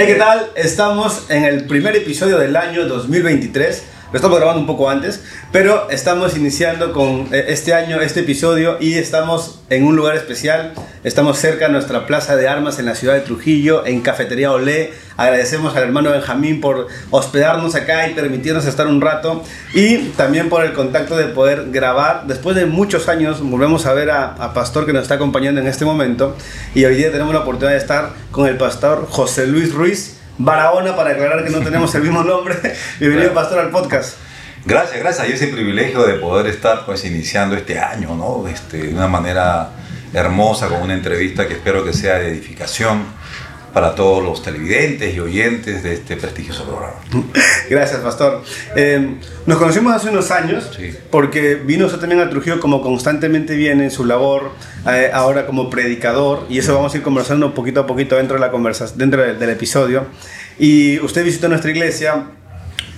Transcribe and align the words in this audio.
Hey, 0.00 0.06
¿qué 0.06 0.14
tal? 0.14 0.52
Estamos 0.54 1.28
en 1.28 1.42
el 1.42 1.64
primer 1.64 1.96
episodio 1.96 2.38
del 2.38 2.54
año 2.54 2.86
2023. 2.86 3.82
Lo 4.10 4.16
estamos 4.16 4.38
grabando 4.38 4.62
un 4.62 4.66
poco 4.66 4.88
antes, 4.88 5.22
pero 5.52 5.90
estamos 5.90 6.34
iniciando 6.34 6.94
con 6.94 7.28
eh, 7.30 7.44
este 7.48 7.74
año, 7.74 8.00
este 8.00 8.20
episodio, 8.20 8.78
y 8.80 8.94
estamos 8.94 9.60
en 9.68 9.84
un 9.84 9.96
lugar 9.96 10.16
especial. 10.16 10.72
Estamos 11.04 11.38
cerca 11.38 11.66
de 11.66 11.72
nuestra 11.72 12.06
plaza 12.06 12.34
de 12.34 12.48
armas 12.48 12.78
en 12.78 12.86
la 12.86 12.94
ciudad 12.94 13.12
de 13.12 13.20
Trujillo, 13.20 13.84
en 13.84 14.00
Cafetería 14.00 14.50
Olé. 14.50 14.94
Agradecemos 15.18 15.76
al 15.76 15.82
hermano 15.82 16.10
Benjamín 16.10 16.62
por 16.62 16.86
hospedarnos 17.10 17.74
acá 17.74 18.08
y 18.08 18.14
permitirnos 18.14 18.64
estar 18.64 18.86
un 18.86 19.02
rato. 19.02 19.44
Y 19.74 19.98
también 20.16 20.48
por 20.48 20.64
el 20.64 20.72
contacto 20.72 21.14
de 21.14 21.26
poder 21.26 21.66
grabar. 21.70 22.26
Después 22.26 22.56
de 22.56 22.64
muchos 22.64 23.08
años, 23.08 23.42
volvemos 23.42 23.84
a 23.84 23.92
ver 23.92 24.10
a, 24.10 24.32
a 24.32 24.54
Pastor 24.54 24.86
que 24.86 24.94
nos 24.94 25.02
está 25.02 25.16
acompañando 25.16 25.60
en 25.60 25.66
este 25.66 25.84
momento. 25.84 26.34
Y 26.74 26.86
hoy 26.86 26.94
día 26.94 27.12
tenemos 27.12 27.34
la 27.34 27.40
oportunidad 27.40 27.72
de 27.72 27.78
estar 27.78 28.12
con 28.30 28.48
el 28.48 28.56
pastor 28.56 29.06
José 29.10 29.46
Luis 29.46 29.74
Ruiz. 29.74 30.17
Barahona 30.38 30.94
para 30.94 31.10
aclarar 31.10 31.44
que 31.44 31.50
no 31.50 31.58
tenemos 31.58 31.92
el 31.96 32.02
mismo 32.02 32.22
nombre. 32.22 32.54
Bienvenido, 33.00 33.34
pastor, 33.34 33.58
al 33.58 33.70
podcast. 33.70 34.16
Gracias, 34.64 35.00
gracias. 35.00 35.28
Y 35.28 35.32
ese 35.32 35.48
privilegio 35.48 36.06
de 36.06 36.14
poder 36.14 36.46
estar 36.46 36.86
pues 36.86 37.04
iniciando 37.04 37.56
este 37.56 37.80
año, 37.80 38.14
¿no? 38.14 38.46
Este, 38.46 38.78
de 38.78 38.94
una 38.94 39.08
manera 39.08 39.70
hermosa, 40.14 40.68
con 40.68 40.82
una 40.82 40.94
entrevista 40.94 41.48
que 41.48 41.54
espero 41.54 41.84
que 41.84 41.92
sea 41.92 42.20
de 42.20 42.28
edificación 42.28 43.04
para 43.72 43.94
todos 43.94 44.22
los 44.24 44.42
televidentes 44.42 45.14
y 45.14 45.20
oyentes 45.20 45.82
de 45.82 45.94
este 45.94 46.16
prestigioso 46.16 46.64
programa. 46.64 46.94
Gracias, 47.70 48.00
pastor. 48.00 48.42
Eh, 48.74 49.16
nos 49.46 49.58
conocimos 49.58 49.94
hace 49.94 50.08
unos 50.10 50.30
años 50.30 50.70
Sí. 50.76 50.90
porque 51.10 51.54
vino 51.56 51.86
usted 51.86 51.98
también 51.98 52.20
a 52.20 52.30
Trujillo 52.30 52.60
como 52.60 52.80
constantemente 52.82 53.56
viene 53.56 53.84
en 53.84 53.90
su 53.90 54.04
labor, 54.04 54.52
eh, 54.90 55.10
ahora 55.12 55.46
como 55.46 55.68
predicador, 55.70 56.46
y 56.48 56.58
eso 56.58 56.74
vamos 56.74 56.94
a 56.94 56.96
ir 56.96 57.02
conversando 57.02 57.54
poquito 57.54 57.80
a 57.80 57.86
poquito 57.86 58.16
dentro, 58.16 58.34
de 58.34 58.40
la 58.40 58.50
conversa, 58.50 58.86
dentro 58.94 59.22
del, 59.22 59.38
del 59.38 59.50
episodio. 59.50 60.06
Y 60.58 60.98
usted 61.00 61.24
visitó 61.24 61.48
nuestra 61.48 61.70
iglesia, 61.70 62.24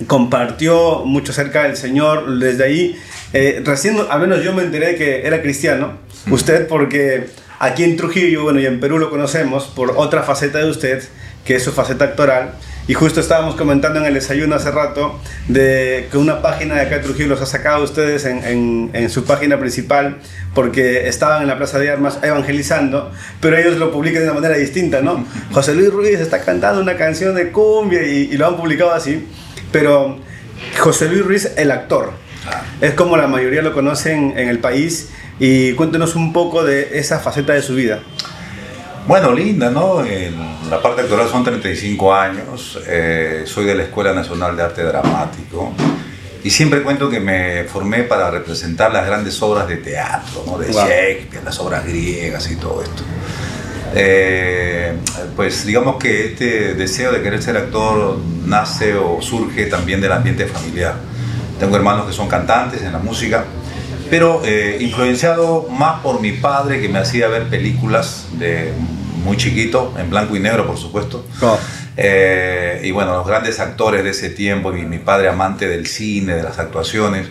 compartió 0.07 1.03
mucho 1.05 1.31
acerca 1.31 1.63
del 1.63 1.77
Señor, 1.77 2.39
desde 2.39 2.63
ahí, 2.63 2.95
eh, 3.33 3.61
recién, 3.63 3.97
al 4.09 4.19
menos 4.21 4.43
yo 4.43 4.53
me 4.53 4.63
enteré 4.63 4.95
que 4.95 5.25
era 5.27 5.41
cristiano, 5.41 5.93
usted 6.29 6.67
porque 6.67 7.27
aquí 7.61 7.83
en 7.83 7.95
Trujillo, 7.97 8.43
bueno, 8.43 8.59
y 8.59 8.65
en 8.65 8.79
Perú 8.79 8.97
lo 8.99 9.09
conocemos 9.09 9.65
por 9.65 9.93
otra 9.95 10.23
faceta 10.23 10.57
de 10.59 10.69
usted, 10.69 11.03
que 11.45 11.55
es 11.55 11.63
su 11.63 11.71
faceta 11.71 12.05
actoral, 12.05 12.51
y 12.87 12.93
justo 12.93 13.19
estábamos 13.19 13.55
comentando 13.55 13.99
en 13.99 14.05
el 14.05 14.13
desayuno 14.15 14.55
hace 14.55 14.71
rato 14.71 15.19
de 15.47 16.07
que 16.11 16.17
una 16.17 16.41
página 16.41 16.75
de 16.75 16.81
acá 16.81 16.95
de 16.97 17.03
Trujillo 17.03 17.29
los 17.29 17.41
ha 17.41 17.45
sacado 17.45 17.83
ustedes 17.83 18.25
en, 18.25 18.43
en- 18.43 18.89
en 18.93 19.09
su 19.09 19.23
página 19.23 19.59
principal 19.59 20.17
porque 20.55 21.07
estaban 21.07 21.43
en 21.43 21.47
la 21.47 21.57
Plaza 21.57 21.77
de 21.79 21.89
Armas 21.91 22.19
evangelizando, 22.23 23.11
pero 23.39 23.57
ellos 23.57 23.77
lo 23.77 23.91
publican 23.91 24.23
de 24.23 24.29
una 24.31 24.39
manera 24.41 24.57
distinta, 24.57 25.01
¿no? 25.01 25.25
José 25.51 25.75
Luis 25.75 25.91
Ruiz 25.93 26.19
está 26.19 26.41
cantando 26.41 26.81
una 26.81 26.97
canción 26.97 27.35
de 27.35 27.51
cumbia 27.51 28.03
y, 28.03 28.29
y 28.31 28.37
lo 28.37 28.47
han 28.47 28.57
publicado 28.57 28.91
así, 28.91 29.27
pero 29.71 30.19
José 30.79 31.07
Luis 31.07 31.23
Ruiz, 31.25 31.51
el 31.57 31.71
actor, 31.71 32.11
Ah, 32.47 32.63
es 32.81 32.95
como 32.95 33.17
la 33.17 33.27
mayoría 33.27 33.61
lo 33.61 33.71
conocen 33.71 34.33
en 34.35 34.49
el 34.49 34.57
país 34.57 35.09
y 35.43 35.73
cuéntenos 35.73 36.15
un 36.15 36.31
poco 36.31 36.63
de 36.63 36.99
esa 36.99 37.19
faceta 37.19 37.53
de 37.53 37.63
su 37.63 37.73
vida. 37.73 37.99
Bueno, 39.07 39.33
linda, 39.33 39.71
¿no? 39.71 40.05
En 40.05 40.35
la 40.69 40.79
parte 40.79 41.01
actoral 41.01 41.27
son 41.27 41.43
35 41.43 42.13
años, 42.13 42.79
eh, 42.87 43.41
soy 43.47 43.65
de 43.65 43.73
la 43.73 43.83
Escuela 43.83 44.13
Nacional 44.13 44.55
de 44.55 44.61
Arte 44.61 44.83
Dramático 44.83 45.73
y 46.43 46.51
siempre 46.51 46.83
cuento 46.83 47.09
que 47.09 47.19
me 47.19 47.63
formé 47.63 48.03
para 48.03 48.29
representar 48.29 48.93
las 48.93 49.07
grandes 49.07 49.41
obras 49.41 49.67
de 49.67 49.77
teatro, 49.77 50.43
¿no? 50.45 50.59
De 50.59 50.67
Wow. 50.67 50.85
Shakespeare, 50.87 51.43
las 51.43 51.59
obras 51.59 51.85
griegas 51.87 52.49
y 52.51 52.57
todo 52.57 52.83
esto. 52.83 53.01
Eh, 53.95 54.93
pues 55.35 55.65
digamos 55.65 55.95
que 55.97 56.27
este 56.27 56.75
deseo 56.75 57.11
de 57.11 57.23
querer 57.23 57.41
ser 57.41 57.57
actor 57.57 58.19
nace 58.45 58.93
o 58.95 59.19
surge 59.23 59.65
también 59.65 60.01
del 60.01 60.11
ambiente 60.11 60.45
familiar. 60.45 60.93
Tengo 61.59 61.75
hermanos 61.75 62.05
que 62.05 62.13
son 62.13 62.27
cantantes 62.27 62.83
en 62.83 62.91
la 62.93 62.99
música, 62.99 63.43
pero 64.11 64.41
eh, 64.45 64.77
influenciado 64.81 65.67
más 65.71 66.01
por 66.01 66.21
mi 66.21 66.33
padre 66.33 66.79
que 66.81 66.89
me 66.89 66.99
hacía 66.99 67.27
ver 67.29 67.47
películas 67.47 68.27
de 68.33 68.73
muy 69.23 69.37
chiquito, 69.37 69.93
en 69.97 70.09
blanco 70.09 70.35
y 70.35 70.39
negro 70.39 70.67
por 70.67 70.77
supuesto. 70.77 71.25
Eh, 71.97 72.81
y 72.83 72.91
bueno, 72.91 73.13
los 73.13 73.25
grandes 73.27 73.59
actores 73.59 74.03
de 74.03 74.09
ese 74.11 74.29
tiempo, 74.29 74.75
y 74.75 74.81
mi 74.83 74.97
padre 74.99 75.29
amante 75.29 75.67
del 75.67 75.87
cine, 75.87 76.35
de 76.35 76.43
las 76.43 76.59
actuaciones, 76.59 77.27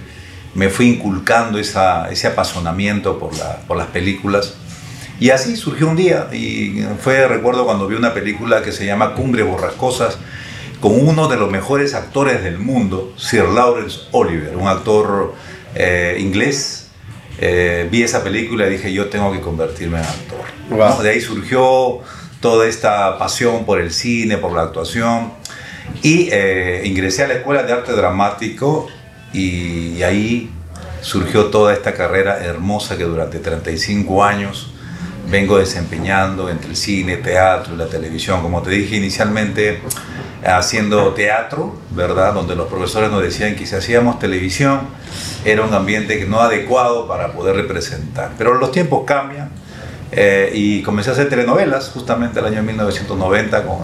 me 0.55 0.69
fui 0.69 0.89
inculcando 0.89 1.59
esa, 1.59 2.11
ese 2.11 2.27
apasionamiento 2.27 3.19
por, 3.19 3.37
la- 3.39 3.59
por 3.69 3.77
las 3.77 3.87
películas. 3.89 4.55
Y 5.21 5.31
así 5.31 5.57
surgió 5.57 5.87
un 5.89 5.97
día, 5.97 6.29
y 6.33 6.83
fue, 7.01 7.27
recuerdo, 7.29 7.65
cuando 7.67 7.87
vi 7.87 7.95
una 7.97 8.15
película 8.15 8.63
que 8.63 8.73
se 8.73 8.87
llama 8.87 9.15
Cumbre 9.15 9.43
Borrascosas, 9.43 10.19
con 10.81 10.93
uno 11.07 11.29
de 11.29 11.37
los 11.37 11.51
mejores 11.51 11.93
actores 11.95 12.43
del 12.43 12.59
mundo, 12.59 13.13
Sir 13.17 13.45
Lawrence 13.45 13.99
Oliver, 14.13 14.57
un 14.57 14.67
actor 14.67 15.35
eh, 15.75 16.17
inglés. 16.19 16.89
Eh, 17.39 17.89
vi 17.91 18.03
esa 18.03 18.23
película 18.23 18.67
y 18.67 18.71
dije, 18.71 18.93
yo 18.93 19.09
tengo 19.09 19.33
que 19.33 19.41
convertirme 19.41 19.99
en 19.99 20.05
actor. 20.05 20.41
Wow. 20.71 20.79
¿no? 20.79 21.03
De 21.03 21.11
ahí 21.11 21.21
surgió 21.21 22.01
toda 22.41 22.67
esta 22.67 23.19
pasión 23.19 23.65
por 23.65 23.81
el 23.81 23.93
cine, 23.93 24.37
por 24.37 24.53
la 24.53 24.63
actuación. 24.63 25.33
Y 26.03 26.29
eh, 26.31 26.83
ingresé 26.85 27.25
a 27.25 27.29
la 27.29 27.35
Escuela 27.35 27.63
de 27.63 27.73
Arte 27.73 27.93
Dramático 27.93 28.89
y, 29.33 29.95
y 29.97 30.03
ahí 30.03 30.51
surgió 31.01 31.47
toda 31.47 31.73
esta 31.73 31.95
carrera 31.95 32.45
hermosa 32.45 32.97
que 32.97 33.05
durante 33.05 33.39
35 33.39 34.23
años 34.23 34.71
vengo 35.31 35.59
desempeñando 35.59 36.51
entre 36.51 36.71
el 36.71 36.77
cine, 36.77 37.17
teatro 37.17 37.75
y 37.75 37.77
la 37.77 37.87
televisión. 37.87 38.43
Como 38.43 38.63
te 38.63 38.71
dije 38.71 38.97
inicialmente, 38.97 39.81
haciendo 40.45 41.13
teatro, 41.15 41.77
¿verdad? 41.91 42.35
Donde 42.35 42.57
los 42.57 42.69
profesores 42.69 43.11
nos 43.11 43.23
decían 43.23 43.57
que 43.57 43.67
si 43.67 43.75
hacíamos 43.75 44.19
televisión 44.19 44.81
era 45.45 45.63
un 45.63 45.73
ambiente 45.73 46.25
no 46.27 46.41
adecuado 46.41 47.07
para 47.07 47.33
poder 47.33 47.57
representar. 47.57 48.33
Pero 48.39 48.55
los 48.55 48.73
tiempos 48.73 49.05
cambian 49.07 49.51
eh, 50.13 50.51
y 50.55 50.83
comencé 50.83 51.11
a 51.11 51.13
hacer 51.13 51.29
telenovelas 51.29 51.91
justamente 51.91 52.41
el 52.41 52.47
año 52.47 52.63
1990 52.63 53.65
con, 53.65 53.79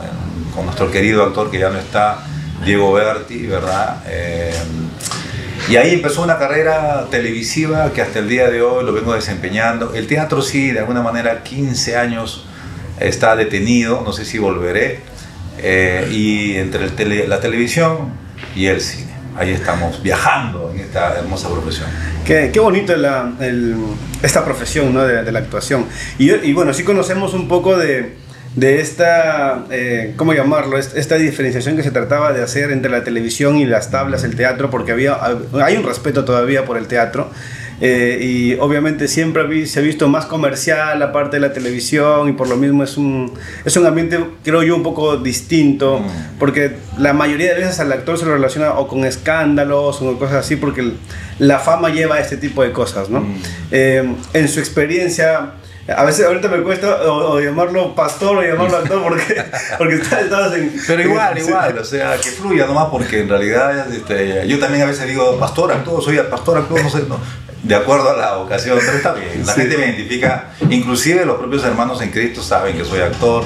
con 0.54 0.64
nuestro 0.64 0.90
querido 0.90 1.22
actor 1.22 1.50
que 1.50 1.58
ya 1.58 1.70
no 1.70 1.78
está, 1.78 2.24
Diego 2.64 2.92
Berti, 2.92 3.46
¿verdad? 3.46 4.02
Eh, 4.06 4.54
y 5.68 5.76
ahí 5.76 5.94
empezó 5.94 6.22
una 6.22 6.38
carrera 6.38 7.06
televisiva 7.10 7.90
que 7.92 8.00
hasta 8.00 8.20
el 8.20 8.28
día 8.28 8.48
de 8.50 8.62
hoy 8.62 8.84
lo 8.84 8.92
vengo 8.92 9.14
desempeñando. 9.14 9.94
El 9.94 10.06
teatro 10.06 10.40
sí, 10.40 10.70
de 10.70 10.78
alguna 10.80 11.02
manera 11.02 11.42
15 11.42 11.96
años 11.96 12.44
está 13.00 13.34
detenido, 13.34 14.02
no 14.04 14.12
sé 14.12 14.24
si 14.24 14.38
volveré. 14.38 15.00
Eh, 15.58 16.08
y 16.12 16.56
entre 16.56 16.84
el 16.84 16.92
tele- 16.92 17.26
la 17.26 17.40
televisión 17.40 18.10
y 18.54 18.66
el 18.66 18.80
cine. 18.80 19.14
Ahí 19.38 19.50
estamos 19.50 20.02
viajando 20.02 20.70
en 20.74 20.80
esta 20.80 21.16
hermosa 21.18 21.48
profesión. 21.50 21.86
Qué, 22.24 22.50
qué 22.52 22.60
bonito 22.60 22.96
la- 22.96 23.32
el- 23.40 23.76
esta 24.22 24.44
profesión 24.44 24.92
¿no? 24.94 25.04
de, 25.04 25.22
de 25.22 25.32
la 25.32 25.40
actuación. 25.40 25.86
Y, 26.18 26.32
y 26.32 26.52
bueno, 26.54 26.72
sí 26.72 26.84
conocemos 26.84 27.34
un 27.34 27.46
poco 27.48 27.76
de, 27.76 28.14
de 28.54 28.80
esta, 28.80 29.64
eh, 29.70 30.14
¿cómo 30.16 30.32
llamarlo? 30.32 30.78
Est- 30.78 30.96
Esta 30.96 31.16
diferenciación 31.16 31.76
que 31.76 31.82
se 31.82 31.90
trataba 31.90 32.32
de 32.32 32.42
hacer 32.42 32.70
entre 32.70 32.90
la 32.90 33.04
televisión 33.04 33.56
y 33.58 33.66
las 33.66 33.90
tablas, 33.90 34.24
el 34.24 34.36
teatro, 34.36 34.70
porque 34.70 34.92
había, 34.92 35.18
hay 35.62 35.76
un 35.76 35.84
respeto 35.84 36.24
todavía 36.24 36.64
por 36.64 36.78
el 36.78 36.86
teatro. 36.86 37.30
Eh, 37.80 38.18
y 38.22 38.54
obviamente 38.58 39.06
siempre 39.08 39.66
se 39.66 39.80
ha 39.80 39.82
visto 39.82 40.08
más 40.08 40.26
comercial 40.26 40.98
la 40.98 41.12
parte 41.12 41.36
de 41.36 41.40
la 41.40 41.52
televisión 41.52 42.28
y 42.28 42.32
por 42.32 42.48
lo 42.48 42.56
mismo 42.56 42.82
es 42.84 42.96
un, 42.96 43.32
es 43.64 43.76
un 43.76 43.86
ambiente, 43.86 44.18
creo 44.42 44.62
yo, 44.62 44.74
un 44.76 44.82
poco 44.82 45.16
distinto, 45.18 45.98
Mm. 46.00 46.38
porque 46.38 46.76
la 46.98 47.12
mayoría 47.12 47.52
de 47.54 47.60
veces 47.60 47.78
al 47.80 47.92
actor 47.92 48.18
se 48.18 48.24
lo 48.24 48.32
relaciona 48.34 48.72
o 48.74 48.88
con 48.88 49.04
escándalos 49.04 49.96
o 50.00 50.04
con 50.06 50.16
cosas 50.16 50.36
así, 50.44 50.56
porque 50.56 50.92
la 51.38 51.58
fama 51.58 51.90
lleva 51.90 52.16
a 52.16 52.20
este 52.20 52.36
tipo 52.36 52.62
de 52.62 52.72
cosas, 52.72 53.10
¿no? 53.10 53.20
Mm. 53.20 53.34
Eh, 53.70 54.14
en 54.32 54.48
su 54.48 54.58
experiencia, 54.60 55.52
a 55.94 56.04
veces 56.04 56.26
ahorita 56.26 56.48
me 56.48 56.62
cuesta 56.62 57.02
o, 57.10 57.34
o 57.34 57.40
llamarlo 57.40 57.94
pastor 57.94 58.38
o 58.38 58.42
llamarlo 58.42 58.78
actor 58.78 59.02
porque, 59.02 59.42
porque 59.78 59.94
está- 59.96 60.20
estabas 60.20 60.54
en... 60.54 60.72
Pero 60.86 61.02
igual, 61.02 61.38
igual, 61.38 61.78
o 61.78 61.84
sea, 61.84 62.16
que 62.16 62.30
fluya 62.30 62.66
nomás 62.66 62.86
porque 62.90 63.20
en 63.20 63.28
realidad 63.28 63.92
este, 63.92 64.48
yo 64.48 64.58
también 64.58 64.82
a 64.82 64.86
veces 64.86 65.06
digo 65.06 65.38
pastor, 65.38 65.70
actor, 65.72 66.02
soy 66.02 66.18
pastor, 66.30 66.58
actor, 66.58 66.82
no 66.82 66.90
sé, 66.90 67.04
no, 67.08 67.18
de 67.66 67.74
acuerdo 67.74 68.10
a 68.10 68.16
la 68.16 68.38
ocasión, 68.38 68.78
pero 68.78 68.96
está 68.96 69.12
bien, 69.12 69.44
la 69.44 69.52
Sí. 69.54 69.60
gente 69.62 69.76
me 69.78 69.86
identifica, 69.86 70.50
inclusive 70.70 71.24
los 71.26 71.36
propios 71.38 71.64
hermanos 71.64 72.00
en 72.02 72.10
Cristo 72.10 72.42
saben 72.42 72.76
que 72.76 72.84
soy 72.84 73.00
actor 73.00 73.44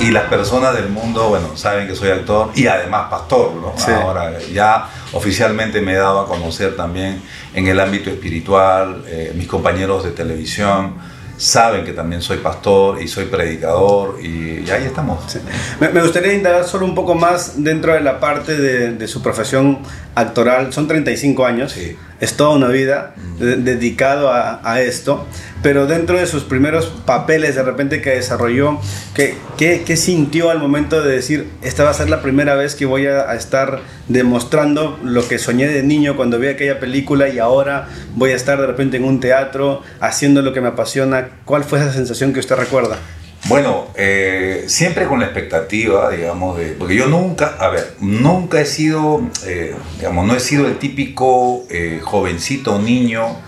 y 0.00 0.10
las 0.10 0.24
personas 0.24 0.74
del 0.74 0.88
mundo, 0.88 1.28
bueno, 1.28 1.56
saben 1.56 1.86
que 1.86 1.94
soy 1.94 2.10
actor 2.10 2.50
y 2.54 2.66
además 2.66 3.08
pastor, 3.10 3.52
¿no? 3.54 3.74
Sí. 3.76 3.90
Ahora 3.92 4.38
ya 4.52 4.88
oficialmente 5.12 5.80
me 5.80 5.92
he 5.92 5.96
dado 5.96 6.20
a 6.20 6.26
conocer 6.26 6.74
también 6.76 7.22
en 7.54 7.66
el 7.68 7.78
ámbito 7.78 8.10
espiritual, 8.10 9.04
eh, 9.06 9.32
mis 9.36 9.46
compañeros 9.46 10.02
de 10.04 10.10
televisión 10.10 10.94
saben 11.36 11.84
que 11.86 11.92
también 11.94 12.20
soy 12.20 12.36
pastor 12.38 13.00
y 13.00 13.08
soy 13.08 13.24
predicador 13.24 14.18
y, 14.22 14.62
y 14.66 14.70
ahí 14.70 14.84
estamos. 14.84 15.20
Sí. 15.26 15.38
Me, 15.80 15.88
me 15.88 16.02
gustaría 16.02 16.34
indagar 16.34 16.64
solo 16.64 16.84
un 16.84 16.94
poco 16.94 17.14
más 17.14 17.62
dentro 17.64 17.94
de 17.94 18.00
la 18.00 18.20
parte 18.20 18.56
de, 18.58 18.92
de 18.92 19.08
su 19.08 19.22
profesión 19.22 19.78
actoral. 20.14 20.70
Son 20.72 20.86
35 20.86 21.46
años. 21.46 21.72
Sí. 21.72 21.96
Es 22.20 22.34
toda 22.34 22.50
una 22.50 22.68
vida 22.68 23.14
dedicado 23.38 24.30
a, 24.32 24.80
esto, 24.80 25.26
pero 25.62 25.86
dentro 25.86 26.18
de 26.18 26.26
sus 26.26 26.44
primeros 26.44 26.86
papeles 27.04 27.54
de 27.54 27.62
repente 27.62 28.02
que 28.02 28.10
desarrolló, 28.10 28.78
¿qué, 29.14 29.34
qué, 29.56 29.82
qué 29.84 29.96
sintió 29.96 30.50
al 30.50 30.58
momento 30.58 31.02
de 31.02 31.12
decir, 31.12 31.48
esta 31.62 31.84
va 31.84 31.90
a 31.90 31.94
ser 31.94 32.10
la 32.10 32.22
primera 32.22 32.54
vez 32.54 32.74
que 32.74 32.86
voy 32.86 33.06
a, 33.06 33.30
a, 33.30 33.34
estar 33.34 33.80
demostrando 34.08 34.98
lo 35.02 35.26
que 35.26 35.38
soñé 35.38 35.68
de 35.68 35.82
niño 35.82 36.16
cuando 36.16 36.38
vi 36.38 36.48
aquella 36.48 36.78
película 36.78 37.28
y 37.28 37.38
ahora 37.38 37.88
voy 38.14 38.30
a 38.30 38.36
estar 38.36 38.60
de 38.60 38.66
repente 38.66 38.98
en 38.98 39.04
un 39.04 39.20
teatro 39.20 39.82
haciendo 40.00 40.42
lo 40.42 40.52
que 40.52 40.60
me 40.60 40.68
apasiona? 40.68 41.28
¿Cuál 41.44 41.64
fue 41.64 41.80
esa 41.80 41.92
sensación 41.92 42.32
que 42.32 42.40
usted 42.40 42.56
recuerda? 42.56 42.98
Bueno, 43.46 43.88
eh, 43.96 44.64
siempre 44.68 45.06
con 45.06 45.20
la 45.20 45.26
expectativa, 45.26 46.10
digamos, 46.10 46.58
de, 46.58 46.72
porque 46.72 46.94
yo 46.94 47.06
nunca, 47.06 47.56
a 47.58 47.68
ver, 47.68 47.94
nunca 48.00 48.60
he 48.60 48.66
sido, 48.66 49.22
eh, 49.46 49.74
digamos, 49.96 50.26
no 50.26 50.36
he 50.36 50.40
sido 50.40 50.66
el 50.66 50.78
típico 50.78 51.64
eh, 51.70 52.00
jovencito 52.02 52.78
niño 52.78 53.38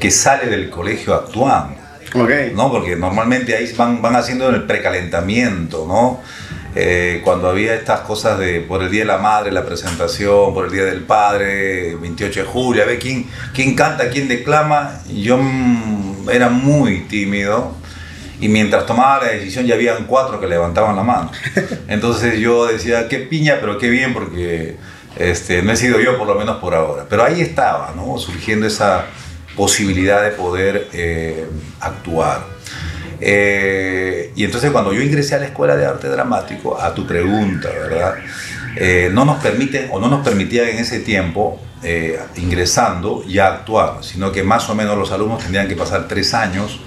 que 0.00 0.10
sale 0.10 0.46
del 0.46 0.70
colegio 0.70 1.14
actuando. 1.14 1.84
Okay. 2.14 2.52
¿no? 2.54 2.70
Porque 2.70 2.94
normalmente 2.94 3.56
ahí 3.56 3.72
van, 3.76 4.00
van 4.00 4.14
haciendo 4.14 4.48
el 4.48 4.62
precalentamiento, 4.64 5.84
¿no? 5.86 6.20
Eh, 6.76 7.20
cuando 7.22 7.48
había 7.48 7.74
estas 7.74 8.00
cosas 8.00 8.38
de 8.38 8.60
por 8.60 8.82
el 8.82 8.90
Día 8.90 9.00
de 9.02 9.06
la 9.06 9.18
Madre, 9.18 9.52
la 9.52 9.64
presentación, 9.64 10.52
por 10.54 10.66
el 10.66 10.72
Día 10.72 10.84
del 10.84 11.02
Padre, 11.02 11.94
28 11.96 12.40
de 12.40 12.46
julio, 12.46 12.82
a 12.82 12.86
ver 12.86 12.98
quién, 12.98 13.28
quién 13.52 13.76
canta, 13.76 14.10
quién 14.10 14.26
declama, 14.26 15.00
yo 15.08 15.38
mm, 15.38 16.28
era 16.30 16.48
muy 16.48 17.02
tímido 17.02 17.76
y 18.40 18.48
mientras 18.48 18.86
tomaba 18.86 19.24
la 19.24 19.32
decisión 19.32 19.66
ya 19.66 19.74
habían 19.74 20.04
cuatro 20.04 20.40
que 20.40 20.46
levantaban 20.46 20.96
la 20.96 21.02
mano. 21.02 21.30
Entonces 21.88 22.38
yo 22.38 22.66
decía, 22.66 23.08
qué 23.08 23.18
piña, 23.18 23.58
pero 23.60 23.78
qué 23.78 23.88
bien, 23.88 24.12
porque 24.12 24.76
este, 25.16 25.62
no 25.62 25.72
he 25.72 25.76
sido 25.76 26.00
yo 26.00 26.18
por 26.18 26.26
lo 26.26 26.34
menos 26.34 26.56
por 26.56 26.74
ahora. 26.74 27.06
Pero 27.08 27.24
ahí 27.24 27.40
estaba, 27.40 27.92
¿no? 27.96 28.18
surgiendo 28.18 28.66
esa 28.66 29.06
posibilidad 29.56 30.22
de 30.22 30.30
poder 30.30 30.88
eh, 30.92 31.46
actuar. 31.80 32.44
Eh, 33.20 34.32
y 34.34 34.44
entonces 34.44 34.70
cuando 34.70 34.92
yo 34.92 35.00
ingresé 35.00 35.36
a 35.36 35.38
la 35.38 35.46
Escuela 35.46 35.76
de 35.76 35.86
Arte 35.86 36.08
Dramático, 36.08 36.80
a 36.80 36.94
tu 36.94 37.06
pregunta, 37.06 37.68
¿verdad? 37.68 38.16
Eh, 38.76 39.10
no 39.12 39.24
nos 39.24 39.40
permiten 39.40 39.88
o 39.92 40.00
no 40.00 40.08
nos 40.08 40.24
permitían 40.24 40.68
en 40.68 40.78
ese 40.78 40.98
tiempo 41.00 41.60
eh, 41.82 42.18
ingresando 42.36 43.24
ya 43.26 43.46
actuar, 43.46 43.98
sino 44.02 44.32
que 44.32 44.42
más 44.42 44.68
o 44.68 44.74
menos 44.74 44.98
los 44.98 45.12
alumnos 45.12 45.40
tendrían 45.40 45.68
que 45.68 45.76
pasar 45.76 46.08
tres 46.08 46.34
años 46.34 46.80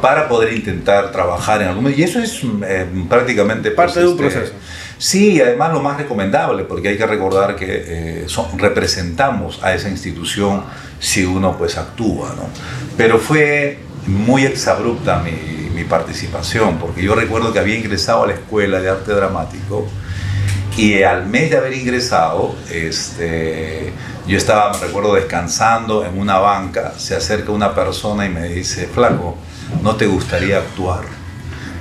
Para 0.00 0.28
poder 0.28 0.52
intentar 0.52 1.12
trabajar 1.12 1.62
en 1.62 1.68
algún 1.68 1.92
y 1.96 2.02
eso 2.02 2.20
es 2.20 2.40
eh, 2.64 2.86
prácticamente 3.08 3.70
pues, 3.70 3.86
Parte 3.86 4.00
de 4.00 4.06
un 4.06 4.12
este, 4.12 4.22
proceso. 4.38 4.52
Sí, 4.98 5.32
y 5.32 5.40
además 5.40 5.72
lo 5.72 5.80
más 5.82 5.96
recomendable, 5.98 6.64
porque 6.64 6.88
hay 6.88 6.96
que 6.96 7.06
recordar 7.06 7.56
que 7.56 7.66
eh, 7.68 8.24
son- 8.28 8.58
representamos 8.58 9.58
a 9.62 9.74
esa 9.74 9.88
institución 9.88 10.62
si 11.00 11.24
uno 11.24 11.56
pues 11.58 11.76
actúa, 11.76 12.34
¿no? 12.36 12.44
Pero 12.96 13.18
fue 13.18 13.78
muy 14.06 14.44
exabrupta 14.44 15.18
mi, 15.20 15.32
mi 15.74 15.84
participación, 15.84 16.78
porque 16.78 17.02
yo 17.02 17.14
recuerdo 17.16 17.52
que 17.52 17.58
había 17.58 17.76
ingresado 17.76 18.24
a 18.24 18.26
la 18.28 18.34
Escuela 18.34 18.80
de 18.80 18.90
Arte 18.90 19.12
Dramático 19.12 19.88
y 20.76 21.02
al 21.02 21.26
mes 21.26 21.50
de 21.50 21.56
haber 21.58 21.72
ingresado, 21.74 22.54
este, 22.70 23.92
yo 24.26 24.38
estaba, 24.38 24.72
me 24.72 24.78
recuerdo, 24.86 25.14
descansando 25.14 26.04
en 26.04 26.18
una 26.18 26.38
banca, 26.38 26.94
se 26.96 27.14
acerca 27.16 27.52
una 27.52 27.74
persona 27.74 28.24
y 28.24 28.28
me 28.30 28.48
dice, 28.48 28.86
flaco, 28.86 29.36
¿no 29.82 29.96
te 29.96 30.06
gustaría 30.06 30.58
actuar? 30.58 31.00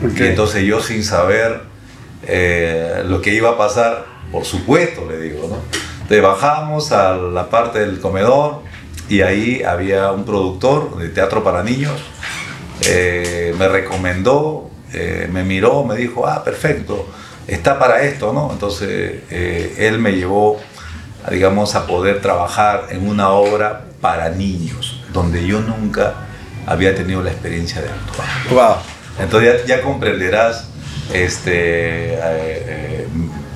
Ok. 0.03 0.19
Y 0.19 0.23
entonces 0.23 0.63
yo 0.63 0.81
sin 0.81 1.03
saber 1.03 1.71
eh, 2.23 3.03
lo 3.05 3.21
que 3.21 3.33
iba 3.33 3.51
a 3.51 3.57
pasar, 3.57 4.05
por 4.31 4.45
supuesto, 4.45 5.07
le 5.09 5.19
digo, 5.19 5.47
¿no? 5.47 5.57
Entonces 5.93 6.21
bajamos 6.21 6.91
a 6.91 7.15
la 7.15 7.49
parte 7.49 7.79
del 7.79 7.99
comedor 7.99 8.61
y 9.09 9.21
ahí 9.21 9.63
había 9.63 10.11
un 10.11 10.25
productor 10.25 10.97
de 10.97 11.09
teatro 11.09 11.43
para 11.43 11.63
niños, 11.63 11.99
eh, 12.87 13.55
me 13.57 13.67
recomendó, 13.67 14.69
eh, 14.93 15.27
me 15.31 15.43
miró, 15.43 15.83
me 15.83 15.95
dijo, 15.95 16.27
ah, 16.27 16.43
perfecto, 16.43 17.07
está 17.47 17.79
para 17.79 18.03
esto, 18.03 18.33
¿no? 18.33 18.51
Entonces 18.51 19.21
él 19.29 19.99
me 19.99 20.13
llevó, 20.13 20.59
digamos, 21.29 21.75
a 21.75 21.87
poder 21.87 22.21
trabajar 22.21 22.87
en 22.89 23.07
una 23.07 23.29
obra 23.29 23.85
para 23.99 24.29
niños, 24.29 25.01
donde 25.13 25.45
yo 25.45 25.61
nunca 25.61 26.27
había 26.65 26.95
tenido 26.95 27.21
la 27.21 27.31
experiencia 27.31 27.81
de 27.81 27.89
actuar. 27.89 28.27
Wow. 28.51 28.75
Entonces 29.19 29.65
ya, 29.65 29.77
ya 29.77 29.81
comprenderás 29.81 30.71
este, 31.13 32.13
eh, 32.13 32.19
eh, 32.19 33.07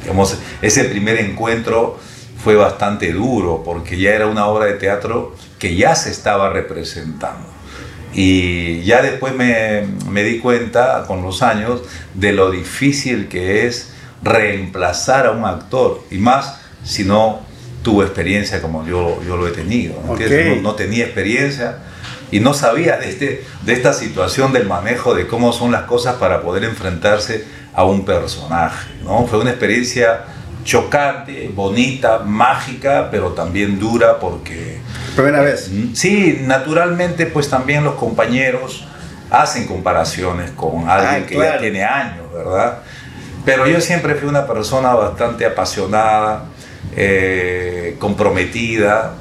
digamos, 0.02 0.38
ese 0.62 0.86
primer 0.86 1.20
encuentro 1.20 2.00
fue 2.44 2.56
bastante 2.56 3.12
duro 3.12 3.64
porque 3.64 3.98
ya 3.98 4.12
era 4.12 4.28
una 4.28 4.48
obra 4.48 4.66
de 4.66 4.74
teatro 4.74 5.36
que 5.58 5.76
ya 5.76 5.96
se 5.96 6.12
estaba 6.12 6.50
representando. 6.50 7.48
Y 8.14 8.84
ya 8.84 9.02
después 9.02 9.34
me, 9.36 9.88
me 10.10 10.24
di 10.24 10.40
cuenta 10.40 11.04
con 11.08 11.22
los 11.22 11.42
años 11.42 11.82
de 12.14 12.32
lo 12.32 12.52
difícil 12.52 13.28
que 13.28 13.68
es 13.68 13.94
reemplazar 14.24 15.28
a 15.28 15.32
un 15.32 15.44
actor 15.44 16.02
y 16.10 16.18
más 16.18 16.62
si 16.84 17.04
no 17.04 17.42
tuvo 17.84 18.04
experiencia 18.04 18.62
como 18.62 18.86
yo, 18.86 19.22
yo 19.26 19.38
lo 19.38 19.48
he 19.48 19.52
tenido. 19.52 20.02
¿no? 20.06 20.14
Ok. 20.14 20.22
No, 20.48 20.56
no 20.62 20.76
tenía 20.76 21.06
experiencia 21.06 21.80
y 22.32 22.40
no 22.40 22.54
sabía 22.54 22.98
de, 22.98 23.10
este, 23.10 23.44
de 23.64 23.74
esta 23.74 23.94
situación 23.94 24.52
del 24.54 24.68
manejo 24.68 25.14
de 25.14 25.28
cómo 25.28 25.54
son 25.54 25.72
las 25.72 25.84
cosas 25.84 26.16
para 26.16 26.42
poder 26.42 26.64
enfrentarse 26.64 27.46
a 27.74 27.84
un 27.86 28.06
personaje. 28.06 28.90
¿no? 29.04 29.28
Fue 29.28 29.40
una 29.40 29.52
experiencia 29.52 30.22
chocante, 30.64 31.50
bonita, 31.54 32.20
mágica, 32.20 33.10
pero 33.12 33.30
también 33.34 33.80
dura 33.80 34.20
porque 34.20 34.80
Primera 35.16 35.42
vez. 35.42 35.72
Sí, 35.94 36.40
naturalmente, 36.42 37.26
pues 37.28 37.50
también 37.50 37.84
los 37.84 37.96
compañeros 37.96 38.86
hacen 39.32 39.66
comparaciones 39.66 40.52
con 40.52 40.90
alguien 40.90 41.24
Ah, 41.24 41.26
que 41.26 41.36
claro. 41.36 41.54
ya 41.54 41.60
tiene 41.60 41.84
años, 41.84 42.32
¿verdad? 42.34 42.80
Pero 43.46 43.66
yo 43.68 43.80
siempre 43.80 44.16
fui 44.16 44.28
una 44.28 44.46
persona 44.48 44.94
bastante 44.94 45.46
apasionada, 45.46 46.46
eh, 46.98 47.96
comprometida 48.00 49.14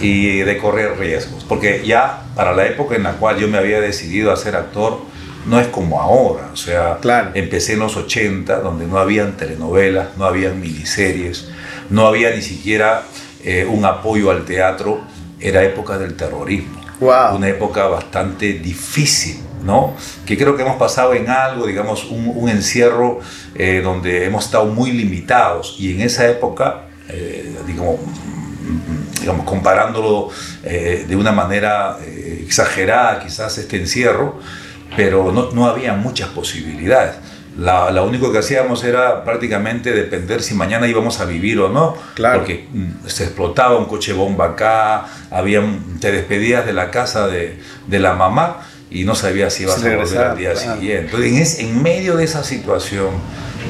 y 0.00 0.38
de 0.38 0.58
correr 0.58 0.98
riesgos. 0.98 1.44
Porque 1.48 1.82
ya 1.86 2.22
para 2.34 2.52
la 2.54 2.66
época 2.66 2.94
en 2.96 3.02
la 3.04 3.12
cual 3.12 3.38
yo 3.38 3.48
me 3.48 3.58
había 3.58 3.80
decidido 3.80 4.32
a 4.32 4.36
ser 4.36 4.56
actor, 4.56 5.00
no 5.46 5.58
es 5.60 5.66
como 5.68 6.00
ahora. 6.00 6.50
O 6.52 6.56
sea, 6.56 6.98
Claro. 7.00 7.30
empecé 7.34 7.72
en 7.74 7.80
los 7.80 7.96
80, 7.96 8.60
donde 8.60 8.86
no 8.86 8.98
habían 8.98 9.36
telenovelas, 9.36 10.16
no 10.16 10.24
habían 10.26 10.60
miniseries, 10.60 11.48
no 11.90 12.06
había 12.06 12.30
ni 12.34 12.42
siquiera 12.42 13.02
eh, 13.44 13.66
un 13.68 13.84
apoyo 13.84 14.30
al 14.30 14.44
teatro. 14.44 15.00
Era 15.40 15.62
época 15.62 15.98
del 15.98 16.14
terrorismo 16.16 16.80
Wow. 17.00 17.36
una 17.36 17.48
época 17.48 17.86
bastante 17.86 18.54
difícil, 18.54 19.38
¿no? 19.64 19.94
Que 20.26 20.36
creo 20.36 20.56
que 20.56 20.62
hemos 20.62 20.76
pasado 20.76 21.14
en 21.14 21.30
algo, 21.30 21.64
digamos, 21.68 22.04
un, 22.10 22.32
un 22.34 22.48
encierro 22.48 23.20
eh, 23.54 23.80
donde 23.84 24.24
hemos 24.24 24.46
estado 24.46 24.64
muy 24.66 24.90
limitados 24.90 25.76
y 25.78 25.92
en 25.94 26.00
esa 26.00 26.28
época, 26.28 26.86
eh, 27.08 27.54
digamos, 27.68 28.00
digamos, 29.20 29.44
comparándolo 29.44 30.30
eh, 30.64 31.04
de 31.08 31.16
una 31.16 31.32
manera 31.32 31.98
eh, 32.04 32.42
exagerada, 32.44 33.20
quizás 33.20 33.58
este 33.58 33.76
encierro, 33.76 34.38
pero 34.96 35.32
no, 35.32 35.50
no 35.52 35.66
había 35.66 35.94
muchas 35.94 36.28
posibilidades. 36.30 37.16
La, 37.58 37.90
la 37.90 38.02
único 38.02 38.30
que 38.30 38.38
hacíamos 38.38 38.84
era 38.84 39.24
prácticamente 39.24 39.92
depender 39.92 40.42
si 40.42 40.54
mañana 40.54 40.86
íbamos 40.86 41.18
a 41.20 41.24
vivir 41.24 41.58
o 41.58 41.68
no, 41.68 41.96
Claro. 42.14 42.38
porque 42.38 42.68
mm, 42.72 43.06
se 43.08 43.24
explotaba 43.24 43.76
un 43.76 43.86
coche 43.86 44.12
bomba 44.12 44.46
acá, 44.50 45.06
había, 45.30 45.60
un- 45.60 45.98
te 46.00 46.12
despedías 46.12 46.64
de 46.64 46.72
la 46.72 46.90
casa 46.92 47.26
de, 47.26 47.58
de 47.88 47.98
la 47.98 48.14
mamá 48.14 48.58
y 48.90 49.04
no 49.04 49.16
sabías 49.16 49.54
si 49.54 49.64
ibas 49.64 49.76
a 49.84 49.88
volver 49.88 50.18
al 50.18 50.36
día 50.38 50.52
claro. 50.52 50.74
siguiente. 50.74 51.04
Entonces, 51.06 51.30
en, 51.32 51.38
es- 51.38 51.58
en 51.58 51.82
medio 51.82 52.16
de 52.16 52.24
esa 52.24 52.44
situación 52.44 53.08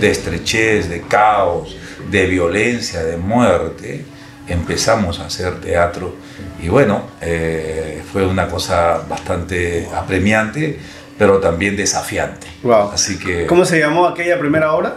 de 0.02 0.11
estrechez, 0.11 0.90
de 0.90 1.00
caos, 1.00 1.75
de 2.11 2.26
violencia, 2.26 3.02
de 3.02 3.17
muerte, 3.17 4.05
empezamos 4.49 5.21
a 5.21 5.26
hacer 5.26 5.61
teatro 5.61 6.14
y 6.62 6.69
bueno, 6.69 7.02
eh, 7.21 8.02
fue 8.12 8.26
una 8.26 8.49
cosa 8.49 9.02
bastante 9.09 9.88
apremiante, 9.95 10.78
pero 11.19 11.38
también 11.38 11.76
desafiante. 11.76 12.47
Wow. 12.62 12.90
Así 12.93 13.19
que... 13.19 13.47
¿Cómo 13.47 13.64
se 13.64 13.78
llamó 13.78 14.07
aquella 14.07 14.38
primera 14.38 14.73
obra? 14.73 14.97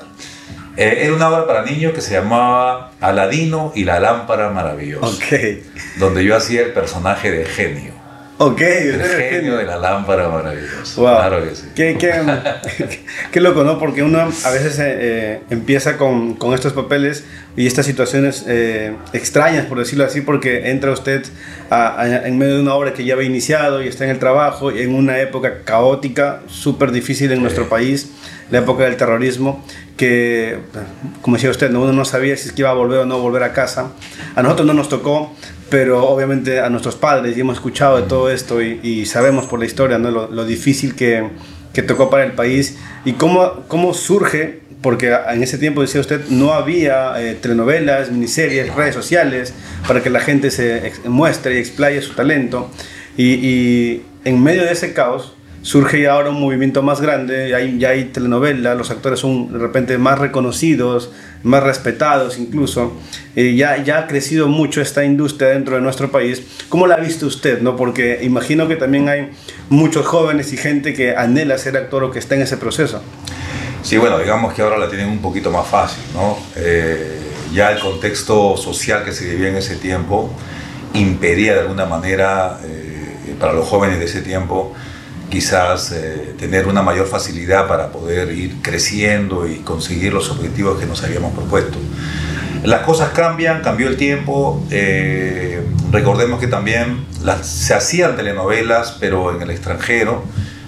Eh, 0.77 1.00
era 1.03 1.13
una 1.13 1.29
obra 1.29 1.46
para 1.46 1.63
niños 1.65 1.93
que 1.93 2.01
se 2.01 2.13
llamaba 2.13 2.91
Aladino 3.01 3.72
y 3.75 3.84
la 3.84 4.00
lámpara 4.00 4.50
maravillosa, 4.51 5.05
Ok. 5.08 5.41
donde 6.00 6.24
yo 6.24 6.36
hacía 6.36 6.62
el 6.62 6.72
personaje 6.74 7.29
de 7.31 7.46
genio, 7.46 7.93
Ok. 8.43 8.62
el 8.62 9.01
genio 9.29 9.57
de 9.57 9.65
la 9.65 9.77
lámpara 9.77 10.27
maravillosa. 10.29 11.00
Wow. 11.01 11.15
Claro 11.15 11.43
que 11.48 11.55
sí. 11.55 11.63
Qué, 11.75 11.98
qué, 12.00 12.12
qué 13.31 13.39
loco, 13.39 13.63
¿no? 13.63 13.77
Porque 13.79 14.03
uno 14.03 14.19
a 14.19 14.50
veces 14.50 14.79
eh, 14.79 14.83
eh, 15.00 15.39
empieza 15.50 15.98
con, 15.98 16.33
con 16.36 16.53
estos 16.53 16.74
papeles 16.74 17.24
y 17.55 17.67
estas 17.67 17.86
situaciones 17.86 18.45
eh, 18.48 18.93
extrañas, 19.13 19.65
por 19.65 19.77
decirlo 19.79 20.05
así, 20.05 20.21
porque 20.21 20.69
entra 20.71 20.91
usted 20.91 21.24
a- 21.69 22.01
a- 22.01 22.27
en 22.27 22.38
medio 22.38 22.55
de 22.55 22.62
una 22.62 22.74
obra 22.74 22.93
que 22.93 23.03
ya 23.03 23.13
había 23.13 23.27
iniciado 23.27 23.83
y 23.83 23.88
está 23.88 24.05
en 24.05 24.12
el 24.12 24.19
trabajo, 24.19 24.71
y 24.71 24.81
en 24.81 24.95
una 24.95 25.19
época 25.19 25.63
caótica, 25.65 26.41
súper 26.48 26.91
difícil 26.91 27.31
en 27.31 27.41
nuestro 27.41 27.67
país, 27.69 28.10
la 28.50 28.60
época 28.60 28.83
del 28.86 28.95
terrorismo, 28.98 29.65
que, 29.98 30.57
como 31.21 31.38
decía 31.38 31.50
usted, 31.50 31.69
uno 31.74 31.93
no 31.93 32.05
sabía 32.05 32.36
si 32.38 32.48
es 32.48 32.53
que 32.53 32.62
iba 32.62 32.69
a 32.69 32.74
volver 32.74 33.00
o 33.00 33.05
no 33.05 33.19
volver 33.19 33.43
a 33.43 33.53
casa. 33.53 33.91
A 34.36 34.41
nosotros 34.41 34.67
no 34.67 34.74
nos 34.74 34.89
tocó, 34.89 35.33
pero 35.69 36.07
obviamente 36.07 36.60
a 36.60 36.69
nuestros 36.69 36.95
padres 36.95 37.38
y 37.38 37.41
hemos 37.41 37.55
escuchado 37.55 37.98
de 37.98 38.03
todo 38.03 38.29
esto 38.29 38.62
y, 38.62 39.05
sabemos 39.05 39.45
por 39.45 39.60
la 39.60 39.65
historia 39.65 39.98
¿no? 39.98 40.12
lo, 40.12 40.45
difícil 40.45 40.95
que, 40.95 41.29
que, 41.74 41.81
tocó 41.81 42.10
para 42.10 42.25
el 42.25 42.33
país 42.33 42.77
y 43.05 43.13
cómo, 43.13 43.63
cómo 43.67 43.93
surge, 43.93 44.62
porque 44.81 45.15
en 45.29 45.43
ese 45.43 45.57
tiempo, 45.57 45.81
decía 45.81 46.01
usted, 46.01 46.27
no 46.29 46.53
había 46.53 47.21
eh, 47.21 47.36
telenovelas, 47.36 48.12
miniseries, 48.12 48.74
redes 48.74 48.95
sociales 48.95 49.53
para 49.88 50.01
que 50.01 50.10
la 50.10 50.19
gente 50.19 50.51
se 50.51 50.91
muestre 51.05 51.55
y 51.55 51.57
explaye 51.60 52.01
su 52.01 52.13
talento. 52.13 52.69
Y, 53.15 53.33
y 53.33 54.05
en 54.25 54.41
medio 54.41 54.63
de 54.63 54.71
ese 54.71 54.93
caos, 54.93 55.36
surge 55.61 56.07
ahora 56.07 56.29
un 56.29 56.39
movimiento 56.39 56.81
más 56.81 57.01
grande, 57.01 57.49
ya 57.49 57.57
hay, 57.57 57.77
ya 57.77 57.91
telenovelas, 58.11 58.77
los 58.77 58.89
actores 58.89 59.19
son 59.19 59.53
de 59.53 59.59
repente 59.59 59.97
más 59.97 60.17
reconocidos, 60.17 61.11
más 61.43 61.63
respetados 61.63 62.39
incluso, 62.39 62.93
eh, 63.35 63.55
ya, 63.55 63.83
ya 63.83 63.99
ha 63.99 64.07
crecido 64.07 64.47
mucho 64.47 64.81
esta 64.81 65.03
industria 65.03 65.49
dentro 65.49 65.75
de 65.75 65.81
nuestro 65.81 66.11
país. 66.11 66.43
¿Cómo 66.69 66.87
la 66.87 66.95
ha 66.95 66.99
visto 66.99 67.27
usted? 67.27 67.61
No? 67.61 67.75
Porque 67.75 68.19
imagino 68.23 68.67
que 68.67 68.75
también 68.75 69.09
hay 69.09 69.31
muchos 69.69 70.05
jóvenes 70.05 70.51
y 70.53 70.57
gente 70.57 70.93
que 70.93 71.15
anhela 71.15 71.57
ser 71.57 71.77
actor 71.77 72.03
o 72.03 72.11
que 72.11 72.19
está 72.19 72.35
en 72.35 72.41
ese 72.41 72.57
proceso. 72.57 73.01
Sí, 73.83 73.97
bueno, 73.97 74.19
digamos 74.19 74.53
que 74.53 74.61
ahora 74.61 74.77
la 74.77 74.89
tienen 74.89 75.07
un 75.07 75.19
poquito 75.19 75.51
más 75.51 75.67
fácil, 75.67 76.03
¿no? 76.13 76.37
Eh, 76.55 77.19
ya 77.53 77.71
el 77.71 77.79
contexto 77.79 78.55
social 78.57 79.03
que 79.03 79.11
se 79.11 79.25
vivía 79.25 79.49
en 79.49 79.55
ese 79.55 79.75
tiempo 79.75 80.31
impedía 80.93 81.53
de 81.53 81.61
alguna 81.61 81.85
manera 81.85 82.59
eh, 82.63 83.35
para 83.39 83.53
los 83.53 83.67
jóvenes 83.67 83.99
de 83.99 84.05
ese 84.05 84.21
tiempo 84.21 84.73
quizás 85.31 85.91
eh, 85.93 86.35
tener 86.38 86.67
una 86.67 86.83
mayor 86.83 87.07
facilidad 87.07 87.67
para 87.67 87.88
poder 87.88 88.31
ir 88.31 88.61
creciendo 88.61 89.47
y 89.47 89.55
conseguir 89.59 90.13
los 90.13 90.29
objetivos 90.29 90.79
que 90.79 90.85
nos 90.85 91.03
habíamos 91.03 91.33
propuesto. 91.33 91.79
Las 92.63 92.81
cosas 92.81 93.09
cambian, 93.09 93.61
cambió 93.61 93.88
el 93.88 93.97
tiempo, 93.97 94.63
eh, 94.69 95.65
recordemos 95.89 96.39
que 96.39 96.45
también 96.45 97.05
las, 97.23 97.47
se 97.47 97.73
hacían 97.73 98.15
telenovelas, 98.15 98.97
pero 99.00 99.33
en 99.35 99.41
el 99.41 99.50
extranjero, 99.50 100.23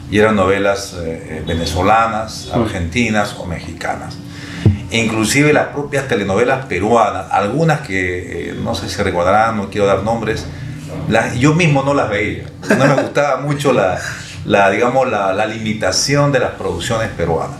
y 0.10 0.18
eran 0.18 0.36
novelas 0.36 0.96
eh, 0.98 1.44
venezolanas, 1.46 2.50
argentinas 2.52 3.36
o 3.38 3.46
mexicanas. 3.46 4.18
inclusive 4.92 5.54
las 5.54 5.68
propias 5.68 6.08
telenovelas 6.08 6.66
peruanas, 6.68 7.26
algunas 7.32 7.82
que 7.82 8.56
no 8.64 8.74
sé 8.76 8.90
si 8.90 9.02
recordarán, 9.04 9.58
no 9.58 9.70
quiero 9.70 9.88
dar 9.88 10.04
nombres, 10.04 10.46
las, 11.10 11.36
yo 11.36 11.54
mismo 11.54 11.84
no 11.84 11.94
las 11.94 12.10
veía, 12.10 12.46
no 12.70 12.86
me 12.86 13.02
gustaba 13.02 13.42
mucho 13.42 13.74
la, 13.74 14.00
la, 14.46 14.70
digamos, 14.70 15.10
la, 15.10 15.46
limitación 15.46 16.32
de 16.32 16.40
las 16.40 16.52
producciones 16.52 17.10
peruanas. 17.10 17.58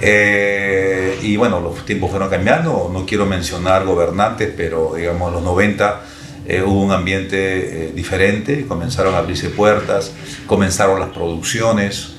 Eh, 0.00 1.18
y 1.22 1.36
bueno, 1.36 1.60
los 1.60 1.84
tiempos 1.84 2.10
fueron 2.10 2.30
cambiando, 2.30 2.90
no 2.92 3.04
quiero 3.04 3.26
mencionar 3.26 3.84
gobernantes, 3.84 4.52
pero 4.56 4.94
digamos, 4.96 5.28
en 5.28 5.34
los 5.34 5.42
90 5.42 6.00
eh, 6.46 6.62
hubo 6.62 6.82
un 6.82 6.92
ambiente 6.92 7.88
eh, 7.88 7.92
diferente, 7.94 8.66
comenzaron 8.66 9.14
a 9.14 9.18
abrirse 9.18 9.50
puertas, 9.50 10.12
comenzaron 10.46 10.98
las 11.00 11.10
producciones. 11.10 12.14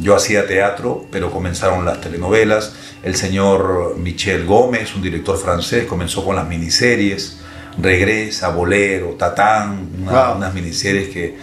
yo 0.00 0.14
hacía 0.14 0.46
teatro, 0.46 1.06
pero 1.10 1.30
comenzaron 1.30 1.84
las 1.84 2.00
telenovelas. 2.00 2.74
El 3.02 3.14
señor 3.14 3.96
Michel 3.98 4.46
Gómez, 4.46 4.94
un 4.94 5.02
director 5.02 5.36
francés, 5.38 5.84
comenzó 5.86 6.24
con 6.24 6.36
las 6.36 6.46
miniseries. 6.48 7.38
Regresa, 7.78 8.48
Bolero, 8.48 9.16
Tatán, 9.18 9.90
unas 10.00 10.54
miniseries 10.54 11.08
que, 11.10 11.36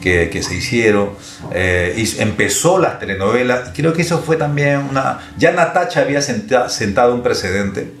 que, 0.00 0.42
se 0.42 0.54
hicieron. 0.54 1.10
Eh, 1.52 1.94
y 1.96 2.20
empezó 2.20 2.78
las 2.78 2.98
telenovelas. 2.98 3.70
Y 3.70 3.72
creo 3.72 3.92
que 3.92 4.02
eso 4.02 4.18
fue 4.20 4.36
también 4.36 4.88
una... 4.90 5.20
Ya 5.36 5.52
Natacha 5.52 6.00
había 6.00 6.22
sentado 6.22 7.14
un 7.14 7.22
precedente, 7.22 7.92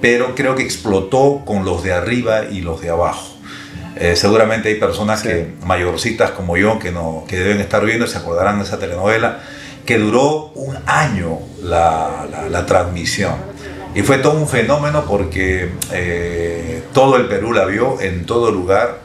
pero 0.00 0.34
creo 0.34 0.54
que 0.54 0.62
explotó 0.62 1.42
con 1.44 1.64
los 1.64 1.82
de 1.82 1.92
arriba 1.92 2.44
y 2.50 2.60
los 2.60 2.80
de 2.80 2.90
abajo. 2.90 3.34
Eh, 3.96 4.16
seguramente 4.16 4.68
hay 4.68 4.74
personas 4.74 5.22
que, 5.22 5.54
mayorcitas 5.64 6.32
como 6.32 6.56
yo 6.56 6.80
que, 6.80 6.90
no, 6.90 7.24
que 7.28 7.38
deben 7.38 7.60
estar 7.60 7.84
viendo 7.84 8.06
y 8.06 8.08
se 8.08 8.18
acordarán 8.18 8.58
de 8.58 8.64
esa 8.64 8.78
telenovela, 8.78 9.40
que 9.86 9.98
duró 9.98 10.50
un 10.54 10.76
año 10.86 11.38
la, 11.62 12.26
la, 12.50 12.66
transmisión. 12.66 13.34
Y 13.94 14.02
fue 14.02 14.18
todo 14.18 14.32
un 14.32 14.48
fenómeno 14.48 15.04
porque 15.06 15.68
eh, 15.92 16.82
todo 16.92 17.16
el 17.16 17.26
Perú 17.26 17.52
la 17.52 17.66
vio 17.66 18.00
en 18.00 18.26
todo 18.26 18.50
lugar 18.50 19.02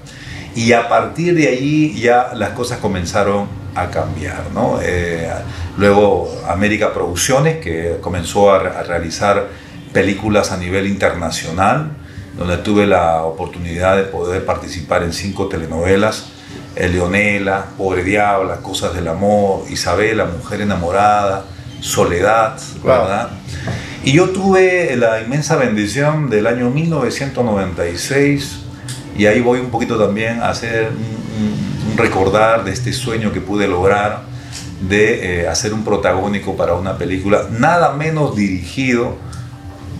y 0.55 0.73
a 0.73 0.89
partir 0.89 1.35
de 1.35 1.47
allí 1.47 1.99
ya 1.99 2.31
las 2.33 2.51
cosas 2.51 2.79
comenzaron 2.79 3.47
a 3.75 3.89
cambiar. 3.89 4.51
¿no? 4.53 4.79
Eh, 4.81 5.29
luego 5.77 6.29
América 6.47 6.93
Producciones, 6.93 7.57
que 7.57 7.97
comenzó 8.01 8.51
a, 8.51 8.83
realizar 8.83 9.47
películas 9.93 10.51
a 10.51 10.57
nivel 10.57 10.87
internacional, 10.87 11.91
donde 12.37 12.57
tuve 12.57 12.87
la 12.87 13.23
oportunidad 13.23 13.97
de 13.97 14.03
poder 14.03 14.45
participar 14.45 15.03
en 15.03 15.13
cinco 15.13 15.47
telenovelas. 15.47 16.31
Leonela, 16.75 17.65
Pobre 17.77 18.03
Diabla, 18.03 18.57
Cosas 18.57 18.93
del 18.93 19.07
Amor, 19.09 19.65
Isabela, 19.69 20.25
Mujer 20.25 20.61
Enamorada, 20.61 21.43
Soledad, 21.81 22.57
¿verdad? 22.83 23.29
Y 24.03 24.13
yo 24.13 24.29
tuve 24.29 24.95
la 24.95 25.19
inmensa 25.19 25.57
bendición 25.57 26.29
del 26.29 26.47
año 26.47 26.69
1996 26.69 28.68
y 29.17 29.25
ahí 29.25 29.41
voy 29.41 29.59
un 29.59 29.69
poquito 29.69 29.97
también 29.97 30.41
a 30.41 30.49
hacer 30.49 30.89
un, 30.89 31.97
recordar 31.97 32.63
de 32.63 32.71
este 32.71 32.93
sueño 32.93 33.33
que 33.33 33.41
pude 33.41 33.67
lograr 33.67 34.23
de 34.87 35.41
eh, 35.41 35.47
hacer 35.47 35.73
un 35.73 35.83
protagónico 35.83 36.55
para 36.55 36.75
una 36.75 36.97
película, 36.97 37.47
nada 37.51 37.93
menos 37.93 38.35
dirigido 38.35 39.17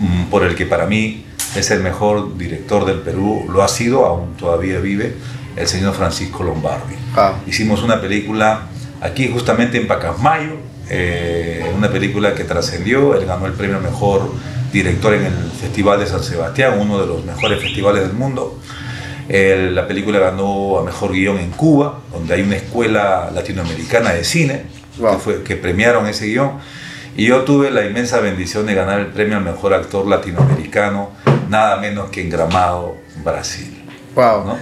mm, 0.00 0.24
por 0.30 0.44
el 0.44 0.54
que 0.54 0.64
para 0.64 0.86
mí 0.86 1.26
es 1.54 1.70
el 1.70 1.80
mejor 1.80 2.38
director 2.38 2.86
del 2.86 3.00
Perú, 3.00 3.46
lo 3.52 3.62
ha 3.62 3.68
sido, 3.68 4.06
aún 4.06 4.34
todavía 4.36 4.78
vive, 4.78 5.14
el 5.56 5.66
señor 5.66 5.94
Francisco 5.94 6.42
Lombardi. 6.42 6.94
Ah. 7.16 7.34
Hicimos 7.46 7.82
una 7.82 8.00
película 8.00 8.68
aquí 9.00 9.28
justamente 9.30 9.78
en 9.78 9.86
Pacasmayo, 9.86 10.56
eh, 10.88 11.70
una 11.76 11.90
película 11.90 12.34
que 12.34 12.44
trascendió, 12.44 13.14
él 13.14 13.26
ganó 13.26 13.46
el 13.46 13.52
premio 13.52 13.80
Mejor 13.80 14.32
Director 14.72 15.14
en 15.14 15.24
el 15.24 15.50
Festival 15.60 16.00
de 16.00 16.06
San 16.06 16.22
Sebastián, 16.22 16.78
uno 16.78 17.00
de 17.00 17.06
los 17.06 17.24
mejores 17.24 17.60
festivales 17.60 18.02
del 18.02 18.12
mundo 18.12 18.58
la 19.30 19.86
película 19.86 20.18
ganó 20.18 20.78
a 20.78 20.82
mejor 20.82 21.12
guion 21.12 21.38
en 21.38 21.50
Cuba, 21.50 22.00
donde 22.12 22.34
hay 22.34 22.42
una 22.42 22.56
escuela 22.56 23.30
latinoamericana 23.32 24.12
de 24.12 24.24
cine 24.24 24.62
que, 24.96 25.18
fue, 25.18 25.42
que 25.44 25.54
premiaron 25.56 26.06
ese 26.08 26.26
guion. 26.26 26.58
Y 27.16 27.26
yo 27.26 27.42
tuve 27.42 27.70
la 27.70 27.84
inmensa 27.84 28.18
bendición 28.20 28.66
de 28.66 28.74
ganar 28.74 28.98
el 28.98 29.06
premio 29.06 29.36
al 29.36 29.44
mejor 29.44 29.74
actor 29.74 30.06
latinoamericano, 30.06 31.10
nada 31.48 31.76
menos 31.76 32.10
que 32.10 32.22
en 32.22 32.30
Gramado, 32.30 32.96
Brasil. 33.24 33.84
Wow. 34.14 34.56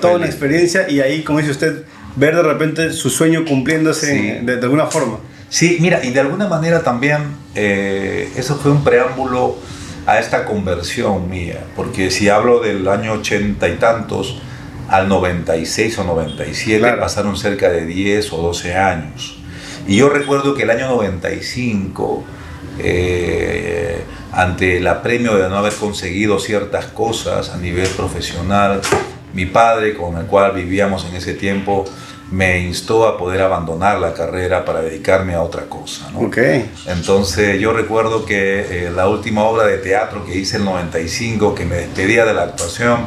toda 0.00 0.14
una 0.14 0.26
experiencia 0.26 0.88
y 0.88 1.00
ahí, 1.00 1.22
como 1.22 1.38
dice 1.40 1.50
usted, 1.50 1.84
ver 2.14 2.36
de 2.36 2.42
repente 2.42 2.92
su 2.92 3.10
sueño 3.10 3.44
cumpliéndose 3.44 4.40
de, 4.42 4.52
alguna 4.52 4.86
forma. 4.86 5.18
Sí, 5.48 5.78
mira, 5.80 6.04
y 6.04 6.10
de 6.10 6.20
alguna 6.20 6.46
manera 6.46 6.82
también 6.82 7.22
eh, 7.56 8.30
eso 8.36 8.56
fue 8.56 8.70
un 8.70 8.84
preámbulo 8.84 9.58
a 10.06 10.18
esta 10.18 10.44
conversión 10.44 11.28
mía, 11.28 11.64
porque 11.76 12.10
si 12.10 12.28
hablo 12.28 12.60
del 12.60 12.86
año 12.88 13.12
ochenta 13.12 13.68
y 13.68 13.76
tantos 13.76 14.40
al 14.88 15.08
96 15.08 15.98
o 15.98 16.04
97 16.04 16.92
pasaron 16.94 17.36
cerca 17.36 17.70
de 17.70 17.86
10 17.86 18.32
o 18.32 18.38
12 18.38 18.76
años. 18.76 19.36
Y 19.86 19.96
yo 19.96 20.08
recuerdo 20.08 20.54
que 20.54 20.64
el 20.64 20.70
año 20.70 20.88
95, 20.88 22.24
eh, 22.78 24.04
ante 24.32 24.78
el 24.78 24.86
apremio 24.86 25.36
de 25.36 25.48
no 25.48 25.56
haber 25.56 25.72
conseguido 25.74 26.38
ciertas 26.38 26.86
cosas 26.86 27.50
a 27.50 27.56
nivel 27.56 27.88
profesional, 27.88 28.80
mi 29.32 29.46
padre, 29.46 29.94
con 29.94 30.16
el 30.16 30.26
cual 30.26 30.52
vivíamos 30.54 31.06
en 31.06 31.16
ese 31.16 31.34
tiempo, 31.34 31.84
me 32.30 32.60
instó 32.60 33.08
a 33.08 33.18
poder 33.18 33.42
abandonar 33.42 33.98
la 33.98 34.14
carrera 34.14 34.64
para 34.64 34.82
dedicarme 34.82 35.34
a 35.34 35.42
otra 35.42 35.64
cosa. 35.64 36.10
¿no? 36.12 36.20
Okay. 36.20 36.70
Entonces 36.86 37.60
yo 37.60 37.72
recuerdo 37.72 38.24
que 38.24 38.86
eh, 38.86 38.90
la 38.94 39.08
última 39.08 39.44
obra 39.44 39.66
de 39.66 39.78
teatro 39.78 40.24
que 40.24 40.36
hice 40.36 40.56
en 40.56 40.62
el 40.62 40.68
95, 40.68 41.54
que 41.54 41.64
me 41.64 41.76
despedía 41.76 42.24
de 42.24 42.34
la 42.34 42.44
actuación, 42.44 43.06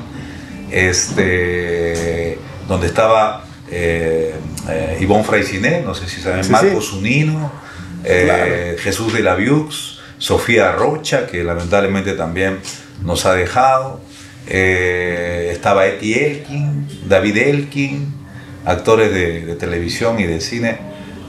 este, 0.72 2.38
donde 2.68 2.88
estaba 2.88 3.46
eh, 3.72 4.34
eh 4.70 4.98
Ivonne 5.00 5.24
Fraisiné, 5.24 5.82
no 5.82 5.96
sé 5.96 6.10
si 6.10 6.20
saben, 6.20 6.50
Marco 6.52 6.82
Zunino, 6.82 7.52
eh, 8.04 8.76
Jesús 8.80 9.14
de 9.14 9.22
la 9.22 9.36
Viux, 9.36 10.00
Sofía 10.18 10.74
Rocha, 10.74 11.28
que 11.28 11.44
lamentablemente 11.44 12.14
también 12.14 12.60
nos 13.02 13.26
ha 13.26 13.34
dejado, 13.34 14.02
estaba 14.46 15.88
Eti 15.88 16.14
Elkin, 16.14 16.88
David 17.08 17.38
Elkin, 17.38 18.23
actores 18.66 19.14
de, 19.14 19.56
televisión 19.56 20.20
y 20.20 20.24
de 20.24 20.42
cine, 20.42 20.78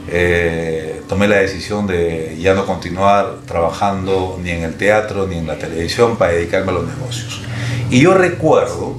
eh, 0.07 1.01
tomé 1.07 1.27
la 1.27 1.37
decisión 1.37 1.87
de 1.87 2.37
ya 2.39 2.53
no 2.53 2.65
continuar 2.65 3.37
trabajando 3.45 4.39
ni 4.41 4.51
en 4.51 4.63
el 4.63 4.75
teatro 4.75 5.27
ni 5.27 5.37
en 5.37 5.47
la 5.47 5.57
televisión 5.57 6.17
para 6.17 6.33
dedicarme 6.33 6.71
a 6.71 6.75
los 6.75 6.87
negocios. 6.87 7.41
Y 7.89 8.01
yo 8.01 8.13
recuerdo 8.13 8.97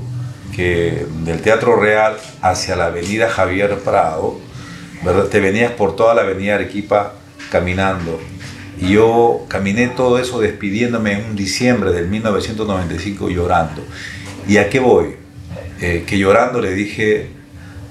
que 0.55 1.07
del 1.25 1.43
Teatro 1.43 1.77
Real 1.77 2.17
hacia 2.41 2.77
la 2.77 2.87
avenida 2.87 3.29
Javier 3.29 3.79
Prado, 3.81 4.41
¿verdad? 5.05 5.25
te 5.25 5.41
venías 5.41 5.73
por 5.73 5.95
toda 5.95 6.15
la 6.15 6.23
avenida 6.23 6.55
Arequipa 6.55 7.13
caminando 7.51 8.19
Y 8.81 8.93
yo 8.95 9.45
caminé 9.49 9.89
todo 9.89 10.19
eso 10.19 10.41
despidiéndome 10.41 11.13
en 11.13 11.25
un 11.27 11.37
diciembre 11.37 11.93
del 11.93 12.09
1995 12.09 13.29
llorando. 13.29 13.83
¿Y 14.49 14.57
a 14.57 14.69
qué 14.69 14.81
voy? 14.81 15.17
Eh, 15.81 16.05
que 16.07 16.19
llorando 16.19 16.61
le 16.61 16.75
dije 16.75 17.36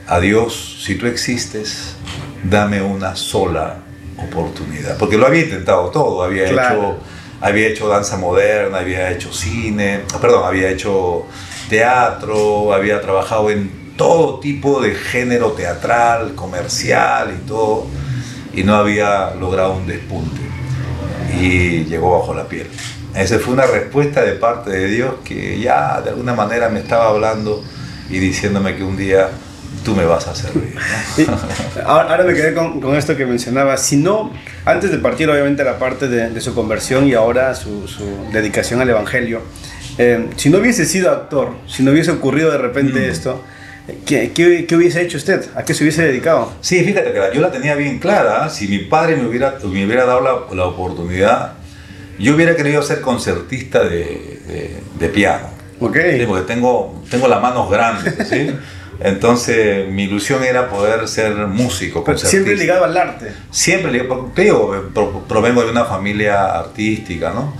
a 0.07 0.19
Dios, 0.19 0.83
si 0.83 0.95
tú 0.95 1.07
existes, 1.07 1.95
dame 2.43 2.81
una 2.81 3.15
sola 3.15 3.77
oportunidad. 4.17 4.97
Porque 4.97 5.17
lo 5.17 5.25
había 5.25 5.43
intentado 5.43 5.89
todo, 5.89 6.24
había, 6.24 6.45
hecho, 6.45 6.97
había 7.41 7.67
hecho 7.67 7.88
danza 7.88 8.17
moderna, 8.17 8.79
había 8.79 9.12
hecho 9.12 9.33
cine, 9.33 10.01
perdón, 10.21 10.43
había 10.45 10.69
hecho 10.69 11.25
teatro, 11.69 12.74
había 12.74 13.01
trabajado 13.01 13.50
en 13.50 13.95
todo 13.97 14.39
tipo 14.39 14.81
de 14.81 14.93
género 14.93 15.51
teatral, 15.53 16.35
comercial 16.35 17.35
y 17.41 17.47
todo, 17.47 17.88
y 18.53 18.63
no 18.63 18.75
había 18.75 19.31
logrado 19.31 19.74
un 19.74 19.88
despunte. 19.88 20.41
Y 21.39 21.85
llegó 21.85 22.19
bajo 22.19 22.33
la 22.33 22.47
piel. 22.47 22.67
Esa 23.15 23.39
fue 23.39 23.53
una 23.53 23.65
respuesta 23.65 24.21
de 24.21 24.33
parte 24.33 24.69
de 24.69 24.88
Dios 24.88 25.15
que 25.24 25.59
ya 25.59 26.01
de 26.01 26.09
alguna 26.12 26.33
manera 26.33 26.69
me 26.69 26.79
estaba 26.79 27.07
hablando 27.07 27.63
y 28.09 28.19
diciéndome 28.19 28.75
que 28.75 28.83
un 28.83 28.97
día 28.97 29.29
tú 29.85 29.95
me 29.95 30.03
vas 30.03 30.27
a 30.27 30.35
servir. 30.35 30.75
ahora, 31.85 32.23
me 32.23 32.33
quedé 32.33 32.53
con, 32.53 32.81
con, 32.81 32.95
esto 32.95 33.15
que 33.15 33.25
mencionaba. 33.25 33.77
Si 33.77 33.95
no, 33.95 34.33
antes 34.65 34.91
de 34.91 34.97
partir 34.97 35.29
obviamente 35.29 35.63
la 35.63 35.79
parte 35.79 36.09
de, 36.09 36.29
de 36.29 36.41
su 36.41 36.53
conversión 36.53 37.07
y 37.07 37.13
ahora 37.13 37.55
su, 37.55 37.87
su 37.87 38.03
dedicación 38.33 38.81
al 38.81 38.89
Evangelio, 38.89 39.41
eh, 39.97 40.27
si 40.35 40.49
no 40.49 40.57
hubiese 40.57 40.85
sido 40.85 41.11
actor, 41.11 41.53
si 41.67 41.83
no 41.83 41.91
hubiese 41.91 42.11
ocurrido 42.11 42.51
de 42.51 42.57
repente 42.57 42.99
mm. 42.99 43.11
esto, 43.11 43.43
¿qué, 44.05 44.31
¿qué, 44.33 44.75
hubiese 44.75 45.01
hecho 45.01 45.17
usted? 45.17 45.45
¿A 45.55 45.63
qué 45.63 45.73
se 45.73 45.83
hubiese 45.83 46.03
dedicado? 46.03 46.51
Sí, 46.59 46.83
fíjate 46.83 47.13
que 47.13 47.21
yo 47.33 47.39
la 47.39 47.51
tenía 47.51 47.75
bien 47.75 47.99
clara. 47.99 48.49
Si 48.49 48.67
mi 48.67 48.79
padre 48.79 49.15
me 49.15 49.27
hubiera, 49.27 49.55
me 49.63 49.85
hubiera 49.85 50.05
dado 50.05 50.21
la, 50.21 50.55
la 50.55 50.65
oportunidad, 50.65 51.53
yo 52.19 52.35
hubiera 52.35 52.55
querido 52.55 52.81
ser 52.81 53.01
concertista 53.01 53.83
de, 53.83 54.41
de, 54.47 54.77
de 54.99 55.09
piano. 55.09 55.55
Ok. 55.79 55.97
porque 56.27 56.45
tengo, 56.47 57.03
tengo 57.09 57.27
las 57.27 57.41
manos 57.41 57.69
grandes, 57.69 58.27
¿sí? 58.27 58.49
Entonces 58.99 59.89
mi 59.89 60.03
ilusión 60.03 60.43
era 60.43 60.69
poder 60.69 61.07
ser 61.07 61.35
músico. 61.47 62.03
siempre 62.15 62.55
ligado 62.55 62.85
al 62.85 62.95
arte. 62.95 63.33
Siempre 63.51 63.91
ligado, 63.91 64.31
digo, 64.35 64.91
provengo 65.27 65.63
de 65.63 65.71
una 65.71 65.85
familia 65.85 66.57
artística, 66.57 67.31
¿no? 67.31 67.53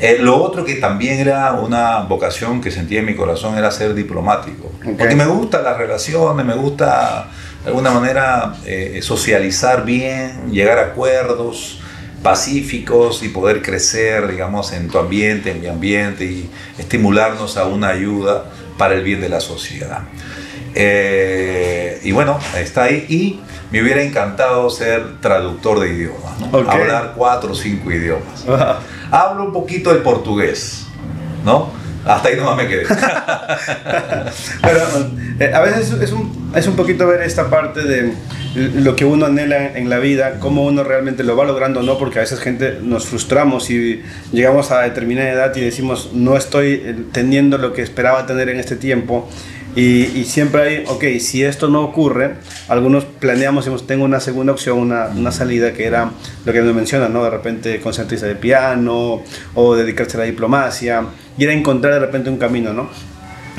Eh, 0.00 0.16
lo 0.18 0.42
otro 0.42 0.64
que 0.64 0.76
también 0.76 1.18
era 1.18 1.52
una 1.52 2.00
vocación 2.00 2.62
que 2.62 2.70
sentía 2.70 3.00
en 3.00 3.06
mi 3.06 3.14
corazón 3.14 3.58
era 3.58 3.70
ser 3.70 3.94
diplomático. 3.94 4.72
Porque 4.98 5.14
me 5.14 5.26
gustan 5.26 5.62
las 5.62 5.76
relaciones, 5.76 6.46
me 6.46 6.54
gusta 6.54 7.28
de 7.62 7.68
alguna 7.68 7.90
manera 7.90 8.54
eh, 8.64 9.00
socializar 9.02 9.84
bien, 9.84 10.50
llegar 10.50 10.78
a 10.78 10.82
acuerdos 10.86 11.80
pacíficos 12.22 13.22
y 13.22 13.28
poder 13.28 13.62
crecer, 13.62 14.28
digamos, 14.28 14.72
en 14.72 14.88
tu 14.88 14.98
ambiente, 14.98 15.50
en 15.50 15.60
mi 15.60 15.66
ambiente 15.66 16.24
y 16.24 16.50
estimularnos 16.78 17.56
a 17.56 17.66
una 17.66 17.88
ayuda 17.88 18.44
para 18.78 18.94
el 18.94 19.02
bien 19.02 19.20
de 19.20 19.28
la 19.28 19.40
sociedad. 19.40 20.00
Eh, 20.74 22.00
y 22.02 22.12
bueno, 22.12 22.38
está 22.56 22.84
ahí. 22.84 23.06
Y 23.08 23.40
me 23.70 23.82
hubiera 23.82 24.02
encantado 24.02 24.68
ser 24.70 25.20
traductor 25.20 25.80
de 25.80 25.88
idiomas, 25.92 26.32
hablar 26.68 27.12
cuatro 27.16 27.52
o 27.52 27.54
cinco 27.54 27.90
idiomas. 27.90 28.44
Hablo 29.10 29.44
un 29.44 29.52
poquito 29.52 29.92
el 29.92 29.98
portugués, 29.98 30.86
¿no? 31.44 31.70
Hasta 32.04 32.28
ahí 32.28 32.36
nomás 32.36 32.56
me 32.56 32.66
quedé. 32.66 32.84
Pero 34.62 34.80
eh, 35.38 35.52
a 35.54 35.60
veces 35.60 35.92
es 35.92 36.12
un, 36.12 36.52
es 36.54 36.66
un 36.66 36.74
poquito 36.74 37.06
ver 37.06 37.22
esta 37.22 37.50
parte 37.50 37.82
de 37.82 38.14
lo 38.54 38.96
que 38.96 39.04
uno 39.04 39.26
anhela 39.26 39.76
en 39.76 39.88
la 39.88 39.98
vida, 39.98 40.40
cómo 40.40 40.64
uno 40.64 40.82
realmente 40.82 41.22
lo 41.22 41.36
va 41.36 41.44
logrando 41.44 41.82
no, 41.82 41.98
porque 41.98 42.18
a 42.18 42.22
veces 42.22 42.40
gente 42.40 42.78
nos 42.82 43.06
frustramos 43.06 43.70
y 43.70 44.02
llegamos 44.32 44.70
a 44.70 44.80
determinada 44.80 45.30
edad 45.30 45.56
y 45.56 45.60
decimos 45.60 46.10
no 46.14 46.36
estoy 46.36 46.82
eh, 46.84 46.96
teniendo 47.12 47.58
lo 47.58 47.72
que 47.72 47.82
esperaba 47.82 48.26
tener 48.26 48.48
en 48.48 48.58
este 48.58 48.76
tiempo 48.76 49.28
y, 49.76 50.24
siempre 50.24 50.62
hay, 50.62 50.84
ok, 50.86 51.04
si 51.20 51.44
esto 51.44 51.68
no 51.68 51.82
ocurre, 51.82 52.34
algunos 52.68 53.04
planeamos, 53.04 53.64
digamos, 53.64 53.86
tengo 53.86 54.04
una 54.04 54.20
segunda 54.20 54.52
opción, 54.52 54.78
una, 54.78 55.06
una 55.06 55.32
salida 55.32 55.72
que 55.72 55.86
era 55.86 56.10
lo 56.44 56.52
que 56.52 56.60
me 56.62 56.72
mencionan, 56.72 57.12
¿no? 57.12 57.24
De 57.24 57.30
repente 57.30 57.80
concertista 57.80 58.26
de 58.26 58.34
piano 58.34 59.22
o 59.54 59.76
dedicarse 59.76 60.16
a 60.16 60.20
la 60.20 60.26
diplomacia 60.26 61.04
y 61.38 61.44
era 61.44 61.52
encontrar 61.52 61.94
de 61.94 62.00
repente 62.00 62.30
un 62.30 62.38
camino, 62.38 62.72
¿no? 62.72 62.88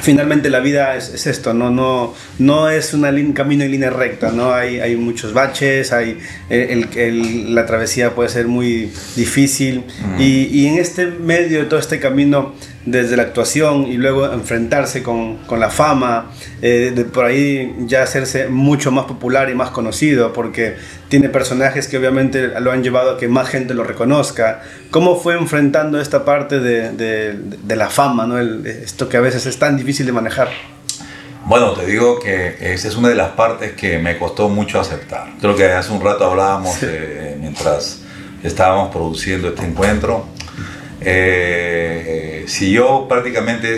finalmente 0.02 0.50
la 0.50 0.60
vida 0.60 0.96
es, 0.96 1.28
esto, 1.28 1.54
¿no? 1.54 1.70
No, 1.70 2.14
no 2.40 2.70
es 2.70 2.94
un 2.94 3.34
camino 3.34 3.64
en 3.64 3.72
línea 3.72 3.90
recta, 3.90 4.32
¿no? 4.32 4.54
Hay, 4.54 4.80
hay 4.80 4.96
muchos 4.96 5.34
baches, 5.34 5.94
hay, 5.94 6.20
el, 6.50 7.54
la 7.54 7.66
travesía 7.66 8.14
puede 8.16 8.30
ser 8.30 8.48
muy 8.48 8.92
difícil 9.16 9.84
y, 10.20 10.46
y, 10.52 10.68
en 10.68 10.78
este 10.78 11.06
medio 11.06 11.60
de 11.60 11.66
todo 11.66 11.80
este 11.80 12.00
camino 12.00 12.54
desde 12.86 13.16
la 13.16 13.24
actuación 13.24 13.88
y 13.88 13.98
luego 13.98 14.32
enfrentarse 14.32 15.04
con, 15.04 15.38
con 15.46 15.60
la 15.60 15.70
fama, 15.70 16.32
eh, 16.62 16.92
de 16.96 17.06
por 17.06 17.26
ahí 17.26 17.76
ya 17.82 18.04
hacerse 18.04 18.48
mucho 18.48 18.92
más 18.92 19.06
popular 19.06 19.50
y 19.50 19.56
más 19.56 19.70
conocido, 19.70 20.34
porque 20.34 20.76
tiene 21.08 21.30
personajes 21.30 21.88
que 21.88 21.98
obviamente 21.98 22.60
lo 22.60 22.72
han 22.72 22.84
llevado 22.84 23.12
a 23.12 23.18
que 23.18 23.28
más 23.28 23.50
gente 23.50 23.74
lo 23.74 23.84
reconozca. 23.84 24.62
¿Cómo 24.90 25.20
fue 25.20 25.36
enfrentando 25.36 26.02
esta 26.02 26.26
parte 26.26 26.60
de, 26.60 26.92
de, 26.92 27.34
de 27.34 27.76
la 27.76 27.90
fama, 27.90 28.26
¿no? 28.26 28.40
esto 28.40 29.10
que 29.10 29.18
a 29.18 29.22
veces 29.22 29.46
es 29.46 29.58
tan 29.60 29.78
difícil 29.78 30.06
de 30.06 30.12
manejar? 30.12 30.50
Bueno, 31.46 31.72
te 31.74 31.86
digo 31.86 32.20
que 32.20 32.56
esa 32.74 32.88
es 32.88 32.96
una 32.96 33.10
de 33.10 33.16
las 33.16 33.30
partes 33.30 33.74
que 33.74 33.98
me 33.98 34.18
costó 34.18 34.48
mucho 34.48 34.80
aceptar. 34.80 35.28
Creo 35.40 35.56
que 35.56 35.66
hace 35.66 35.92
un 35.92 36.02
rato 36.02 36.30
hablábamos 36.30 36.78
mientras 37.40 38.02
estábamos 38.44 38.92
produciendo 38.92 39.50
este 39.50 39.66
encuentro 39.66 40.26
eh, 41.02 42.46
si 42.48 42.72
yo 42.72 43.08
prácticamente 43.10 43.76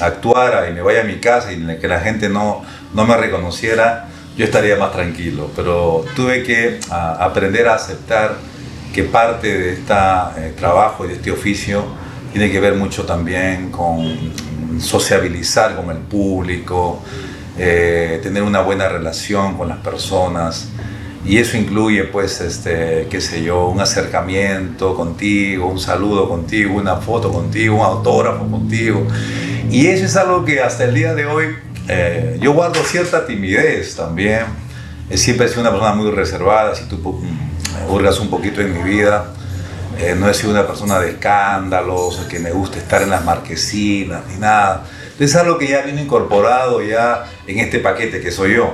actuara 0.00 0.68
y 0.68 0.74
me 0.74 0.82
vaya 0.82 1.00
a 1.00 1.04
mi 1.04 1.16
casa 1.16 1.52
y 1.52 1.78
que 1.78 1.88
la 1.88 2.00
gente 2.00 2.28
no, 2.28 2.62
no 2.94 3.06
me 3.06 3.16
reconociera, 3.16 4.08
yo 4.36 4.44
estaría 4.44 4.76
más 4.76 4.92
tranquilo. 4.92 5.50
Pero 5.56 6.04
tuve 6.14 6.42
que 6.42 6.80
aprender 6.90 7.68
a 7.68 7.74
aceptar 7.74 8.36
que 8.94 9.04
parte 9.04 9.58
de 9.58 9.72
este 9.72 9.94
trabajo 10.58 11.04
y 11.04 11.08
de 11.08 11.14
este 11.14 11.30
oficio 11.30 11.84
tiene 12.32 12.50
que 12.50 12.60
ver 12.60 12.74
mucho 12.74 13.04
también 13.04 13.70
con 13.70 14.32
sociabilizar 14.80 15.76
con 15.76 15.90
el 15.90 15.98
público, 15.98 17.02
eh, 17.58 18.20
tener 18.22 18.42
una 18.42 18.62
buena 18.62 18.88
relación 18.88 19.56
con 19.56 19.68
las 19.68 19.78
personas. 19.78 20.68
Y 21.24 21.36
eso 21.36 21.56
incluye, 21.56 22.04
pues, 22.04 22.40
este, 22.40 23.06
qué 23.10 23.20
sé 23.20 23.42
yo, 23.42 23.66
un 23.68 23.80
acercamiento 23.80 24.94
contigo, 24.94 25.66
un 25.66 25.78
saludo 25.78 26.28
contigo, 26.28 26.74
una 26.74 26.96
foto 26.96 27.30
contigo, 27.30 27.76
un 27.76 27.82
autógrafo 27.82 28.46
contigo. 28.50 29.06
Y 29.70 29.86
eso 29.88 30.06
es 30.06 30.16
algo 30.16 30.44
que 30.44 30.60
hasta 30.60 30.84
el 30.84 30.94
día 30.94 31.14
de 31.14 31.26
hoy 31.26 31.46
eh, 31.88 32.38
yo 32.40 32.52
guardo 32.52 32.82
cierta 32.84 33.26
timidez 33.26 33.96
también. 33.96 34.44
Siempre 35.14 35.46
he 35.46 35.48
sido 35.48 35.62
una 35.62 35.70
persona 35.70 35.92
muy 35.92 36.10
reservada, 36.10 36.74
si 36.74 36.84
tú 36.84 36.96
mm, 36.96 37.90
hurgas 37.92 38.18
un 38.20 38.30
poquito 38.30 38.60
en 38.60 38.72
mi 38.72 38.88
vida. 38.88 39.34
Eh, 39.98 40.14
no 40.18 40.28
he 40.30 40.34
sido 40.34 40.52
una 40.52 40.66
persona 40.66 40.98
de 41.00 41.10
escándalos, 41.10 42.26
que 42.30 42.38
me 42.38 42.52
gusta 42.52 42.78
estar 42.78 43.02
en 43.02 43.10
las 43.10 43.24
marquesinas, 43.24 44.22
ni 44.28 44.38
nada. 44.38 44.86
Es 45.18 45.36
algo 45.36 45.58
que 45.58 45.68
ya 45.68 45.82
viene 45.82 46.02
incorporado 46.02 46.80
ya 46.80 47.26
en 47.46 47.58
este 47.58 47.80
paquete 47.80 48.20
que 48.20 48.30
soy 48.30 48.54
yo. 48.54 48.72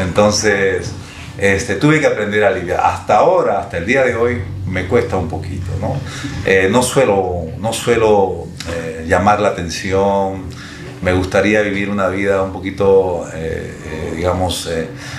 Entonces, 0.00 0.90
este, 1.38 1.76
tuve 1.76 2.00
que 2.00 2.06
aprender 2.06 2.44
a 2.44 2.50
lidiar. 2.50 2.80
Hasta 2.82 3.16
ahora, 3.16 3.60
hasta 3.60 3.78
el 3.78 3.86
día 3.86 4.04
de 4.04 4.14
hoy, 4.14 4.42
me 4.66 4.86
cuesta 4.86 5.16
un 5.16 5.28
poquito. 5.28 5.66
No, 5.80 5.96
eh, 6.44 6.68
no 6.70 6.82
suelo, 6.82 7.46
no 7.58 7.72
suelo 7.72 8.46
eh, 8.72 9.04
llamar 9.06 9.40
la 9.40 9.48
atención. 9.48 10.44
Me 11.02 11.12
gustaría 11.12 11.60
vivir 11.62 11.90
una 11.90 12.08
vida 12.08 12.42
un 12.42 12.52
poquito, 12.52 13.26
eh, 13.34 14.12
digamos, 14.16 14.70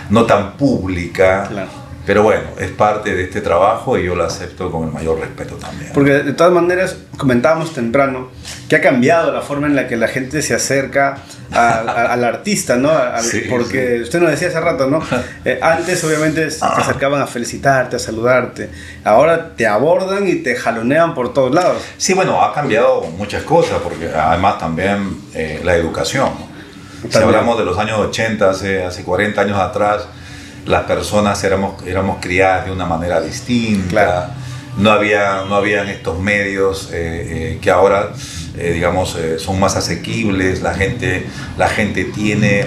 no 0.10 0.25
tan 0.25 0.58
pública. 0.58 1.49
Pero 2.05 2.21
bueno, 2.21 2.43
es 2.59 2.69
parte 2.71 3.15
de 3.15 3.23
este 3.23 3.41
trabajo 3.41 3.97
y 3.97 4.05
yo 4.05 4.15
lo 4.15 4.23
acepto 4.23 4.71
con 4.71 4.87
el 4.87 4.93
mayor 4.93 5.19
respeto 5.19 5.55
también. 5.55 5.91
Porque 5.93 6.11
de 6.11 6.33
todas 6.33 6.53
maneras, 6.53 6.97
comentábamos 7.17 7.73
temprano 7.73 8.29
que 8.69 8.75
ha 8.75 8.81
cambiado 8.81 9.31
la 9.31 9.41
forma 9.41 9.65
en 9.67 9.75
la 9.75 9.87
que 9.87 9.95
la 9.95 10.07
gente 10.07 10.41
se 10.41 10.53
acerca 10.53 11.17
al 11.51 12.23
artista, 12.23 12.75
¿no? 12.75 12.91
porque 13.49 14.01
usted 14.01 14.19
nos 14.19 14.31
decía 14.31 14.49
hace 14.49 14.59
rato, 14.59 14.87
¿no? 14.87 15.01
Eh, 15.45 15.59
antes 15.61 16.03
obviamente 16.03 16.49
se 16.49 16.65
ah. 16.65 16.75
acercaban 16.77 17.21
a 17.21 17.27
felicitarte, 17.27 17.97
a 17.97 17.99
saludarte. 17.99 18.69
Ahora 19.03 19.55
te 19.55 19.67
abordan 19.67 20.27
y 20.27 20.35
te 20.35 20.55
jalonean 20.55 21.13
por 21.13 21.33
todos 21.33 21.53
lados. 21.53 21.83
Sí, 21.97 22.13
bueno, 22.13 22.43
ha 22.43 22.53
cambiado 22.53 23.01
muchas 23.01 23.43
cosas, 23.43 23.79
porque 23.83 24.09
además 24.09 24.57
también 24.57 25.17
eh, 25.33 25.61
la 25.63 25.75
educación. 25.75 26.29
Si 27.09 27.17
hablamos 27.17 27.59
de 27.59 27.65
los 27.65 27.77
años 27.77 27.99
80, 27.99 28.49
hace, 28.49 28.83
hace 28.83 29.03
40 29.03 29.41
años 29.41 29.59
atrás, 29.59 30.07
las 30.65 30.84
personas 30.84 31.43
éramos, 31.43 31.86
éramos 31.86 32.17
criadas 32.21 32.65
de 32.65 32.71
una 32.71 32.86
manera 32.86 33.21
distinta, 33.21 34.36
no, 34.78 34.91
había, 34.91 35.43
no 35.47 35.56
habían 35.56 35.88
estos 35.88 36.19
medios 36.19 36.89
eh, 36.91 37.54
eh, 37.54 37.60
que 37.62 37.71
ahora, 37.71 38.12
eh, 38.58 38.71
digamos, 38.73 39.17
son 39.38 39.60
más 39.60 39.75
asequibles, 39.75 40.62
la 40.62 40.73
gente, 40.73 41.28
la 41.58 41.69
gente 41.69 42.06
tiene 42.06 42.65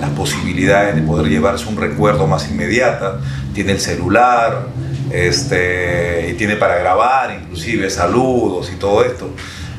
las 0.00 0.10
posibilidades 0.10 0.94
de 0.94 1.02
poder 1.02 1.28
llevarse 1.28 1.66
un 1.66 1.76
recuerdo 1.76 2.26
más 2.26 2.48
inmediata, 2.50 3.20
tiene 3.54 3.72
el 3.72 3.80
celular, 3.80 4.66
este, 5.10 6.28
y 6.30 6.34
tiene 6.34 6.56
para 6.56 6.76
grabar, 6.76 7.34
inclusive 7.42 7.90
saludos 7.90 8.70
y 8.72 8.76
todo 8.76 9.04
esto. 9.04 9.30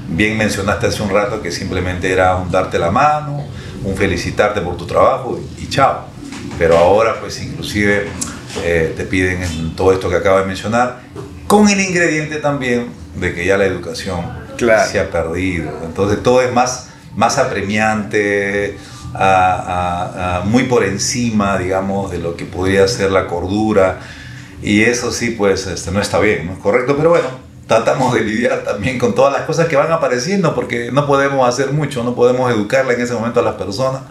Bien 0.07 0.35
mencionaste 0.37 0.87
hace 0.87 1.03
un 1.03 1.11
rato 1.11 1.41
que 1.41 1.51
simplemente 1.51 2.11
era 2.11 2.35
un 2.35 2.49
darte 2.49 2.79
la 2.79 2.89
mano, 2.89 3.45
un 3.83 3.95
felicitarte 3.95 4.59
por 4.61 4.75
tu 4.75 4.85
trabajo 4.85 5.39
y, 5.59 5.67
chao. 5.67 6.08
Pero 6.59 6.77
ahora 6.77 7.19
pues 7.19 7.41
inclusive 7.41 8.05
eh, 8.63 8.93
te 8.95 9.05
piden 9.05 9.75
todo 9.75 9.93
esto 9.93 10.09
que 10.09 10.17
acabo 10.17 10.39
de 10.39 10.45
mencionar, 10.45 10.99
con 11.47 11.69
el 11.69 11.79
ingrediente 11.79 12.35
también 12.35 12.89
de 13.15 13.33
que 13.33 13.45
ya 13.45 13.57
la 13.57 13.65
educación 13.65 14.25
se 14.59 14.99
ha 14.99 15.09
perdido. 15.09 15.71
Entonces 15.85 16.21
todo 16.21 16.41
es 16.41 16.53
más, 16.53 16.89
más 17.15 17.37
apremiante, 17.37 18.77
muy 20.45 20.63
por 20.63 20.83
encima, 20.83 21.57
digamos, 21.57 22.11
de 22.11 22.19
lo 22.19 22.35
que 22.35 22.45
podría 22.45 22.87
ser 22.87 23.11
la 23.11 23.27
cordura. 23.27 23.99
Y 24.61 24.83
eso 24.83 25.11
sí, 25.11 25.31
pues 25.31 25.65
este, 25.67 25.91
no 25.91 26.01
está 26.01 26.19
bien, 26.19 26.45
¿no? 26.45 26.53
es 26.53 26.59
correcto, 26.59 26.95
pero 26.97 27.11
bueno, 27.11 27.29
tratamos 27.65 28.13
de 28.13 28.21
lidiar 28.21 28.63
también 28.65 28.99
con 28.99 29.15
todas 29.15 29.31
las 29.31 29.43
cosas 29.43 29.67
que 29.67 29.77
van 29.77 29.91
apareciendo, 29.91 30.53
porque 30.53 30.91
no 30.91 31.07
podemos 31.07 31.47
hacer 31.47 31.71
mucho, 31.71 32.03
no 32.03 32.13
podemos 32.13 32.51
educarle 32.51 32.95
en 32.95 33.01
ese 33.01 33.13
momento 33.13 33.39
a 33.39 33.43
las 33.43 33.55
personas, 33.55 34.01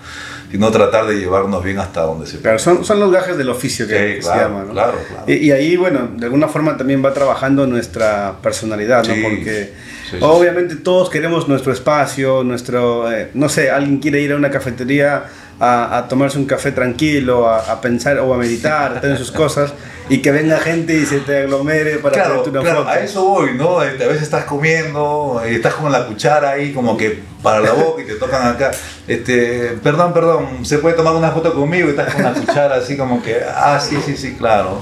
sino 0.50 0.70
tratar 0.70 1.06
de 1.06 1.16
llevarnos 1.16 1.62
bien 1.62 1.78
hasta 1.78 2.02
donde 2.02 2.26
se 2.26 2.38
pueda. 2.38 2.58
son, 2.58 2.84
son 2.84 3.00
los 3.00 3.12
gajes 3.12 3.36
del 3.36 3.50
oficio 3.50 3.86
que, 3.86 4.20
se 4.22 4.28
llama, 4.28 4.64
¿no? 4.64 4.72
Claro, 4.72 4.98
claro. 5.08 5.24
Y, 5.26 5.50
ahí, 5.50 5.76
bueno, 5.76 6.08
de 6.16 6.26
alguna 6.26 6.48
forma 6.48 6.76
también 6.76 7.04
va 7.04 7.12
trabajando 7.12 7.66
nuestra 7.66 8.36
personalidad, 8.42 9.06
¿no? 9.06 9.14
Porque 9.22 9.72
obviamente 10.20 10.76
todos 10.76 11.10
queremos 11.10 11.48
nuestro 11.48 11.72
espacio, 11.72 12.42
nuestro, 12.44 13.12
eh, 13.12 13.30
no 13.34 13.48
sé, 13.48 13.70
alguien 13.70 13.98
quiere 13.98 14.20
ir 14.20 14.32
a 14.32 14.36
una 14.36 14.50
cafetería 14.50 15.24
a, 15.60 16.06
tomarse 16.08 16.38
un 16.38 16.46
café 16.46 16.72
tranquilo, 16.72 17.48
a, 17.48 17.80
pensar 17.80 18.18
o 18.18 18.32
a 18.32 18.36
meditar, 18.36 18.96
a 18.96 19.00
tener 19.00 19.18
sus 19.18 19.32
cosas, 19.32 19.72
y 20.08 20.22
que 20.22 20.30
venga 20.30 20.58
gente 20.58 20.94
y 20.94 21.04
se 21.04 21.20
te 21.20 21.38
aglomere 21.38 21.98
para 21.98 22.14
claro, 22.14 22.42
una 22.44 22.60
claro, 22.60 22.78
foto. 22.78 22.88
A 22.90 23.00
eso 23.00 23.24
voy, 23.24 23.54
¿no? 23.54 23.82
Este, 23.82 24.04
a 24.04 24.08
veces 24.08 24.22
estás 24.22 24.44
comiendo 24.44 25.42
y 25.48 25.54
estás 25.54 25.74
con 25.74 25.92
la 25.92 26.06
cuchara 26.06 26.50
ahí 26.50 26.72
como 26.72 26.96
que 26.96 27.20
para 27.42 27.60
la 27.60 27.72
boca 27.72 28.02
y 28.02 28.06
te 28.06 28.14
tocan 28.14 28.46
acá. 28.46 28.70
Este, 29.06 29.78
perdón, 29.82 30.12
perdón, 30.12 30.64
¿se 30.64 30.78
puede 30.78 30.96
tomar 30.96 31.14
una 31.14 31.30
foto 31.30 31.54
conmigo? 31.54 31.88
Y 31.88 31.90
estás 31.90 32.14
con 32.14 32.24
la 32.24 32.32
cuchara 32.32 32.76
así 32.76 32.96
como 32.96 33.22
que, 33.22 33.40
ah, 33.46 33.78
sí, 33.80 33.98
sí, 34.04 34.16
sí, 34.16 34.34
claro. 34.36 34.80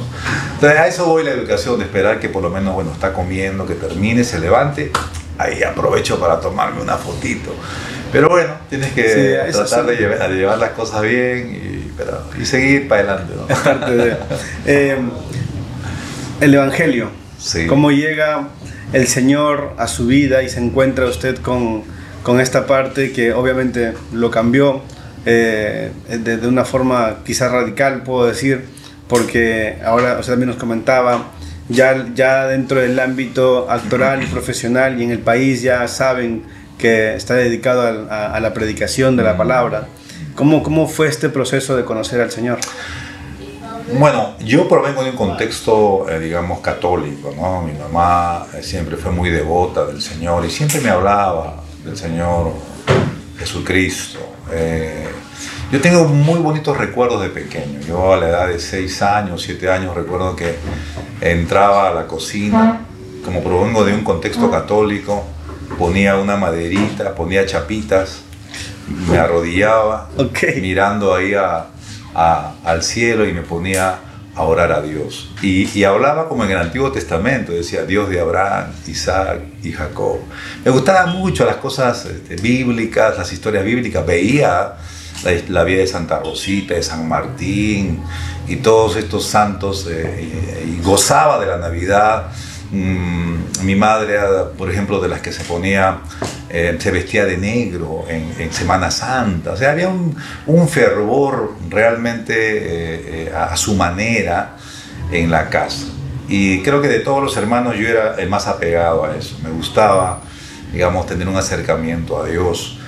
Entonces 0.55 0.79
a 0.79 0.87
eso 0.87 1.07
voy 1.07 1.25
la 1.25 1.33
educación, 1.33 1.79
de 1.79 1.85
esperar 1.85 2.21
que 2.21 2.29
por 2.29 2.43
lo 2.43 2.51
menos, 2.51 2.75
bueno, 2.75 2.93
está 2.93 3.13
comiendo, 3.13 3.67
que 3.67 3.75
termine, 3.75 4.25
se 4.25 4.39
levante. 4.39 4.93
Ahí 5.39 5.63
aprovecho 5.63 6.19
para 6.19 6.41
tomarme 6.41 6.81
una 6.81 6.97
fotito. 6.97 7.53
Pero 8.13 8.29
bueno, 8.29 8.55
tienes 8.71 8.93
que 8.93 9.51
tratar 9.53 9.85
de 9.85 9.97
llevar, 9.97 10.59
las 10.59 10.71
cosas 10.71 11.03
bien 11.03 11.51
y, 11.55 11.76
seguir 12.45 12.89
para 12.89 13.15
adelante. 13.15 14.17
Eh, 14.67 14.97
el 16.41 16.55
Evangelio. 16.55 17.11
¿Cómo 17.69 17.91
llega 17.91 18.49
el 18.93 19.07
Señor 19.07 19.75
a 19.79 19.87
su 19.89 20.07
vida 20.07 20.43
y 20.43 20.49
se 20.49 20.61
encuentra 20.61 21.07
usted 21.07 21.39
con, 21.39 21.85
esta 22.41 22.67
parte 22.67 23.13
que 23.13 23.33
obviamente 23.33 23.95
lo 24.13 24.31
cambió 24.31 24.83
eh, 25.27 25.93
de, 26.09 26.49
una 26.49 26.65
forma 26.65 27.19
quizás 27.25 27.53
radical, 27.53 28.03
puedo 28.03 28.27
decir, 28.27 28.65
porque 29.09 29.79
ahora 29.85 30.19
usted 30.19 30.33
también 30.33 30.49
nos 30.49 30.59
comentaba, 30.59 31.31
ya, 31.69 32.07
ya 32.15 32.47
dentro 32.47 32.81
del 32.81 32.99
ámbito 32.99 33.71
actoral 33.71 34.23
y 34.23 34.27
profesional 34.27 35.01
y 35.01 35.05
en 35.05 35.11
el 35.11 35.21
país 35.21 35.63
ya 35.63 35.87
saben 35.89 36.43
que 36.79 37.15
está 37.15 37.35
dedicado 37.35 38.09
a, 38.11 38.39
la 38.41 38.53
predicación 38.53 39.17
de 39.17 39.23
la 39.23 39.35
mm. 39.35 39.39
palabra. 39.39 39.87
¿Cómo, 40.37 40.63
¿Cómo 40.63 40.87
fue 40.87 41.09
este 41.09 41.31
proceso 41.31 41.77
de 41.77 41.85
conocer 41.87 42.21
al 42.21 42.31
Señor? 42.31 42.59
Bueno, 43.99 44.35
yo 44.45 44.69
provengo 44.69 45.03
de 45.03 45.11
un 45.11 45.17
contexto, 45.17 46.07
eh, 46.11 46.19
digamos, 46.19 46.61
católico, 46.61 47.33
¿no? 47.35 47.63
Mi 47.63 47.73
mamá 47.73 48.47
eh, 48.53 48.63
siempre 48.63 48.99
fue 48.99 49.13
muy 49.13 49.31
devota 49.31 49.87
del 49.87 50.03
Señor 50.03 50.45
y 50.45 50.51
siempre 50.51 50.83
me 50.83 50.91
hablaba 50.91 51.63
del 51.83 51.97
Señor 51.97 52.53
Jesucristo. 53.39 54.19
Eh, 54.53 55.07
yo 55.73 55.81
tengo 55.81 56.05
muy 56.05 56.39
bonitos 56.41 56.77
recuerdos 56.77 57.23
de 57.23 57.31
pequeño. 57.31 57.81
Yo 57.81 58.13
a 58.13 58.19
la 58.19 58.29
edad 58.29 58.49
de 58.49 58.59
6 58.59 59.03
años, 59.03 59.41
7 59.43 59.71
años, 59.71 59.95
recuerdo 59.95 60.37
que 60.37 60.57
entraba 61.23 61.89
a 61.89 61.95
la 61.95 62.07
cocina, 62.07 62.83
como 63.25 63.43
provengo 63.43 63.85
de 63.87 63.95
un 63.95 64.05
contexto 64.05 64.51
católico, 64.51 65.25
ponía 65.79 66.17
una 66.17 66.37
maderita, 66.37 67.15
ponía 67.15 67.47
chapitas, 67.47 68.21
me 68.89 69.19
arrodillaba, 69.19 70.09
mirando 70.61 71.15
ahí 71.15 71.35
al 72.15 72.83
cielo 72.83 73.27
y 73.27 73.33
me 73.33 73.43
ponía 73.43 73.99
a 74.35 74.43
orar 74.43 74.71
a 74.73 74.83
Dios. 74.83 75.31
Y, 75.43 75.83
hablaba 75.85 76.29
como 76.29 76.45
en 76.45 76.51
el 76.51 76.59
Antiguo 76.59 76.93
Testamento, 76.93 77.53
decía 77.53 77.85
Dios 77.85 78.09
de 78.11 78.21
Abraham, 78.21 78.67
Isaac 78.87 79.41
y 79.63 79.73
Jacob. 79.73 80.19
Me 80.65 80.71
gustaban 80.71 81.17
mucho 81.17 81.45
las 81.45 81.57
cosas 81.57 82.05
este, 82.05 82.37
bíblicas, 82.37 83.17
las 83.17 83.33
historias 83.33 83.65
bíblicas, 83.65 84.05
veía 84.05 84.75
la, 85.49 85.65
vida 85.65 85.81
de 85.81 85.87
Santa 85.87 86.21
Rosita, 86.21 86.75
de 86.75 86.83
San 86.83 87.09
Martín 87.09 88.03
y 88.47 88.57
todos 88.57 88.97
estos 88.97 89.27
santos 89.27 89.89
eh, 89.91 90.67
y 90.67 90.83
gozaba 90.83 91.41
de 91.41 91.47
la 91.47 91.57
Navidad 91.57 92.27
Mm, 92.71 93.65
mi 93.65 93.77
madre, 93.77 94.19
por 94.59 94.71
ejemplo, 94.71 95.01
de 95.01 95.09
las 95.09 95.21
que 95.21 95.33
se 95.33 95.45
ponía, 95.45 95.99
eh, 96.59 96.75
se 96.79 96.91
vestía 96.91 97.27
de 97.27 97.37
negro 97.37 98.07
en, 98.09 98.51
Semana 98.51 98.91
Santa. 98.91 99.53
O 99.53 99.57
sea, 99.59 99.73
había 99.73 99.91
un, 99.91 100.69
fervor 100.71 101.53
realmente 101.69 102.33
eh, 102.35 103.27
eh, 103.29 103.33
a, 103.37 103.55
su 103.59 103.75
manera 103.75 104.57
en 105.13 105.31
la 105.31 105.51
casa. 105.51 105.85
Y 106.29 106.63
creo 106.63 106.81
que 106.81 106.89
de 106.89 107.01
todos 107.01 107.23
los 107.23 107.37
hermanos 107.37 107.77
yo 107.77 107.87
era 107.87 108.15
el 108.15 108.31
más 108.31 108.47
apegado 108.47 109.05
a 109.05 109.15
eso. 109.15 109.37
Me 109.45 109.51
gustaba, 109.51 110.23
digamos, 110.73 111.07
tener 111.07 111.29
un 111.29 111.37
acercamiento 111.37 112.23
a 112.23 112.27
Dios. 112.27 112.79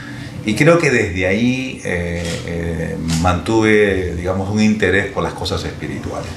Y 0.47 0.55
creo 0.55 0.79
que 0.79 0.91
desde 0.91 1.27
ahí 1.27 1.83
mantuve, 3.21 4.15
digamos, 4.15 4.49
un 4.49 4.63
interés 4.63 5.13
por 5.13 5.23
las 5.23 5.35
cosas 5.35 5.63
espirituales. 5.63 6.31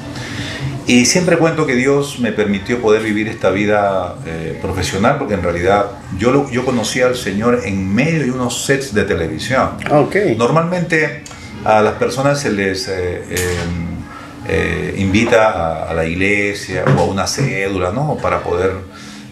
Y 0.88 1.06
siempre 1.06 1.38
cuento 1.38 1.65
que 1.65 1.76
Dios 1.76 2.20
me 2.20 2.32
permitió 2.32 2.82
poder 2.82 3.04
vivir 3.04 3.28
esta 3.28 3.52
vida 3.52 4.15
eh, 4.26 4.58
profesional, 4.62 5.17
porque 5.20 5.36
en 5.36 5.44
realidad 5.44 5.86
yo, 6.17 6.32
lo, 6.32 6.50
yo 6.50 6.65
conocí 6.65 7.02
al 7.02 7.15
Señor 7.15 7.62
en 7.65 7.94
medio 7.94 8.24
de 8.24 8.32
unos 8.32 8.65
sets 8.65 8.94
de 8.94 9.04
televisión. 9.04 9.72
Okay. 9.89 10.36
Normalmente 10.36 11.24
a 11.63 11.82
las 11.82 11.94
personas 11.94 12.39
se 12.39 12.52
les 12.52 12.88
eh, 12.88 13.24
em, 13.30 13.91
eh, 14.48 14.96
invita 14.98 15.88
a, 15.88 15.94
la 15.94 16.06
iglesia 16.06 16.84
o 16.98 17.02
a 17.02 17.04
una 17.04 17.28
cédula, 17.28 17.91
¿no? 17.91 18.17
Para 18.17 18.41
poder 18.41 18.72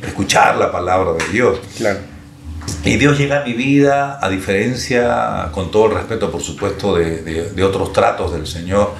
escuchar 0.05 0.55
la 0.57 0.71
palabra 0.71 1.13
de 1.13 1.33
Dios. 1.33 1.59
Claro. 1.77 1.99
Y 2.83 2.97
Dios 2.97 3.17
llega 3.17 3.41
a 3.41 3.45
mi 3.45 3.53
vida, 3.53 4.19
a 4.21 4.29
diferencia, 4.29 5.49
con 5.51 5.71
todo 5.71 5.87
el 5.87 5.93
respeto, 5.95 6.31
por 6.31 6.41
supuesto, 6.41 6.95
de, 6.95 7.23
de, 7.23 7.49
de 7.49 7.63
otros 7.63 7.91
tratos 7.91 8.31
del 8.31 8.45
Señor 8.45 8.93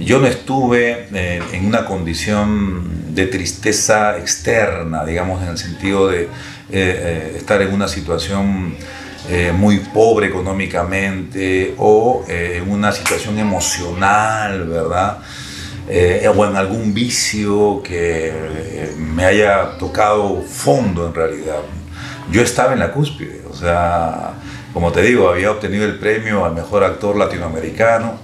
yo 0.00 0.18
no 0.18 0.26
estuve 0.26 1.08
eh, 1.12 1.42
en 1.52 1.66
una 1.66 1.84
condición 1.84 3.14
de 3.14 3.26
tristeza 3.26 4.18
externa, 4.18 5.04
digamos, 5.04 5.42
en 5.42 5.50
el 5.50 5.58
sentido 5.58 6.08
de 6.08 6.22
eh, 6.22 6.28
eh, 6.70 7.34
estar 7.36 7.60
en 7.62 7.72
una 7.72 7.88
situación 7.88 8.74
muy 9.54 9.78
pobre 9.78 10.26
económicamente 10.26 11.74
o 11.78 12.24
en 12.26 12.68
una 12.68 12.90
situación 12.90 13.38
emocional, 13.38 14.66
¿verdad? 14.66 15.18
o 16.34 16.46
en 16.46 16.56
algún 16.56 16.92
vicio 16.92 17.80
que 17.84 18.32
me 18.98 19.24
haya 19.24 19.78
tocado 19.78 20.42
fondo 20.42 21.06
en 21.06 21.14
realidad. 21.14 21.60
Yo 22.32 22.42
estaba 22.42 22.72
en 22.72 22.80
la 22.80 22.90
cúspide, 22.90 23.42
o 23.48 23.54
sea, 23.54 24.32
como 24.72 24.90
te 24.90 25.02
digo, 25.02 25.28
había 25.28 25.52
obtenido 25.52 25.84
el 25.84 25.98
premio 26.00 26.44
al 26.44 26.54
mejor 26.54 26.82
actor 26.82 27.14
latinoamericano, 27.16 28.18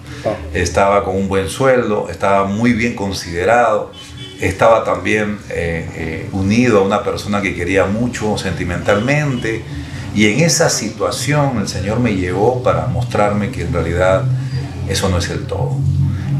estaba 0.55 1.05
con 1.05 1.16
un 1.16 1.29
buen 1.29 1.48
sueldo, 1.48 2.09
estaba 2.11 2.44
muy 2.44 2.72
bien 2.72 2.94
considerado, 2.94 3.92
estaba 4.40 4.85
también 4.85 5.38
eh, 5.50 5.88
eh, 5.94 6.29
unido 6.33 6.81
a 6.81 6.83
una 6.83 7.02
persona 7.02 7.40
que 7.40 7.55
quería 7.55 7.87
mucho 7.87 8.37
sentimentalmente. 8.37 9.62
Y 10.14 10.33
en 10.33 10.40
esa 10.40 10.70
situación 10.70 11.59
el 11.59 11.68
Señor 11.68 12.00
me 12.00 12.14
llevó 12.14 12.62
para 12.62 12.87
mostrarme 12.87 13.50
que 13.50 13.62
en 13.62 13.72
realidad 13.72 14.24
eso 14.88 15.09
no 15.09 15.18
es 15.18 15.29
el 15.31 15.46
todo. 15.46 15.76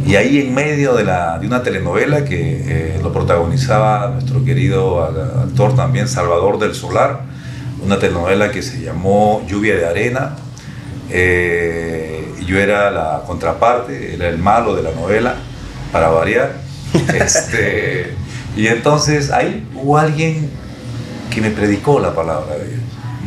Y 0.07 0.15
ahí 0.15 0.39
en 0.39 0.55
medio 0.55 0.95
de, 0.95 1.05
la, 1.05 1.39
de 1.39 1.47
una 1.47 1.63
telenovela 1.63 2.25
que 2.25 2.95
eh, 2.97 3.01
lo 3.03 3.13
protagonizaba 3.13 4.09
nuestro 4.11 4.45
querido 4.45 5.03
actor 5.03 5.75
también 5.75 6.07
Salvador 6.07 6.59
del 6.59 6.75
Solar, 6.75 7.23
una 7.85 7.99
telenovela 7.99 8.51
que 8.51 8.63
se 8.63 8.81
llamó 8.81 9.45
Lluvia 9.49 9.75
de 9.75 9.87
Arena, 9.87 10.37
yo 11.09 12.59
era 12.59 12.91
la 12.91 13.23
contraparte, 13.27 14.15
era 14.15 14.29
el 14.29 14.39
malo 14.39 14.75
de 14.75 14.83
la 14.83 14.93
novela, 14.93 15.35
para 15.93 16.09
variar. 16.09 16.67
Este, 17.15 18.15
y 18.57 18.69
entonces 18.69 19.31
ahí 19.31 19.69
hubo 19.75 19.99
alguien 19.99 20.51
que 21.31 21.43
me 21.43 21.51
predicó 21.51 22.01
la 22.01 22.15
palabra 22.15 22.57
de 22.57 22.69
Dios. 22.69 22.81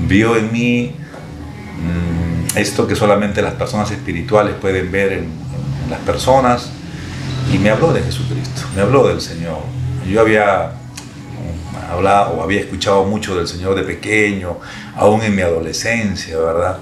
Vio 0.08 0.36
en 0.36 0.52
mí 0.52 0.96
mm, 1.78 2.58
esto 2.58 2.88
que 2.88 2.96
solamente 2.96 3.42
las 3.42 3.54
personas 3.54 3.92
espirituales 3.92 4.56
pueden 4.56 4.92
ver 4.92 5.14
en, 5.14 5.50
las 5.90 6.00
personas 6.02 6.70
y 7.52 7.58
me 7.58 7.72
habló 7.72 7.92
de 7.92 8.04
Jesucristo, 8.04 8.62
me 8.76 8.84
habló 8.84 9.08
del 9.08 9.22
Señor. 9.22 9.58
yo 10.08 10.22
había 10.22 10.72
hablado 11.92 12.36
o 12.36 12.44
había 12.44 12.60
escuchado 12.60 13.06
mucho 13.06 13.36
del 13.36 13.48
Señor 13.48 13.76
de 13.76 13.82
pequeño, 13.82 14.58
aún 14.96 15.24
en 15.24 15.36
mi 15.36 15.42
adolescencia, 15.42 16.38
¿verdad? 16.38 16.78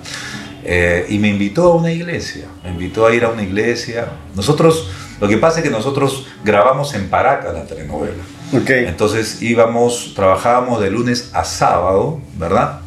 Eh, 0.64 1.06
y 1.10 1.20
me 1.20 1.30
invitó 1.30 1.72
a 1.72 1.76
una 1.76 1.92
iglesia, 1.92 2.46
me 2.64 2.72
invitó 2.72 3.06
a 3.06 3.14
ir 3.14 3.24
a 3.24 3.30
una 3.30 3.44
iglesia. 3.44 4.08
Nosotros, 4.36 4.90
lo 5.22 5.28
que 5.28 5.38
pasa 5.38 5.60
es 5.60 5.64
que 5.64 5.70
nosotros 5.70 6.28
grabamos 6.44 6.94
en 6.94 7.10
Paracas 7.10 7.54
la 7.54 7.66
telenovela. 7.66 8.24
Okay. 8.62 8.86
Entonces 8.86 9.42
íbamos, 9.42 10.14
trabajábamos 10.16 10.82
de 10.82 10.90
lunes 10.90 11.32
a 11.34 11.44
sábado, 11.44 12.20
¿verdad? 12.38 12.82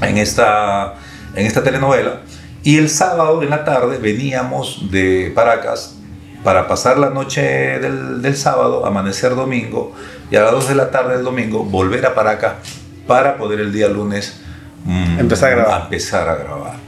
En 0.00 0.18
esta, 0.18 0.94
en 1.34 1.46
esta 1.46 1.62
telenovela. 1.62 2.22
Y 2.62 2.78
el 2.78 2.88
sábado 2.88 3.42
en 3.42 3.50
la 3.50 3.64
tarde 3.64 3.98
veníamos 3.98 4.90
de 4.90 5.32
Paracas 5.34 5.96
para 6.42 6.68
pasar 6.68 6.98
la 6.98 7.10
noche 7.10 7.42
del, 7.80 8.22
del 8.22 8.36
sábado, 8.36 8.86
amanecer 8.86 9.34
domingo, 9.34 9.92
y 10.30 10.36
a 10.36 10.42
las 10.42 10.52
2 10.52 10.68
de 10.68 10.74
la 10.74 10.90
tarde 10.90 11.16
del 11.16 11.24
domingo 11.24 11.64
volver 11.64 12.06
a 12.06 12.14
Paracas 12.14 12.54
para 13.06 13.36
poder 13.36 13.60
el 13.60 13.72
día 13.72 13.88
lunes 13.88 14.40
mm, 14.86 15.20
empezar, 15.20 15.52
a 15.52 15.56
grabar. 15.56 15.82
empezar 15.82 16.28
a 16.28 16.36
grabar. 16.36 16.86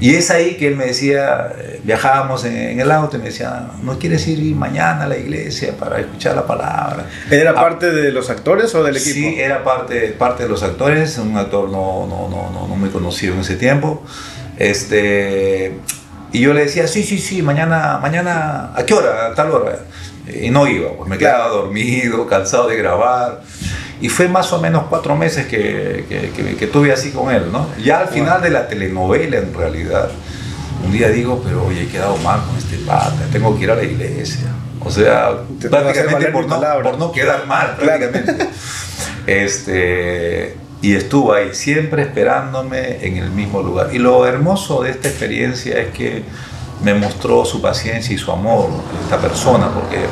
Y 0.00 0.14
es 0.14 0.30
ahí 0.30 0.56
que 0.56 0.68
él 0.68 0.76
me 0.76 0.86
decía, 0.86 1.52
eh, 1.58 1.80
viajábamos 1.82 2.44
en, 2.44 2.78
el 2.78 2.90
auto 2.92 3.16
y 3.16 3.18
me 3.18 3.26
decía, 3.26 3.68
¿no 3.82 3.98
quieres 3.98 4.28
ir 4.28 4.54
mañana 4.54 5.04
a 5.04 5.08
la 5.08 5.16
iglesia 5.16 5.76
para 5.76 5.98
escuchar 5.98 6.36
la 6.36 6.46
palabra? 6.46 7.06
¿Era 7.28 7.50
ah, 7.50 7.54
parte 7.54 7.90
de 7.90 8.12
los 8.12 8.30
actores 8.30 8.72
o 8.76 8.84
del 8.84 8.96
equipo? 8.96 9.14
Sí, 9.14 9.40
era 9.40 9.64
parte, 9.64 10.12
parte 10.12 10.44
de 10.44 10.48
los 10.48 10.62
actores, 10.62 11.18
un 11.18 11.36
actor 11.36 11.68
no, 11.68 12.06
no, 12.06 12.28
no, 12.28 12.50
no, 12.52 12.68
no 12.68 12.76
muy 12.76 12.90
conocido 12.90 13.34
en 13.34 13.40
ese 13.40 13.56
tiempo. 13.56 14.04
Este, 14.56 15.78
y 16.32 16.40
yo 16.40 16.52
le 16.52 16.62
decía, 16.62 16.86
sí, 16.86 17.02
sí, 17.02 17.18
sí, 17.18 17.42
mañana, 17.42 17.98
mañana, 18.00 18.70
¿a 18.76 18.84
qué 18.84 18.94
hora? 18.94 19.26
A 19.26 19.34
tal 19.34 19.50
hora. 19.50 19.80
Y 20.32 20.50
no 20.50 20.66
iba, 20.68 20.90
pues 20.92 21.08
me 21.08 21.18
quedaba 21.18 21.48
dormido, 21.48 22.26
cansado 22.28 22.68
de 22.68 22.76
grabar. 22.76 23.42
Y 24.00 24.08
fue 24.08 24.28
más 24.28 24.52
o 24.52 24.60
menos 24.60 24.84
cuatro 24.88 25.16
meses 25.16 25.46
que, 25.46 26.04
que, 26.08 26.56
que, 26.56 26.66
tuve 26.68 26.92
así 26.92 27.10
con 27.10 27.34
él, 27.34 27.50
¿no? 27.50 27.66
Ya 27.82 28.00
al 28.00 28.08
final 28.08 28.40
de 28.40 28.50
la 28.50 28.68
telenovela, 28.68 29.38
en 29.38 29.52
realidad, 29.52 30.08
un 30.84 30.92
día 30.92 31.08
digo, 31.08 31.42
pero 31.44 31.66
oye, 31.66 31.82
he 31.82 31.88
quedado 31.88 32.16
mal 32.18 32.40
con 32.46 32.56
este 32.56 32.76
pata, 32.78 33.26
tengo 33.32 33.56
que 33.56 33.64
ir 33.64 33.70
a 33.70 33.74
la 33.74 33.82
iglesia. 33.82 34.46
O 34.84 34.90
sea, 34.90 35.32
prácticamente 35.68 36.28
por 36.28 36.46
no, 36.46 36.60
por 36.82 36.98
no, 36.98 37.10
quedar 37.10 37.46
mal, 37.46 37.76
prácticamente. 37.76 38.48
este, 39.26 40.56
y 40.80 40.94
estuvo 40.94 41.32
ahí, 41.32 41.50
siempre 41.52 42.02
esperándome 42.02 43.04
en 43.04 43.16
el 43.16 43.30
mismo 43.30 43.62
lugar. 43.62 43.88
Y 43.92 43.98
lo 43.98 44.26
hermoso 44.26 44.82
de 44.82 44.90
esta 44.90 45.08
experiencia 45.08 45.78
es 45.78 45.88
que 45.88 46.22
me 46.82 46.94
mostró 46.94 47.44
su 47.44 47.60
paciencia 47.60 48.14
y 48.14 48.18
su 48.18 48.30
amor 48.30 48.70
esta 49.02 49.18
persona, 49.18 49.68
porque 49.68 50.04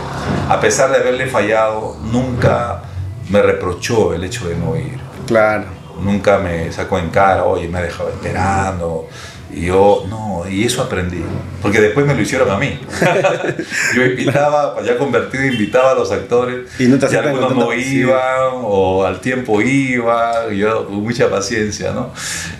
a 0.48 0.60
pesar 0.60 0.90
de 0.90 0.96
haberle 0.96 1.26
fallado, 1.28 1.96
nunca 2.02 2.82
me 3.28 3.42
reprochó 3.42 4.14
el 4.14 4.24
hecho 4.24 4.48
de 4.48 4.56
no 4.56 4.76
ir. 4.76 4.98
Claro. 5.26 5.64
Nunca 6.00 6.38
me 6.38 6.70
sacó 6.72 6.98
en 6.98 7.08
cara, 7.08 7.44
oye, 7.44 7.68
me 7.68 7.78
ha 7.78 7.82
dejado 7.82 8.10
esperando. 8.10 9.08
Y 9.52 9.66
yo, 9.66 10.04
no, 10.10 10.44
y 10.48 10.64
eso 10.64 10.82
aprendí. 10.82 11.22
Porque 11.62 11.80
después 11.80 12.04
me 12.04 12.14
lo 12.14 12.20
hicieron 12.20 12.50
a 12.50 12.58
mí. 12.58 12.78
yo 13.94 14.04
invitaba, 14.04 14.82
ya 14.82 14.98
convertido, 14.98 15.46
invitaba 15.46 15.92
a 15.92 15.94
los 15.94 16.10
actores. 16.10 16.68
Y, 16.78 16.84
no 16.86 16.98
te 16.98 17.16
algunos 17.16 17.54
no 17.54 17.72
iban, 17.72 18.50
o 18.54 19.04
al 19.04 19.20
tiempo 19.20 19.62
iba, 19.62 20.52
yo 20.52 20.86
con 20.86 20.96
mucha 20.96 21.30
paciencia, 21.30 21.92
¿no? 21.92 22.12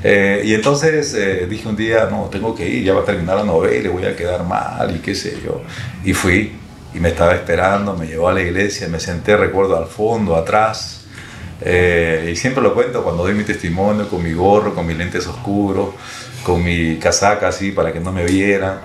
Eh, 0.03 0.43
y 0.45 0.55
entonces 0.55 1.13
eh, 1.15 1.47
dije 1.51 1.69
un 1.69 1.77
día, 1.77 2.09
no, 2.11 2.29
tengo 2.31 2.55
que 2.55 2.67
ir, 2.69 2.85
ya 2.85 2.95
va 2.95 3.01
a 3.01 3.05
terminar 3.05 3.37
la 3.37 3.45
novela, 3.45 3.91
voy 3.91 4.05
a 4.05 4.17
quedar 4.17 4.45
mal, 4.45 4.95
y 4.95 5.01
qué 5.01 5.15
sé 5.15 5.37
yo. 5.45 5.63
Y 6.05 6.15
fui, 6.15 6.53
y 6.97 7.01
me 7.01 7.11
estaba 7.11 7.35
esperando, 7.35 7.95
me 7.95 8.07
llevó 8.07 8.29
a 8.29 8.33
la 8.33 8.41
iglesia, 8.41 8.89
me 8.89 8.99
senté, 8.99 9.37
recuerdo, 9.37 9.77
al 9.77 9.87
fondo, 9.87 10.35
atrás. 10.35 11.03
Eh, 11.61 12.31
y 12.33 12.37
siempre 12.37 12.63
lo 12.63 12.75
cuento 12.75 13.03
cuando 13.03 13.23
doy 13.23 13.35
mi 13.35 13.45
testimonio 13.45 14.09
con 14.09 14.23
mi 14.23 14.33
gorro, 14.33 14.75
con 14.75 14.87
mis 14.87 14.97
lentes 14.97 15.27
oscuros 15.27 15.95
con 16.47 16.63
mi 16.63 16.97
casaca 16.99 17.49
así 17.49 17.73
para 17.73 17.93
que 17.93 17.99
no 17.99 18.13
me 18.13 18.25
vieran. 18.25 18.79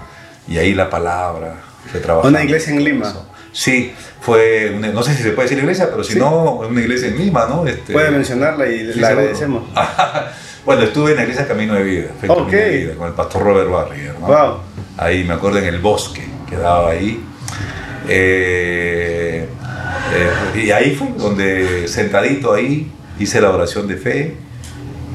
Y 0.47 0.57
ahí 0.57 0.73
la 0.73 0.89
palabra. 0.89 1.57
¿Una 2.23 2.43
iglesia 2.43 2.73
en 2.73 2.83
Lima? 2.83 3.13
Sí, 3.53 3.93
fue, 4.19 4.75
no 4.93 5.03
sé 5.03 5.13
si 5.13 5.21
se 5.21 5.31
puede 5.31 5.47
decir 5.47 5.59
iglesia, 5.59 5.89
pero 5.91 6.03
si 6.03 6.17
no, 6.17 6.53
una 6.53 6.81
iglesia 6.81 7.09
en 7.09 7.17
Lima, 7.17 7.45
¿no? 7.47 7.67
Este, 7.67 7.93
puede 7.93 8.09
mencionarla 8.09 8.67
y 8.67 8.83
le 8.83 9.05
agradecemos. 9.05 9.63
bueno, 10.65 10.81
estuve 10.83 11.11
en 11.11 11.17
la 11.17 11.23
iglesia 11.23 11.47
Camino 11.47 11.75
de 11.75 11.83
Vida, 11.83 12.09
con 12.97 13.07
el 13.07 13.13
pastor 13.13 13.43
Robert 13.43 13.69
Barrier. 13.69 14.13
Wow. 14.13 14.57
Ahí 14.97 15.23
me 15.23 15.35
acuerdo 15.35 15.59
en 15.59 15.65
el 15.65 15.79
bosque, 15.79 16.23
quedaba 16.49 16.89
ahí. 16.91 17.23
Eh, 18.07 19.45
eh, 20.13 20.59
y 20.59 20.71
ahí 20.71 20.95
fue 20.95 21.09
donde 21.17 21.87
sentadito 21.87 22.53
ahí 22.53 22.91
hice 23.19 23.39
la 23.39 23.49
oración 23.51 23.87
de 23.87 23.97
fe 23.97 24.35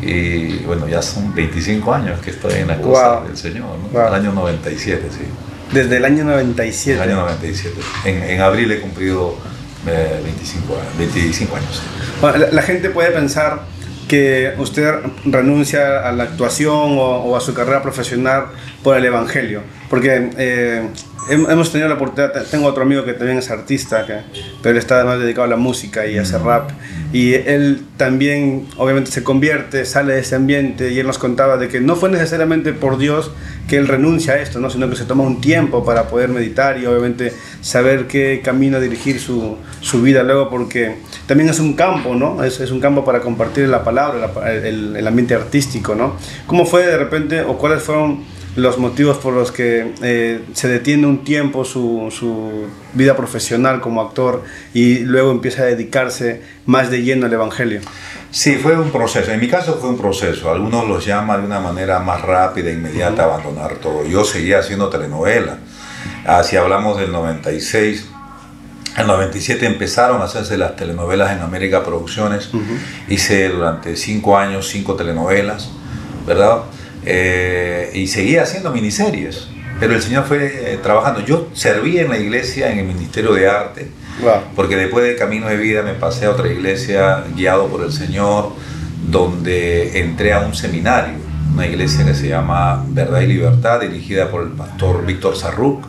y 0.02 0.58
bueno, 0.58 0.88
ya 0.88 1.02
son 1.02 1.34
25 1.34 1.92
años 1.92 2.20
que 2.20 2.30
estoy 2.30 2.54
en 2.54 2.68
la 2.68 2.80
cosa 2.80 3.22
del 3.26 3.36
Señor, 3.36 3.76
¿no? 3.92 4.06
El 4.06 4.14
año 4.14 4.32
97, 4.32 5.02
sí. 5.10 5.24
Desde 5.72 5.96
el 5.96 6.04
año 6.04 6.24
97. 6.24 7.02
El 7.02 7.10
año 7.10 7.20
97. 7.22 7.74
En, 8.04 8.22
en 8.22 8.40
abril 8.40 8.70
he 8.72 8.80
cumplido 8.80 9.36
25, 9.84 10.74
eh, 10.74 10.76
25 10.98 11.56
años. 11.56 11.82
la, 12.22 12.50
la, 12.52 12.62
gente 12.62 12.90
puede 12.90 13.10
pensar 13.10 13.62
que 14.08 14.54
usted 14.58 14.94
renuncia 15.24 16.06
a 16.06 16.12
la 16.12 16.24
actuación 16.24 16.96
o, 16.98 17.36
a 17.36 17.40
su 17.40 17.54
carrera 17.54 17.82
profesional 17.82 18.46
por 18.82 18.96
el 18.96 19.04
Evangelio, 19.04 19.62
porque 19.88 20.30
eh, 20.36 20.88
hemos 21.28 21.72
tenido 21.72 21.88
la 21.88 21.96
oportunidad, 21.96 22.32
tengo 22.50 22.66
otro 22.66 22.82
amigo 22.82 23.04
que 23.04 23.12
también 23.12 23.38
es 23.38 23.50
artista, 23.50 24.06
que, 24.06 24.20
pero 24.62 24.72
él 24.72 24.78
está 24.78 25.04
más 25.04 25.18
dedicado 25.18 25.44
a 25.44 25.48
la 25.48 25.56
música 25.56 26.06
y 26.06 26.18
a 26.18 26.22
hacer 26.22 26.42
rap, 26.42 26.70
y 27.12 27.34
él 27.34 27.82
también 27.96 28.66
obviamente 28.76 29.10
se 29.10 29.22
convierte, 29.22 29.84
sale 29.84 30.14
de 30.14 30.20
ese 30.20 30.36
ambiente, 30.36 30.92
y 30.92 30.98
él 30.98 31.06
nos 31.06 31.18
contaba 31.18 31.56
de 31.56 31.68
que 31.68 31.80
no 31.80 31.96
fue 31.96 32.10
necesariamente 32.10 32.72
por 32.72 32.98
Dios 32.98 33.32
que 33.68 33.76
él 33.76 33.88
renuncia 33.88 34.34
a 34.34 34.38
esto, 34.38 34.60
¿no? 34.60 34.70
sino 34.70 34.88
que 34.88 34.96
se 34.96 35.04
toma 35.04 35.24
un 35.24 35.40
tiempo 35.40 35.84
para 35.84 36.08
poder 36.08 36.28
meditar 36.28 36.78
y 36.78 36.86
obviamente 36.86 37.32
saber 37.60 38.06
qué 38.06 38.40
camino 38.44 38.80
dirigir 38.80 39.20
su, 39.20 39.56
su 39.80 40.02
vida 40.02 40.22
luego, 40.22 40.48
porque 40.48 40.98
también 41.26 41.50
es 41.50 41.58
un 41.58 41.74
campo, 41.74 42.14
¿no? 42.14 42.44
Es, 42.44 42.60
es 42.60 42.70
un 42.70 42.80
campo 42.80 43.04
para 43.04 43.20
compartir 43.20 43.68
la 43.68 43.82
palabra, 43.82 44.30
el, 44.48 44.94
el, 44.96 45.06
ambiente 45.06 45.34
artístico, 45.34 45.96
¿no? 45.96 46.14
¿Cómo 46.46 46.64
fue 46.64 46.86
de 46.86 46.96
repente 46.96 47.42
o 47.42 47.58
cuáles 47.58 47.82
fueron 47.82 48.35
los 48.56 48.78
motivos 48.78 49.18
por 49.18 49.34
los 49.34 49.52
que 49.52 49.92
eh, 50.02 50.40
se 50.54 50.68
detiene 50.68 51.06
un 51.06 51.24
tiempo 51.24 51.64
su, 51.64 52.08
su, 52.10 52.66
vida 52.94 53.14
profesional 53.14 53.80
como 53.82 54.00
actor 54.00 54.42
y 54.72 55.00
luego 55.00 55.30
empieza 55.30 55.62
a 55.62 55.66
dedicarse 55.66 56.40
más 56.64 56.90
de 56.90 57.02
lleno 57.02 57.26
al 57.26 57.32
Evangelio? 57.32 57.80
Sí, 58.30 58.56
fue 58.56 58.78
un 58.78 58.90
proceso. 58.90 59.30
En 59.30 59.40
mi 59.40 59.48
caso 59.48 59.78
fue 59.78 59.90
un 59.90 59.98
proceso. 59.98 60.50
Algunos 60.50 60.88
los 60.88 61.04
llaman 61.04 61.42
de 61.42 61.46
una 61.46 61.60
manera 61.60 62.00
más 62.00 62.22
rápida, 62.22 62.70
e 62.70 62.72
inmediata, 62.72 63.24
abandonar 63.24 63.76
todo. 63.76 64.04
Yo 64.06 64.24
seguía 64.24 64.60
haciendo 64.60 64.88
telenovela. 64.88 65.58
Así 66.26 66.56
hablamos 66.56 66.98
del 66.98 67.12
96. 67.12 68.06
En 68.94 69.02
el 69.02 69.06
97 69.08 69.66
empezaron 69.66 70.22
a 70.22 70.24
hacerse 70.24 70.56
las 70.56 70.74
telenovelas 70.76 71.32
en 71.32 71.40
América 71.42 71.84
Producciones. 71.84 72.50
Hice 73.08 73.50
durante 73.50 73.96
cinco 73.96 74.38
años 74.38 74.68
cinco 74.68 74.94
telenovelas, 74.94 75.70
¿verdad? 76.26 76.62
Eh, 77.08 77.90
y 77.94 78.08
seguía 78.08 78.42
haciendo 78.42 78.72
miniseries. 78.72 79.46
Pero 79.78 79.94
el 79.94 80.02
Señor 80.02 80.24
fue 80.24 80.72
eh, 80.72 80.78
trabajando. 80.82 81.24
Yo 81.24 81.48
serví 81.52 81.98
en 81.98 82.08
la 82.08 82.18
iglesia, 82.18 82.72
en 82.72 82.78
el 82.80 82.86
Ministerio 82.86 83.32
de 83.32 83.48
Arte, 83.48 83.88
porque 84.54 84.76
después 84.76 85.04
de 85.04 85.16
Camino 85.16 85.48
de 85.48 85.56
Vida 85.56 85.82
me 85.82 85.92
pasé 85.92 86.26
a 86.26 86.30
otra 86.30 86.48
iglesia 86.48 87.24
guiado 87.36 87.68
por 87.68 87.84
el 87.84 87.92
Señor, 87.92 88.52
donde 89.08 90.00
entré 90.00 90.32
a 90.32 90.40
un 90.40 90.54
seminario, 90.54 91.14
una 91.52 91.66
iglesia 91.66 92.04
que 92.04 92.14
se 92.14 92.28
llama 92.28 92.84
Verdad 92.88 93.20
y 93.20 93.26
Libertad, 93.26 93.80
dirigida 93.80 94.30
por 94.30 94.42
el 94.42 94.48
pastor 94.48 95.04
Víctor 95.04 95.36
Sarruc. 95.36 95.84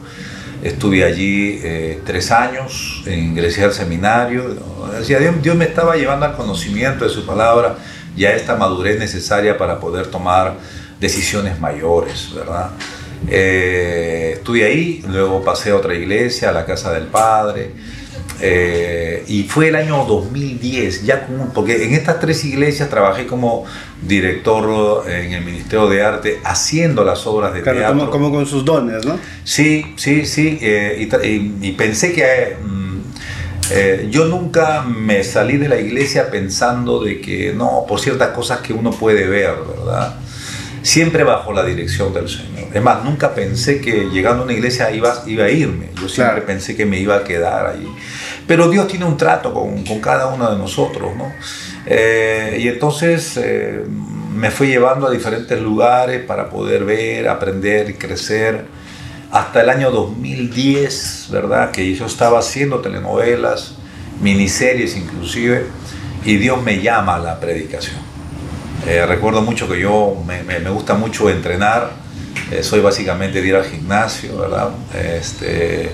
Estuve 0.61 1.05
allí 1.05 1.59
eh, 1.63 2.01
tres 2.05 2.31
años, 2.31 3.03
ingresé 3.07 3.63
al 3.63 3.73
seminario. 3.73 4.55
Dios, 5.07 5.21
Dios 5.41 5.55
me 5.55 5.65
estaba 5.65 5.95
llevando 5.95 6.25
al 6.25 6.35
conocimiento 6.35 7.05
de 7.05 7.09
su 7.09 7.25
palabra 7.25 7.77
y 8.17 8.25
a 8.25 8.35
esta 8.35 8.55
madurez 8.55 8.99
necesaria 8.99 9.57
para 9.57 9.79
poder 9.79 10.07
tomar 10.07 10.55
decisiones 10.99 11.59
mayores, 11.59 12.33
¿verdad? 12.33 12.71
Eh, 13.29 14.33
estuve 14.35 14.63
ahí, 14.63 15.03
luego 15.07 15.43
pasé 15.43 15.71
a 15.71 15.75
otra 15.75 15.93
iglesia, 15.95 16.49
a 16.49 16.51
la 16.51 16.65
casa 16.65 16.93
del 16.93 17.05
Padre, 17.05 17.71
eh, 18.39 19.23
y 19.27 19.43
fue 19.43 19.69
el 19.69 19.75
año 19.75 20.05
2010, 20.05 21.03
ya 21.03 21.25
como, 21.25 21.51
porque 21.53 21.85
en 21.85 21.93
estas 21.93 22.19
tres 22.19 22.45
iglesias 22.45 22.89
trabajé 22.89 23.25
como 23.25 23.65
director 24.01 25.09
en 25.09 25.33
el 25.33 25.43
Ministerio 25.43 25.89
de 25.89 26.03
Arte 26.03 26.39
haciendo 26.43 27.03
las 27.03 27.25
obras 27.25 27.53
de 27.53 27.61
teatro. 27.61 28.11
Como, 28.11 28.31
con 28.31 28.45
sus 28.45 28.63
dones, 28.63 29.05
¿no? 29.05 29.19
Sí, 29.43 29.93
sí, 29.97 30.25
sí, 30.25 30.59
eh, 30.61 31.09
y, 31.61 31.71
pensé 31.71 32.13
que... 32.13 32.57
Mm, 32.61 32.87
yo 34.09 34.23
nunca 34.23 34.81
me 34.83 35.25
salí 35.25 35.57
de 35.57 35.67
la 35.67 35.77
iglesia 35.77 36.31
pensando 36.31 37.03
de 37.03 37.19
que 37.19 37.51
no, 37.53 37.83
por 37.85 37.99
ciertas 37.99 38.29
cosas 38.29 38.61
que 38.61 38.71
uno 38.71 38.91
puede 38.91 39.27
ver, 39.27 39.55
¿verdad? 39.67 40.15
Siempre 40.81 41.23
bajo 41.23 41.53
la 41.53 41.63
dirección 41.63 42.13
del 42.13 42.29
Señor. 42.29 42.67
Es 42.73 42.81
más, 42.81 43.03
nunca 43.03 43.33
pensé 43.33 43.81
que 43.81 44.09
llegando 44.11 44.43
a 44.43 44.45
una 44.45 44.53
iglesia 44.53 44.91
iba, 44.91 45.23
iba 45.25 45.45
a 45.45 45.49
irme, 45.49 45.89
yo 45.99 46.07
siempre 46.09 46.41
pensé 46.41 46.75
que 46.75 46.85
me 46.85 46.99
iba 46.99 47.15
a 47.15 47.23
quedar 47.23 47.67
ahí. 47.67 47.87
Pero 48.45 48.69
Dios 48.69 48.87
tiene 48.87 49.05
un 49.05 49.17
trato 49.17 49.53
con, 49.53 49.83
con 49.83 49.99
cada 49.99 50.27
uno 50.27 50.49
de 50.51 50.57
nosotros, 50.57 51.15
¿no? 51.15 51.31
Eh, 51.85 52.59
y 52.59 52.67
entonces 52.67 53.37
eh, 53.37 53.83
me 54.35 54.51
fui 54.51 54.67
llevando 54.67 55.07
a 55.07 55.11
diferentes 55.11 55.59
lugares 55.61 56.21
para 56.23 56.49
poder 56.49 56.83
ver, 56.83 57.27
aprender 57.29 57.89
y 57.89 57.93
crecer. 57.93 58.65
Hasta 59.31 59.61
el 59.61 59.69
año 59.69 59.91
2010, 59.91 61.27
¿verdad? 61.31 61.71
Que 61.71 61.93
yo 61.95 62.05
estaba 62.05 62.39
haciendo 62.39 62.79
telenovelas, 62.79 63.75
miniseries 64.21 64.95
inclusive, 64.95 65.65
y 66.23 66.37
Dios 66.37 66.61
me 66.61 66.81
llama 66.81 67.15
a 67.15 67.19
la 67.19 67.39
predicación. 67.39 67.97
Eh, 68.85 69.05
recuerdo 69.05 69.41
mucho 69.41 69.67
que 69.67 69.79
yo 69.79 70.15
me, 70.25 70.43
me, 70.43 70.69
gusta 70.69 70.93
mucho 70.93 71.29
entrenar, 71.29 71.91
eh, 72.51 72.63
soy 72.63 72.79
básicamente 72.79 73.41
de 73.41 73.47
ir 73.47 73.55
al 73.55 73.65
gimnasio, 73.65 74.37
¿verdad? 74.37 74.69
Este, 74.93 75.91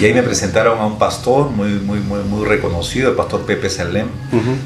y 0.00 0.04
ahí 0.04 0.12
me 0.12 0.22
presentaron 0.22 0.78
a 0.78 0.86
un 0.86 0.98
pastor 0.98 1.50
muy, 1.50 1.68
muy, 1.70 2.00
muy, 2.00 2.20
muy 2.20 2.46
reconocido, 2.46 3.10
el 3.10 3.16
pastor 3.16 3.46
Pepe 3.46 3.70
Selem. 3.70 4.08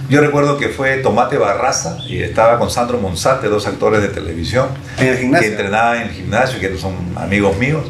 Yo 0.09 0.21
recuerdo 0.21 0.57
que 0.57 0.69
fue 0.69 0.97
Tomate 0.99 1.39
Barraza 1.39 1.99
y 2.09 2.23
estaba 2.23 2.59
con 2.59 2.71
Sandro 2.71 2.99
Monsalte, 2.99 3.49
dos 3.49 3.67
actores 3.67 4.03
de 4.03 4.09
televisión, 4.09 4.69
¿En 4.99 5.09
el 5.09 5.19
gimnasio? 5.19 5.49
que 5.49 5.55
entrenaban 5.55 5.97
en 5.99 6.09
el 6.09 6.15
gimnasio, 6.15 6.59
que 6.59 6.77
son 6.77 6.95
amigos 7.17 7.57
míos. 7.59 7.85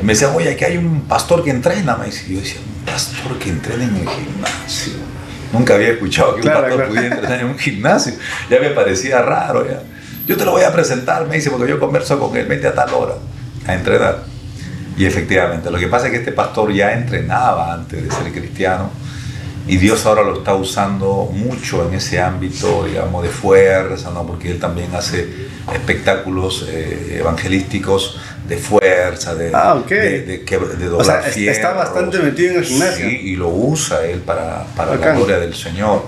Y 0.00 0.04
me 0.04 0.12
decían, 0.12 0.30
oye, 0.34 0.52
aquí 0.52 0.64
hay 0.64 0.76
un 0.76 1.02
pastor 1.02 1.42
que 1.42 1.50
entrena. 1.50 1.96
Me 1.96 2.08
y 2.08 2.34
yo 2.34 2.40
decía, 2.40 2.60
un 2.60 2.84
pastor 2.84 3.38
que 3.38 3.48
entrena 3.48 3.84
en 3.84 3.96
el 3.96 4.08
gimnasio. 4.08 5.07
Nunca 5.52 5.74
había 5.74 5.88
escuchado 5.88 6.34
que 6.36 6.42
un 6.42 6.52
pastor 6.52 6.88
pudiera 6.88 7.06
entrenar 7.06 7.40
en 7.40 7.46
un 7.46 7.58
gimnasio. 7.58 8.14
Ya 8.50 8.60
me 8.60 8.70
parecía 8.70 9.22
raro. 9.22 9.66
Ya. 9.66 9.82
Yo 10.26 10.36
te 10.36 10.44
lo 10.44 10.52
voy 10.52 10.62
a 10.62 10.72
presentar, 10.72 11.26
me 11.26 11.36
dice, 11.36 11.50
porque 11.50 11.68
yo 11.68 11.80
converso 11.80 12.18
con 12.18 12.36
él, 12.36 12.46
vete 12.46 12.66
a 12.66 12.74
tal 12.74 12.92
hora 12.92 13.14
a 13.66 13.74
entrenar. 13.74 14.24
Y 14.96 15.06
efectivamente, 15.06 15.70
lo 15.70 15.78
que 15.78 15.86
pasa 15.86 16.06
es 16.06 16.12
que 16.12 16.18
este 16.18 16.32
pastor 16.32 16.72
ya 16.72 16.92
entrenaba 16.92 17.72
antes 17.72 18.02
de 18.02 18.10
ser 18.10 18.32
cristiano 18.32 18.90
y 19.68 19.76
Dios 19.76 20.06
ahora 20.06 20.22
lo 20.22 20.38
está 20.38 20.54
usando 20.54 21.28
mucho 21.30 21.86
en 21.86 21.94
ese 21.94 22.18
ámbito, 22.18 22.84
digamos, 22.86 23.22
de 23.22 23.28
fuerza, 23.28 24.10
¿no? 24.10 24.26
porque 24.26 24.50
él 24.50 24.58
también 24.58 24.94
hace 24.94 25.28
espectáculos 25.74 26.66
eh, 26.70 27.18
evangelísticos 27.20 28.18
de 28.48 28.56
fuerza, 28.56 29.34
de, 29.34 29.50
ah, 29.52 29.78
de, 29.86 30.22
de, 30.22 30.38
de, 30.38 30.86
doblar 30.86 31.00
o 31.00 31.04
sea, 31.04 31.52
Está 31.52 31.74
bastante 31.74 32.18
metido 32.18 32.52
en 32.52 32.58
el 32.58 32.64
gimnasio. 32.64 33.08
Sí, 33.08 33.20
y 33.24 33.36
lo 33.36 33.48
usa 33.48 34.06
él 34.06 34.20
para, 34.20 34.64
para 34.74 34.96
la 34.96 35.12
gloria 35.12 35.38
del 35.38 35.54
Señor. 35.54 36.02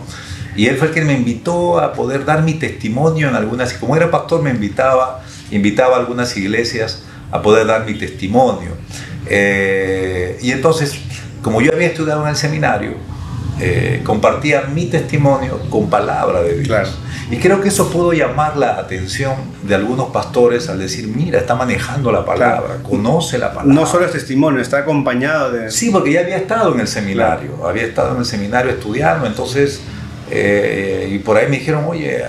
Y 0.57 0.67
él 0.67 0.77
fue 0.77 0.89
el 0.89 0.95
que 0.95 1.03
me 1.03 1.13
invitó 1.13 1.79
a 1.79 1.93
poder 1.93 2.25
dar 2.25 2.43
mi 2.43 2.55
testimonio 2.55 3.29
en 3.29 3.37
algunas, 3.37 3.75
como 3.75 3.95
era 3.95 4.11
pastor 4.11 4.43
me 4.43 4.51
invitaba, 4.51 5.23
invitaba 5.51 5.97
a 5.97 6.01
algunas 6.01 6.37
iglesias 6.37 7.03
a 7.31 7.43
poder 7.43 7.67
dar 7.67 7.85
mi 7.85 7.95
testimonio. 7.95 8.71
Eh, 9.27 10.39
y 10.41 10.51
entonces, 10.51 10.95
como 11.43 11.61
yo 11.61 11.73
había 11.73 11.89
estudiado 11.89 12.23
en 12.23 12.31
el 12.31 12.37
seminario, 12.37 12.95
eh, 13.61 14.01
compartía 14.05 14.63
mi 14.63 14.87
testimonio 14.87 15.61
con 15.69 15.91
palabra 15.91 16.43
de 16.43 16.59
Dios. 16.59 16.99
Y 17.31 17.37
creo 17.39 17.61
que 17.61 17.69
eso 17.69 17.89
pudo 17.91 18.13
llamar 18.13 18.57
la 18.57 18.77
atención 18.77 19.35
de 19.63 19.77
algunos 19.77 20.09
pastores 20.09 20.69
al 20.69 20.81
decir, 20.81 21.07
mira, 21.07 21.39
está 21.39 21.55
manejando 21.55 22.11
la 22.11 22.25
palabra, 22.25 22.79
conoce 22.83 23.39
la 23.39 23.51
palabra. 23.51 23.73
No 23.73 23.87
solo 23.87 24.05
es 24.05 24.11
testimonio, 24.11 24.61
está 24.61 24.79
acompañado 24.79 25.53
de... 25.53 25.71
Sí, 25.71 25.91
porque 25.91 26.13
ya 26.13 26.21
había 26.21 26.37
estado 26.37 26.75
en 26.75 26.81
el 26.81 26.89
seminario, 26.89 27.65
había 27.65 27.85
estado 27.85 28.15
en 28.15 28.19
el 28.19 28.25
seminario 28.25 28.73
estudiando, 28.73 29.27
entonces, 29.27 29.81
eh, 30.29 31.09
y 31.13 31.19
por 31.21 31.37
ahí 31.37 31.47
me 31.49 31.59
dijeron, 31.59 31.85
oye, 31.87 32.21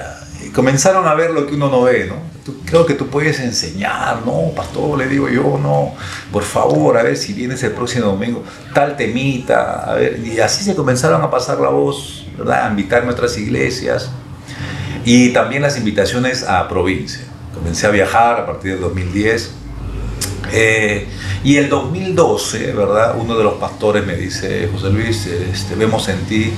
comenzaron 0.54 1.08
a 1.08 1.16
ver 1.16 1.32
lo 1.32 1.48
que 1.48 1.56
uno 1.56 1.70
no 1.70 1.82
ve, 1.82 2.06
¿no? 2.06 2.30
creo 2.66 2.86
que 2.86 2.96
tú 2.96 3.08
puedes 3.08 3.40
enseñar, 3.40 4.26
no, 4.26 4.52
pastor, 4.56 4.98
le 4.98 5.08
digo 5.08 5.30
yo, 5.30 5.60
no, 5.62 5.94
por 6.32 6.44
favor, 6.44 6.98
a 6.98 7.04
ver 7.04 7.16
si 7.16 7.34
vienes 7.34 7.62
el 7.64 7.72
próximo 7.72 8.08
domingo, 8.08 8.44
tal 8.74 8.98
temita, 8.98 9.84
a 9.84 9.94
ver, 9.94 10.20
y 10.20 10.40
así 10.40 10.64
se 10.64 10.76
comenzaron 10.76 11.22
a 11.22 11.30
pasar 11.30 11.60
la 11.60 11.70
voz, 11.70 12.26
¿verdad? 12.38 12.66
A 12.66 12.70
invitarme 12.70 13.10
a 13.10 13.12
otras 13.14 13.38
iglesias 13.38 14.12
y 15.06 15.30
también 15.30 15.62
las 15.62 15.78
invitaciones 15.78 16.44
a 16.44 16.68
provincia. 16.68 17.24
Comencé 17.54 17.88
a 17.88 17.90
viajar 17.90 18.40
a 18.40 18.46
partir 18.46 18.74
del 18.74 18.82
2010. 18.82 19.52
Eh, 20.54 21.08
y 21.44 21.58
el 21.58 21.70
2012, 21.70 22.74
¿verdad? 22.74 23.16
Uno 23.18 23.38
de 23.38 23.44
los 23.44 23.56
pastores 23.56 24.06
me 24.06 24.16
dice, 24.16 24.70
José 24.72 24.90
Luis, 24.90 25.26
este, 25.26 25.76
vemos 25.76 26.08
en 26.10 26.20
ti 26.26 26.52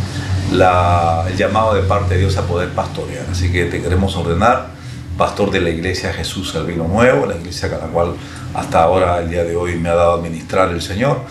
la, 0.51 1.25
el 1.29 1.37
llamado 1.37 1.73
de 1.73 1.83
parte 1.83 2.15
de 2.15 2.21
Dios 2.21 2.37
a 2.37 2.45
poder 2.47 2.69
pastorear, 2.69 3.25
así 3.31 3.51
que 3.51 3.65
te 3.65 3.81
queremos 3.81 4.15
ordenar 4.15 4.73
pastor 5.17 5.51
de 5.51 5.61
la 5.61 5.69
iglesia 5.69 6.11
Jesús 6.13 6.53
el 6.55 6.65
Vino 6.65 6.87
Nuevo, 6.87 7.25
la 7.25 7.35
iglesia 7.35 7.69
con 7.69 7.79
la 7.79 7.87
cual 7.87 8.15
hasta 8.53 8.83
ahora, 8.83 9.19
el 9.19 9.29
día 9.29 9.43
de 9.43 9.55
hoy, 9.55 9.75
me 9.75 9.89
ha 9.89 9.95
dado 9.95 10.11
a 10.13 10.15
administrar 10.15 10.69
el 10.69 10.81
Señor. 10.81 11.21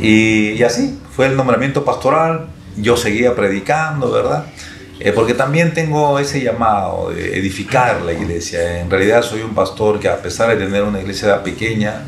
Y 0.00 0.62
así 0.62 0.98
fue 1.14 1.26
el 1.26 1.36
nombramiento 1.36 1.84
pastoral, 1.84 2.46
yo 2.76 2.96
seguía 2.96 3.34
predicando, 3.34 4.10
¿verdad? 4.10 4.46
Eh, 5.00 5.12
porque 5.12 5.34
también 5.34 5.72
tengo 5.72 6.18
ese 6.18 6.40
llamado 6.40 7.10
de 7.10 7.38
edificar 7.38 8.02
la 8.02 8.12
iglesia. 8.12 8.80
En 8.80 8.90
realidad 8.90 9.22
soy 9.22 9.42
un 9.42 9.54
pastor 9.54 10.00
que 10.00 10.08
a 10.08 10.20
pesar 10.20 10.48
de 10.56 10.64
tener 10.64 10.82
una 10.82 11.00
iglesia 11.00 11.42
pequeña, 11.42 12.02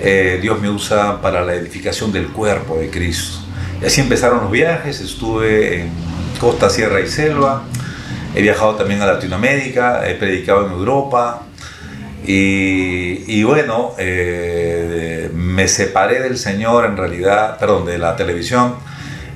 eh, 0.00 0.38
Dios 0.42 0.60
me 0.60 0.68
usa 0.68 1.20
para 1.20 1.44
la 1.44 1.54
edificación 1.54 2.12
del 2.12 2.28
cuerpo 2.28 2.78
de 2.78 2.90
Cristo. 2.90 3.38
Y 3.80 3.86
así 3.86 4.00
empezaron 4.00 4.40
los 4.40 4.50
viajes, 4.50 5.00
estuve 5.00 5.82
en 5.82 5.90
costa, 6.40 6.68
sierra 6.68 7.00
y 7.00 7.06
selva, 7.06 7.64
He 8.36 8.42
viajado 8.42 8.74
también 8.74 9.00
a 9.00 9.06
Latinoamérica, 9.06 10.06
he 10.06 10.14
predicado 10.14 10.66
en 10.66 10.72
Europa 10.72 11.40
y, 12.26 13.24
y 13.26 13.44
bueno, 13.44 13.94
eh, 13.96 15.30
me 15.32 15.66
separé 15.68 16.20
del 16.20 16.36
Señor 16.36 16.84
en 16.84 16.98
realidad, 16.98 17.58
perdón, 17.58 17.86
de 17.86 17.96
la 17.96 18.14
televisión 18.14 18.74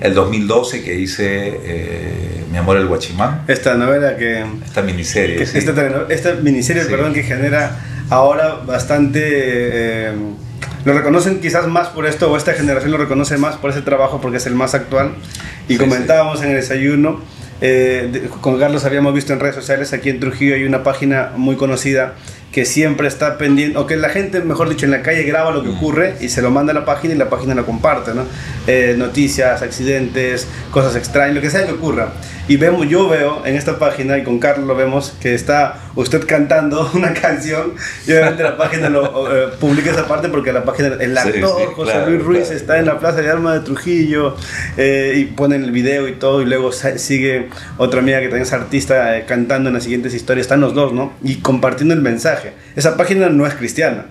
el 0.00 0.12
2012 0.12 0.82
que 0.82 0.94
hice 0.96 1.60
eh, 1.64 2.39
Mi 2.50 2.58
amor 2.58 2.76
el 2.76 2.86
guachimán. 2.86 3.44
Esta 3.46 3.74
novela 3.74 4.16
que... 4.16 4.44
Esta 4.64 4.82
miniserie. 4.82 5.36
Que, 5.36 5.44
esta, 5.44 6.06
esta, 6.08 6.34
miniserie, 6.34 6.84
perdón, 6.84 7.14
que 7.14 7.22
genera 7.22 7.78
ahora 8.10 8.56
bastante... 8.66 9.20
Eh, 9.22 10.12
lo 10.84 10.94
reconocen 10.94 11.40
quizás 11.40 11.66
más 11.68 11.88
por 11.88 12.06
esto, 12.06 12.30
o 12.30 12.36
esta 12.36 12.54
generación 12.54 12.90
lo 12.90 12.98
reconoce 12.98 13.36
más 13.36 13.56
por 13.56 13.70
ese 13.70 13.82
trabajo 13.82 14.20
porque 14.20 14.38
es 14.38 14.46
el 14.46 14.54
más 14.54 14.74
actual. 14.74 15.12
Y 15.68 15.76
comentábamos 15.76 16.42
en 16.42 16.50
el 16.50 16.56
desayuno 16.56 17.20
eh, 17.62 18.30
con 18.40 18.58
Carlos 18.58 18.84
habíamos 18.84 19.12
visto 19.12 19.32
en 19.32 19.40
redes 19.40 19.54
sociales, 19.54 19.92
aquí 19.92 20.08
en 20.08 20.18
Trujillo 20.18 20.54
hay 20.54 20.64
una 20.64 20.82
página 20.82 21.32
muy 21.36 21.56
conocida 21.56 22.14
que 22.52 22.64
siempre 22.64 23.06
está 23.06 23.38
pendiente, 23.38 23.78
o 23.78 23.86
que 23.86 23.96
la 23.96 24.08
gente, 24.08 24.40
mejor 24.40 24.68
dicho, 24.68 24.86
en 24.86 24.90
la 24.90 25.02
calle 25.02 25.22
graba 25.22 25.52
lo 25.52 25.62
que 25.62 25.68
mm. 25.68 25.76
ocurre 25.76 26.14
y 26.20 26.30
se 26.30 26.42
lo 26.42 26.50
manda 26.50 26.72
a 26.72 26.74
la 26.74 26.84
página 26.84 27.14
y 27.14 27.16
la 27.18 27.28
página 27.28 27.54
lo 27.54 27.66
comparte, 27.66 28.12
¿no? 28.14 28.24
Eh, 28.66 28.94
noticias, 28.98 29.62
accidentes, 29.62 30.48
cosas 30.72 30.96
extrañas, 30.96 31.34
lo 31.34 31.40
que 31.42 31.50
sea 31.50 31.66
que 31.66 31.72
ocurra. 31.72 32.12
Y 32.50 32.56
vemos, 32.56 32.88
yo 32.88 33.08
veo 33.08 33.46
en 33.46 33.54
esta 33.54 33.78
página, 33.78 34.18
y 34.18 34.24
con 34.24 34.40
Carlos 34.40 34.66
lo 34.66 34.74
vemos, 34.74 35.14
que 35.20 35.36
está 35.36 35.82
usted 35.94 36.26
cantando 36.26 36.90
una 36.94 37.14
canción, 37.14 37.74
y 38.08 38.10
obviamente 38.10 38.42
la 38.42 38.56
página 38.56 38.88
lo 38.88 39.32
eh, 39.32 39.50
publica 39.60 39.92
esa 39.92 40.08
parte 40.08 40.28
porque 40.28 40.52
la 40.52 40.64
página, 40.64 40.96
el 40.98 41.16
actor 41.16 41.72
José 41.76 42.06
Luis 42.08 42.20
Ruiz 42.24 42.50
está 42.50 42.80
en 42.80 42.86
la 42.86 42.98
Plaza 42.98 43.22
de 43.22 43.30
Armas 43.30 43.54
de 43.54 43.60
Trujillo, 43.60 44.34
eh, 44.76 45.12
y 45.16 45.24
ponen 45.26 45.62
el 45.62 45.70
video 45.70 46.08
y 46.08 46.14
todo, 46.14 46.42
y 46.42 46.44
luego 46.44 46.72
sigue 46.72 47.50
otra 47.78 48.00
amiga 48.00 48.18
que 48.18 48.24
también 48.24 48.42
es 48.42 48.52
artista 48.52 49.24
cantando 49.26 49.68
en 49.68 49.74
las 49.74 49.84
siguientes 49.84 50.12
historias, 50.12 50.46
están 50.46 50.60
los 50.60 50.74
dos, 50.74 50.92
¿no? 50.92 51.12
Y 51.22 51.36
compartiendo 51.36 51.94
el 51.94 52.00
mensaje 52.00 52.54
esa 52.76 52.96
página 52.96 53.28
no 53.28 53.46
es 53.46 53.54
cristiana, 53.54 54.06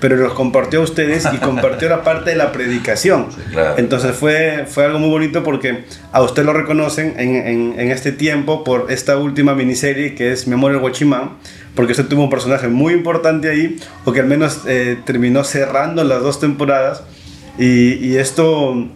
pero 0.00 0.16
los 0.16 0.32
compartió 0.32 0.80
a 0.80 0.82
ustedes 0.82 1.26
y 1.32 1.36
compartió 1.38 1.88
la 1.88 2.02
parte 2.02 2.30
de 2.30 2.36
la 2.36 2.52
predicación. 2.52 3.26
Entonces 3.76 4.16
fue, 4.16 4.64
fue 4.66 4.84
algo 4.84 4.98
muy 4.98 5.10
bonito 5.10 5.42
porque 5.42 5.84
a 6.12 6.22
usted 6.22 6.44
lo 6.44 6.52
reconocen 6.52 7.14
en, 7.18 7.78
en, 7.78 7.90
este 7.90 8.12
tiempo 8.12 8.64
por 8.64 8.90
esta 8.90 9.16
última 9.16 9.54
miniserie 9.54 10.14
que 10.14 10.32
es 10.32 10.46
Memoria 10.46 10.78
Guachimán, 10.78 11.32
porque 11.74 11.92
usted 11.92 12.06
tuvo 12.06 12.24
un 12.24 12.30
personaje 12.30 12.68
muy 12.68 12.94
importante 12.94 13.50
ahí, 13.50 13.78
o 14.04 14.12
que 14.12 14.20
al 14.20 14.26
menos 14.26 14.62
eh, 14.66 14.98
terminó 15.04 15.44
cerrando 15.44 16.02
las 16.04 16.22
dos 16.22 16.40
temporadas. 16.40 17.02
Y, 17.58 17.94
y 17.94 18.16
esto 18.16 18.88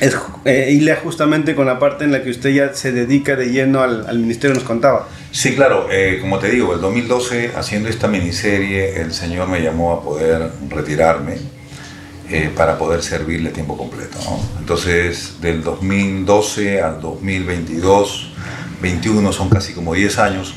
es 0.00 0.16
eh, 0.46 0.98
justamente 1.02 1.54
con 1.54 1.66
la 1.66 1.78
parte 1.78 2.04
en 2.04 2.12
la 2.12 2.22
que 2.22 2.30
usted 2.30 2.50
ya 2.50 2.72
se 2.72 2.90
dedica 2.90 3.36
de 3.36 3.50
lleno 3.50 3.82
al, 3.82 4.06
al 4.08 4.18
ministerio, 4.18 4.54
nos 4.54 4.64
contaba. 4.64 5.06
Sí, 5.30 5.54
claro, 5.54 5.88
eh, 5.90 6.18
como 6.22 6.38
te 6.38 6.50
digo, 6.50 6.74
el 6.74 6.80
2012, 6.80 7.52
haciendo 7.54 7.90
esta 7.90 8.08
miniserie, 8.08 9.00
el 9.00 9.12
Señor 9.12 9.48
me 9.48 9.60
llamó 9.60 9.92
a 9.92 10.02
poder 10.02 10.50
retirarme 10.70 11.36
eh, 12.30 12.50
para 12.56 12.78
poder 12.78 13.02
servirle 13.02 13.50
tiempo 13.50 13.76
completo. 13.76 14.18
¿no? 14.24 14.40
Entonces, 14.58 15.34
del 15.42 15.62
2012 15.62 16.80
al 16.80 17.02
2022, 17.02 18.32
21 18.80 19.32
son 19.32 19.50
casi 19.50 19.74
como 19.74 19.92
10 19.92 20.18
años, 20.18 20.54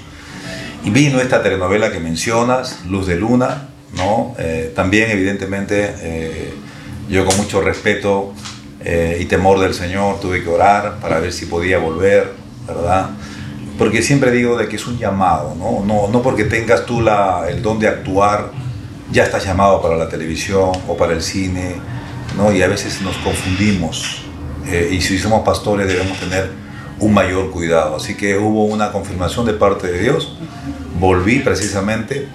y 0.86 0.90
vino 0.90 1.20
esta 1.20 1.44
telenovela 1.44 1.92
que 1.92 2.00
mencionas, 2.00 2.86
Luz 2.90 3.08
de 3.08 3.18
Luna, 3.18 3.70
¿no? 3.96 4.36
Eh, 4.38 4.72
también 4.76 5.12
evidentemente 5.12 6.52
yo 7.10 7.26
con 7.26 7.38
mucho 7.38 7.62
respeto 7.62 8.34
y 9.20 9.26
temor 9.26 9.60
del 9.60 9.74
Señor 9.74 10.20
tuve 10.20 10.44
que 10.44 10.50
orar 10.50 11.00
para 11.00 11.20
ver 11.20 11.32
si 11.32 11.46
podía 11.46 11.78
volver, 11.78 12.34
¿verdad? 12.68 13.12
porque 13.78 14.02
siempre 14.02 14.32
digo 14.32 14.58
de 14.58 14.68
que 14.68 14.76
es 14.76 14.86
un 14.88 14.98
llamado, 14.98 15.56
¿no? 15.58 15.84
No, 15.86 16.08
no 16.08 16.22
porque 16.22 16.44
tengas 16.46 16.86
tú 16.86 17.02
la, 17.02 17.46
el 17.50 17.62
don 17.62 17.80
de 17.80 17.88
actuar, 17.88 18.52
ya 19.12 19.24
estás 19.24 19.46
llamado 19.46 19.82
para 19.82 19.96
la 19.96 20.08
televisión 20.10 20.72
o 20.88 20.96
para 20.96 21.14
el 21.14 21.22
cine, 21.22 21.76
¿no? 22.38 22.54
Y 22.54 22.62
a 22.62 22.68
veces 22.68 23.02
nos 23.02 23.18
confundimos. 23.18 24.22
Eh, 24.68 24.90
y 24.92 25.02
si 25.02 25.18
somos 25.18 25.44
pastores 25.44 25.88
debemos 25.88 26.20
tener 26.20 26.52
un 27.00 27.14
mayor 27.14 27.52
cuidado. 27.52 27.96
Así 27.96 28.16
que 28.16 28.38
hubo 28.38 28.66
una 28.66 28.92
confirmación 28.92 29.46
de 29.46 29.54
parte 29.54 29.92
de 29.92 30.00
Dios. 30.00 30.38
Volví 31.00 31.40
precisamente. 31.40 32.30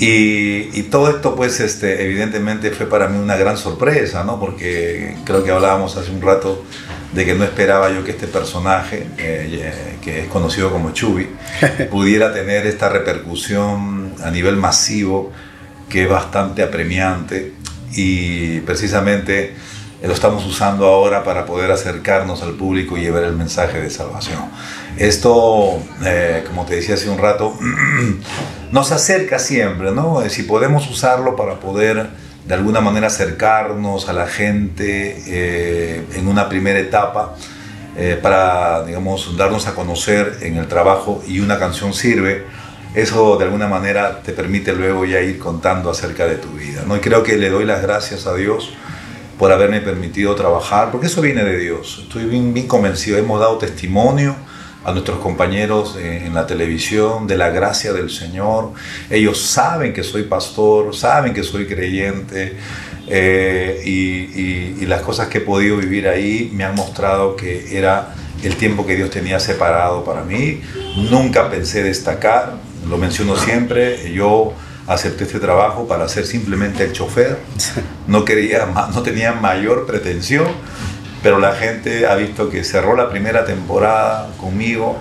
Y, 0.00 0.70
y, 0.72 0.82
todo 0.84 1.10
esto, 1.10 1.36
pues, 1.36 1.60
este, 1.60 2.02
evidentemente 2.04 2.70
fue 2.70 2.86
para 2.86 3.06
mí 3.06 3.18
una 3.18 3.36
gran 3.36 3.58
sorpresa, 3.58 4.24
¿no? 4.24 4.40
Porque 4.40 5.14
creo 5.26 5.44
que 5.44 5.50
hablábamos 5.50 5.94
hace 5.98 6.10
un 6.10 6.22
rato 6.22 6.64
de 7.12 7.26
que 7.26 7.34
no 7.34 7.44
esperaba 7.44 7.90
yo 7.92 8.02
que 8.02 8.12
este 8.12 8.26
personaje, 8.26 9.06
eh, 9.18 9.98
que 10.00 10.22
es 10.22 10.28
conocido 10.28 10.70
como 10.72 10.92
Chubi, 10.92 11.28
pudiera 11.90 12.32
tener 12.32 12.66
esta 12.66 12.88
repercusión 12.88 14.14
a 14.24 14.30
nivel 14.30 14.56
masivo, 14.56 15.32
que 15.88 16.04
es 16.04 16.08
bastante 16.08 16.62
apremiante 16.62 17.52
y 17.92 18.60
precisamente 18.60 19.54
lo 20.02 20.14
estamos 20.14 20.46
usando 20.46 20.86
ahora 20.86 21.22
para 21.24 21.44
poder 21.44 21.70
acercarnos 21.70 22.42
al 22.42 22.52
público 22.52 22.96
y 22.96 23.02
llevar 23.02 23.24
el 23.24 23.34
mensaje 23.34 23.80
de 23.80 23.90
salvación. 23.90 24.40
Esto, 24.96 25.78
eh, 26.04 26.44
como 26.46 26.64
te 26.64 26.76
decía 26.76 26.94
hace 26.94 27.10
un 27.10 27.18
rato, 27.18 27.56
nos 28.72 28.92
acerca 28.92 29.38
siempre, 29.38 29.92
¿no? 29.92 30.22
Si 30.28 30.44
podemos 30.44 30.88
usarlo 30.90 31.36
para 31.36 31.60
poder 31.60 32.08
de 32.46 32.54
alguna 32.54 32.80
manera 32.80 33.08
acercarnos 33.08 34.08
a 34.08 34.12
la 34.12 34.26
gente 34.26 35.22
eh, 35.26 36.04
en 36.14 36.28
una 36.28 36.48
primera 36.48 36.78
etapa, 36.78 37.36
eh, 37.96 38.18
para, 38.20 38.84
digamos, 38.84 39.36
darnos 39.36 39.66
a 39.66 39.74
conocer 39.74 40.38
en 40.42 40.56
el 40.56 40.66
trabajo 40.68 41.22
y 41.26 41.40
una 41.40 41.58
canción 41.58 41.92
sirve, 41.92 42.46
eso 42.94 43.36
de 43.36 43.44
alguna 43.44 43.68
manera 43.68 44.22
te 44.22 44.32
permite 44.32 44.72
luego 44.72 45.04
ya 45.04 45.20
ir 45.20 45.38
contando 45.38 45.90
acerca 45.90 46.26
de 46.26 46.36
tu 46.36 46.48
vida. 46.52 46.82
¿no? 46.86 46.96
Y 46.96 47.00
creo 47.00 47.22
que 47.22 47.36
le 47.36 47.50
doy 47.50 47.64
las 47.64 47.82
gracias 47.82 48.26
a 48.26 48.34
Dios 48.34 48.72
por 49.40 49.50
haberme 49.52 49.80
permitido 49.80 50.34
trabajar, 50.34 50.90
porque 50.90 51.06
eso 51.06 51.22
viene 51.22 51.42
de 51.42 51.58
Dios. 51.58 52.00
Estoy 52.02 52.24
bien, 52.26 52.52
bien 52.52 52.68
convencido, 52.68 53.16
hemos 53.16 53.40
dado 53.40 53.56
testimonio 53.56 54.36
a 54.84 54.92
nuestros 54.92 55.18
compañeros 55.18 55.96
en 55.98 56.34
la 56.34 56.46
televisión 56.46 57.26
de 57.26 57.38
la 57.38 57.48
gracia 57.48 57.94
del 57.94 58.10
Señor. 58.10 58.72
Ellos 59.08 59.40
saben 59.40 59.94
que 59.94 60.02
soy 60.02 60.24
pastor, 60.24 60.94
saben 60.94 61.32
que 61.32 61.42
soy 61.42 61.64
creyente 61.64 62.58
eh, 63.08 63.80
y, 63.82 64.82
y, 64.82 64.86
las 64.86 65.00
cosas 65.00 65.28
que 65.28 65.38
he 65.38 65.40
podido 65.40 65.78
vivir 65.78 66.06
ahí 66.06 66.50
me 66.52 66.64
han 66.64 66.74
mostrado 66.74 67.34
que 67.34 67.78
era 67.78 68.14
el 68.42 68.56
tiempo 68.56 68.86
que 68.86 68.94
Dios 68.94 69.08
tenía 69.08 69.40
separado 69.40 70.04
para 70.04 70.22
mí. 70.22 70.60
Nunca 71.10 71.48
pensé 71.48 71.82
destacar, 71.82 72.58
lo 72.86 72.98
menciono 72.98 73.36
siempre, 73.36 74.12
yo 74.12 74.52
acepté 74.90 75.22
este 75.22 75.38
trabajo 75.38 75.86
para 75.86 76.08
ser 76.08 76.26
simplemente 76.26 76.82
el 76.84 76.92
chofer. 76.92 77.38
No, 78.08 78.24
quería, 78.24 78.66
no 78.92 79.02
tenía 79.02 79.32
mayor 79.32 79.86
pretensión, 79.86 80.48
pero 81.22 81.38
la 81.38 81.54
gente 81.54 82.08
ha 82.08 82.16
visto 82.16 82.50
que 82.50 82.64
cerró 82.64 82.96
la 82.96 83.08
primera 83.08 83.44
temporada 83.44 84.30
conmigo 84.36 84.98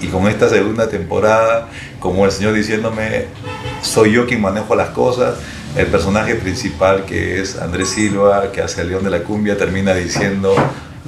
y 0.00 0.08
con 0.08 0.26
esta 0.26 0.48
segunda 0.48 0.88
temporada, 0.88 1.68
como 2.00 2.24
el 2.24 2.32
Señor 2.32 2.54
diciéndome, 2.54 3.26
soy 3.80 4.12
yo 4.12 4.26
quien 4.26 4.40
manejo 4.40 4.74
las 4.74 4.90
cosas. 4.90 5.36
El 5.76 5.86
personaje 5.86 6.34
principal, 6.34 7.04
que 7.04 7.40
es 7.40 7.58
Andrés 7.58 7.90
Silva, 7.90 8.50
que 8.50 8.60
hace 8.60 8.80
el 8.80 8.88
León 8.88 9.04
de 9.04 9.10
la 9.10 9.20
Cumbia, 9.20 9.56
termina 9.56 9.94
diciendo 9.94 10.56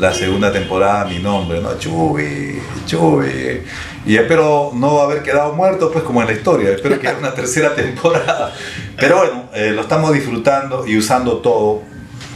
la 0.01 0.15
segunda 0.15 0.51
temporada 0.51 1.05
mi 1.05 1.19
nombre, 1.19 1.61
¿no? 1.61 1.79
Chubi, 1.79 2.59
Chubi. 2.87 3.61
Y 4.07 4.17
espero 4.17 4.73
no 4.75 5.03
haber 5.03 5.23
quedado 5.23 5.53
muerto, 5.53 5.93
pues 5.93 6.03
como 6.05 6.23
en 6.23 6.29
la 6.29 6.33
historia, 6.33 6.71
espero 6.71 6.99
que 6.99 7.07
haya 7.07 7.19
una 7.19 7.35
tercera 7.35 7.75
temporada. 7.77 8.53
Pero 8.99 9.19
bueno, 9.19 9.45
eh, 9.55 9.73
lo 9.75 9.83
estamos 9.83 10.15
disfrutando 10.15 10.87
y 10.87 10.97
usando 10.97 11.37
todo 11.37 11.83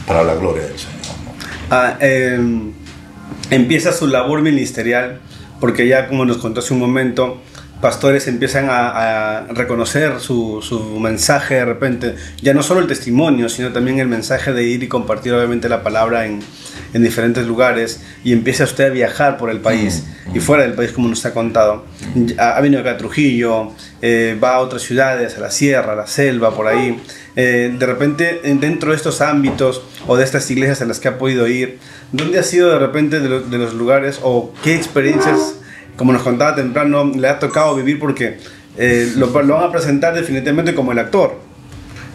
para 0.05 0.23
la 0.23 0.35
gloria 0.35 0.63
del 0.63 0.77
Señor. 0.77 0.95
Ah, 1.71 1.97
em, 1.99 2.71
empieza 3.49 3.91
su 3.91 4.05
labor 4.05 4.43
ministerial, 4.43 5.19
porque 5.59 5.87
ya 5.87 6.07
como 6.07 6.23
nos 6.23 6.37
contó 6.37 6.59
hace 6.59 6.71
un 6.71 6.79
momento, 6.79 7.41
pastores 7.81 8.27
empiezan 8.27 8.67
a, 8.69 9.47
reconocer 9.49 10.19
su, 10.19 10.61
su, 10.61 10.99
mensaje 10.99 11.55
de 11.55 11.65
repente, 11.65 12.15
ya 12.43 12.53
no 12.53 12.61
solo 12.61 12.79
el 12.81 12.87
testimonio, 12.87 13.49
sino 13.49 13.73
también 13.73 13.97
el 13.97 14.07
mensaje 14.07 14.53
de 14.53 14.63
ir 14.63 14.83
y 14.83 14.87
compartir 14.87 15.33
obviamente 15.33 15.67
la 15.67 15.81
palabra 15.81 16.27
en, 16.27 16.41
en 16.95 17.03
diferentes 17.03 17.45
lugares 17.45 17.99
y 18.23 18.31
empieza 18.31 18.63
usted 18.63 18.85
a 18.85 18.89
viajar 18.89 19.37
por 19.37 19.49
el 19.49 19.59
país 19.59 20.05
mm, 20.27 20.35
y 20.35 20.39
mm. 20.39 20.41
fuera 20.41 20.63
del 20.63 20.73
país 20.73 20.93
como 20.93 21.09
nos 21.09 21.25
ha 21.25 21.33
contado. 21.33 21.85
Ha, 22.37 22.61
venido 22.61 22.79
acá 22.79 22.91
a 22.91 22.97
Trujillo, 22.97 23.73
eh, 24.01 24.39
va 24.41 24.55
a 24.55 24.59
otras 24.59 24.81
ciudades, 24.81 25.37
a 25.37 25.41
la 25.41 25.51
sierra, 25.51 25.91
a 25.91 25.95
la 25.95 26.07
selva, 26.07 26.55
por 26.55 26.67
ahí. 26.67 26.97
Eh, 27.35 27.75
de 27.77 27.85
repente, 27.85 28.39
dentro 28.43 28.91
de 28.91 28.95
estos 28.95 29.19
ámbitos 29.19 29.81
o 30.07 30.15
de 30.15 30.23
estas 30.23 30.49
iglesias 30.49 30.81
a 30.81 30.85
las 30.85 31.01
que 31.01 31.09
ha 31.09 31.17
podido 31.17 31.47
ir, 31.49 31.79
¿dónde 32.13 32.39
ha 32.39 32.43
sido 32.43 32.69
de 32.69 32.79
repente 32.79 33.19
de, 33.19 33.41
de 33.41 33.57
los 33.57 33.73
lugares 33.73 34.19
o 34.23 34.53
qué 34.63 34.73
experiencias 34.73 35.57
como 35.97 36.13
nos 36.13 36.23
contaba 36.23 36.55
temprano, 36.55 37.11
le 37.15 37.27
ha 37.27 37.39
tocado 37.39 37.75
vivir 37.75 37.99
porque 37.99 38.37
eh, 38.77 39.13
lo, 39.15 39.27
lo, 39.27 39.55
van 39.55 39.63
a 39.63 39.71
presentar 39.71 40.13
definitivamente 40.13 40.75
como 40.75 40.91
el 40.91 40.99
actor. 40.99 41.39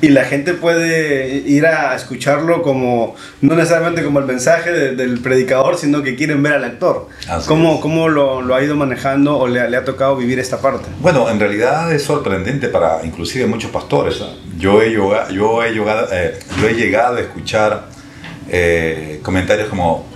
Y 0.02 0.08
la 0.08 0.24
gente 0.24 0.54
puede 0.54 1.42
ir 1.46 1.66
a 1.66 1.94
escucharlo 1.94 2.62
como, 2.62 3.16
no 3.42 3.54
necesariamente 3.54 4.02
como 4.02 4.18
el 4.18 4.24
mensaje 4.24 4.72
del 4.72 5.20
predicador, 5.20 5.76
sino 5.76 6.02
que 6.02 6.16
quieren 6.16 6.42
ver 6.42 6.54
al 6.54 6.64
actor. 6.64 7.08
¿Cómo, 7.46 7.80
¿Cómo, 7.80 8.08
lo, 8.08 8.40
lo, 8.40 8.54
ha 8.54 8.62
ido 8.62 8.76
manejando 8.76 9.36
o 9.36 9.46
le, 9.46 9.68
le, 9.68 9.76
ha 9.76 9.84
tocado 9.84 10.16
vivir 10.16 10.38
esta 10.38 10.60
parte? 10.60 10.88
Bueno, 11.00 11.28
en 11.28 11.38
realidad 11.38 11.92
es 11.92 12.02
sorprendente 12.02 12.68
para 12.68 13.04
inclusive 13.04 13.46
muchos 13.46 13.70
pastores. 13.70 14.22
Yo 14.58 14.80
he, 14.80 14.90
yo, 14.92 15.12
yo 15.30 15.62
he, 15.62 15.72
llegado, 15.72 16.08
eh, 16.12 16.38
yo 16.58 16.68
he 16.68 16.74
llegado 16.74 17.16
a 17.16 17.20
escuchar 17.20 17.84
eh, 18.48 19.20
comentarios 19.22 19.68
como, 19.68 20.06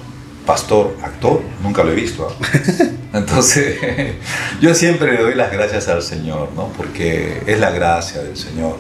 pastor, 0.47 0.97
actor, 1.03 1.41
nunca 1.63 1.85
lo 1.85 1.93
he 1.93 1.95
visto. 1.95 2.35
Entonces, 3.13 3.77
yo 4.61 4.75
siempre 4.75 5.13
le 5.13 5.23
doy 5.23 5.35
las 5.35 5.53
gracias 5.53 5.89
al 5.89 6.03
Señor, 6.03 6.51
¿no? 6.57 6.69
Porque 6.77 7.43
es 7.47 7.61
la 7.61 7.71
gracia 7.71 8.23
del 8.23 8.37
Señor. 8.37 8.77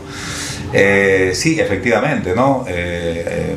Eh, 0.72 1.32
sí, 1.34 1.58
efectivamente, 1.60 2.34
¿no? 2.34 2.64
Eh, 2.66 3.24
eh, 3.26 3.56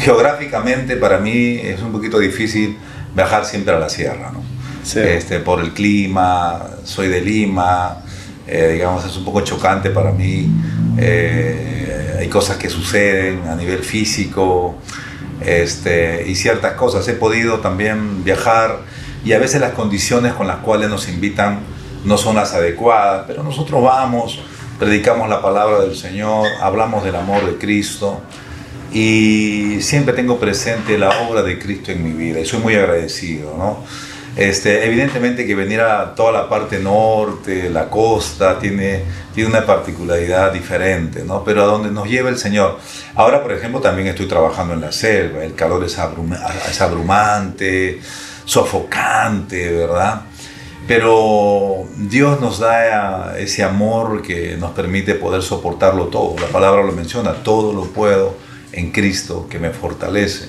geográficamente 0.00 0.96
para 0.96 1.18
mí 1.18 1.58
es 1.62 1.80
un 1.82 1.92
poquito 1.92 2.18
difícil 2.18 2.78
viajar 3.14 3.44
siempre 3.44 3.74
a 3.74 3.78
la 3.78 3.88
sierra, 3.88 4.30
¿no? 4.32 4.42
Este, 5.00 5.40
por 5.40 5.60
el 5.60 5.72
clima, 5.74 6.66
soy 6.84 7.08
de 7.08 7.20
Lima, 7.20 8.02
digamos, 8.46 9.04
es 9.04 9.14
un 9.18 9.24
poco 9.24 9.42
chocante 9.42 9.90
para 9.90 10.12
mí. 10.12 10.48
hay 10.98 12.28
cosas 12.28 12.56
que 12.56 12.70
suceden 12.70 13.46
a 13.46 13.54
nivel 13.54 13.80
físico 13.80 14.76
este, 15.44 16.24
y 16.26 16.34
ciertas 16.34 16.72
cosas. 16.72 17.06
He 17.08 17.12
podido 17.12 17.58
también 17.58 18.24
viajar 18.24 18.78
y 19.24 19.32
a 19.34 19.38
veces 19.38 19.60
las 19.60 19.72
condiciones 19.72 20.32
con 20.32 20.46
las 20.46 20.58
cuales 20.58 20.88
nos 20.88 21.08
invitan 21.08 21.60
no 22.04 22.16
son 22.16 22.36
las 22.36 22.54
adecuadas, 22.54 23.24
pero 23.26 23.42
nosotros 23.42 23.82
vamos, 23.82 24.40
predicamos 24.78 25.28
la 25.28 25.42
palabra 25.42 25.80
del 25.80 25.96
Señor, 25.96 26.46
hablamos 26.60 27.04
del 27.04 27.16
amor 27.16 27.44
de 27.44 27.58
Cristo 27.58 28.20
y 28.92 29.78
siempre 29.80 30.14
tengo 30.14 30.38
presente 30.38 30.96
la 30.96 31.10
obra 31.28 31.42
de 31.42 31.58
Cristo 31.58 31.90
en 31.90 32.04
mi 32.04 32.12
vida 32.12 32.40
y 32.40 32.46
soy 32.46 32.60
muy 32.60 32.74
agradecido, 32.74 33.54
¿no? 33.56 33.84
Este, 34.36 34.86
evidentemente 34.86 35.44
que 35.44 35.56
venir 35.56 35.80
a 35.80 36.14
toda 36.14 36.30
la 36.30 36.48
parte 36.48 36.78
norte, 36.78 37.68
la 37.70 37.90
costa, 37.90 38.56
tiene, 38.60 39.02
tiene 39.34 39.50
una 39.50 39.66
particularidad 39.66 40.52
diferente, 40.52 41.24
¿no? 41.24 41.42
Pero 41.42 41.64
a 41.64 41.66
donde 41.66 41.90
nos 41.90 42.08
lleva 42.08 42.28
el 42.28 42.38
Señor. 42.38 42.78
Ahora, 43.16 43.42
por 43.42 43.52
ejemplo, 43.52 43.80
también 43.80 44.06
estoy 44.06 44.26
trabajando 44.26 44.74
en 44.74 44.80
la 44.80 44.92
selva, 44.92 45.42
el 45.42 45.56
calor 45.56 45.82
es, 45.82 45.98
es 46.70 46.80
abrumante, 46.80 48.00
sofocante, 48.44 49.72
¿verdad? 49.72 50.22
Pero 50.86 51.86
Dios 51.96 52.40
nos 52.40 52.60
da 52.60 53.38
ese 53.38 53.62
amor 53.62 54.22
que 54.22 54.56
nos 54.56 54.70
permite 54.70 55.14
poder 55.14 55.42
soportarlo 55.42 56.06
todo. 56.06 56.36
La 56.40 56.48
palabra 56.48 56.82
lo 56.82 56.92
menciona, 56.92 57.42
todo 57.42 57.72
lo 57.72 57.84
puedo 57.84 58.34
en 58.72 58.90
Cristo 58.90 59.46
que 59.50 59.58
me 59.58 59.70
fortalece. 59.70 60.48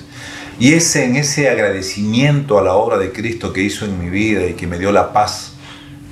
Y 0.58 0.74
ese, 0.74 1.04
en 1.04 1.16
ese 1.16 1.48
agradecimiento 1.48 2.58
a 2.58 2.62
la 2.62 2.74
obra 2.74 2.98
de 2.98 3.12
Cristo 3.12 3.52
que 3.52 3.62
hizo 3.62 3.84
en 3.84 3.98
mi 3.98 4.10
vida 4.10 4.46
y 4.46 4.54
que 4.54 4.66
me 4.66 4.78
dio 4.78 4.92
la 4.92 5.12
paz, 5.12 5.52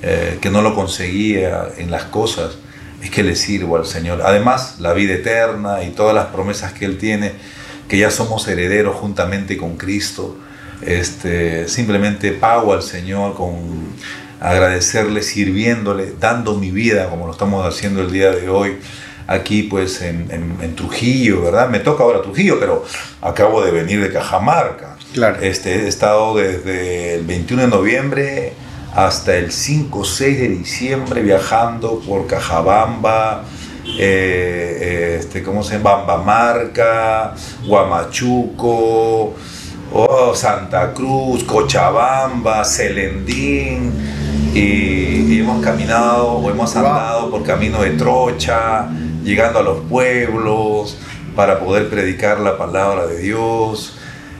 eh, 0.01 0.37
que 0.41 0.49
no 0.49 0.61
lo 0.61 0.75
conseguía 0.75 1.69
en 1.77 1.91
las 1.91 2.05
cosas, 2.05 2.57
es 3.01 3.11
que 3.11 3.23
le 3.23 3.35
sirvo 3.35 3.77
al 3.77 3.85
Señor. 3.85 4.21
Además, 4.23 4.77
la 4.79 4.93
vida 4.93 5.13
eterna 5.13 5.83
y 5.83 5.91
todas 5.91 6.15
las 6.15 6.27
promesas 6.27 6.73
que 6.73 6.85
Él 6.85 6.97
tiene, 6.97 7.33
que 7.87 7.97
ya 7.97 8.11
somos 8.11 8.47
herederos 8.47 8.95
juntamente 8.95 9.57
con 9.57 9.77
Cristo, 9.77 10.37
este, 10.81 11.67
simplemente 11.67 12.31
pago 12.31 12.73
al 12.73 12.83
Señor 12.83 13.35
con 13.35 13.53
agradecerle, 14.39 15.21
sirviéndole, 15.21 16.13
dando 16.19 16.55
mi 16.55 16.71
vida 16.71 17.09
como 17.09 17.25
lo 17.25 17.33
estamos 17.33 17.65
haciendo 17.65 18.01
el 18.01 18.11
día 18.11 18.31
de 18.31 18.49
hoy 18.49 18.77
aquí 19.29 19.63
pues 19.63 20.01
en, 20.01 20.27
en, 20.31 20.75
Trujillo, 20.75 21.43
¿verdad? 21.43 21.69
Me 21.69 21.79
toca 21.79 22.03
ahora 22.03 22.21
Trujillo, 22.21 22.59
pero 22.59 22.83
acabo 23.21 23.63
de 23.63 23.71
venir 23.71 24.01
de 24.01 24.11
Cajamarca. 24.11 24.97
Claro. 25.13 25.39
Este, 25.41 25.85
he 25.85 25.87
estado 25.87 26.35
desde 26.35 27.15
el 27.15 27.25
21 27.25 27.63
de 27.63 27.67
noviembre 27.67 28.53
hasta 28.95 29.35
el 29.35 29.51
5 29.51 29.99
o 29.99 30.05
6 30.05 30.39
de 30.39 30.47
diciembre 30.49 31.21
viajando 31.21 31.99
por 31.99 32.25
Cajabamba, 32.25 33.45
eh, 33.99 35.17
este, 35.19 35.43
¿cómo 35.43 35.63
se 35.63 35.77
llama? 35.77 35.97
Bambamarca, 35.97 37.35
Guamachuco, 37.65 39.35
oh, 39.93 40.33
Santa 40.35 40.93
Cruz, 40.93 41.43
Cochabamba, 41.43 42.63
Celendín, 42.63 43.91
y, 44.53 45.39
hemos 45.39 45.63
caminado 45.63 46.33
o 46.33 46.49
hemos 46.49 46.75
andado 46.75 47.29
por 47.31 47.43
camino 47.43 47.81
de 47.81 47.91
trocha, 47.91 48.87
llegando 49.23 49.59
a 49.59 49.63
los 49.63 49.79
pueblos 49.85 50.97
para 51.35 51.59
poder 51.59 51.89
predicar 51.89 52.39
la 52.39 52.57
palabra 52.57 53.07
de 53.07 53.19
Dios. 53.19 53.95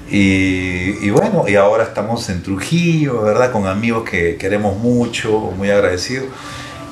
Y, 0.10 1.06
y, 1.06 1.10
bueno, 1.12 1.46
y 1.48 1.56
ahora 1.56 1.84
estamos 1.84 2.28
en 2.30 2.42
Trujillo, 2.42 3.22
¿verdad? 3.22 3.52
Con 3.52 3.68
amigos 3.68 4.10
que 4.10 4.38
queremos 4.38 4.78
mucho, 4.78 5.52
muy 5.56 5.70
agradecidos. 5.70 6.28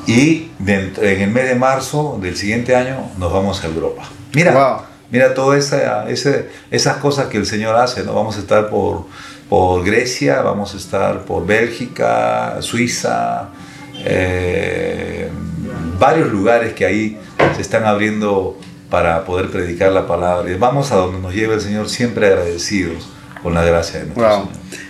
Y 0.05 0.51
en 0.65 1.21
el 1.21 1.31
mes 1.31 1.49
de 1.49 1.55
marzo 1.55 2.17
del 2.21 2.37
siguiente 2.37 2.75
año 2.75 3.09
nos 3.17 3.33
vamos 3.33 3.61
a 3.63 3.67
Europa. 3.67 4.03
Mira, 4.33 4.87
mira 5.11 5.33
todas 5.33 5.71
esa, 5.73 6.05
esas 6.71 6.97
cosas 6.97 7.27
que 7.27 7.37
el 7.37 7.45
Señor 7.45 7.75
hace, 7.75 8.03
¿no? 8.03 8.13
Vamos 8.13 8.37
a 8.37 8.39
estar 8.39 8.69
por, 8.69 9.05
por 9.49 9.83
Grecia, 9.83 10.41
vamos 10.41 10.73
a 10.73 10.77
estar 10.77 11.25
por 11.25 11.45
Bélgica, 11.45 12.57
Suiza, 12.61 13.49
eh, 14.05 15.29
varios 15.99 16.31
lugares 16.31 16.73
que 16.73 16.85
ahí 16.85 17.17
se 17.55 17.61
están 17.61 17.85
abriendo 17.85 18.57
para 18.89 19.25
poder 19.25 19.49
predicar 19.49 19.91
la 19.91 20.07
palabra. 20.07 20.49
Y 20.51 20.55
vamos 20.55 20.91
a 20.91 20.95
donde 20.95 21.19
nos 21.19 21.33
lleve 21.33 21.55
el 21.55 21.61
Señor 21.61 21.89
siempre 21.89 22.27
agradecidos 22.27 23.09
con 23.43 23.53
la 23.53 23.63
gracia 23.63 23.99
de 23.99 24.05
nuestro 24.07 24.29
Señor. 24.29 24.47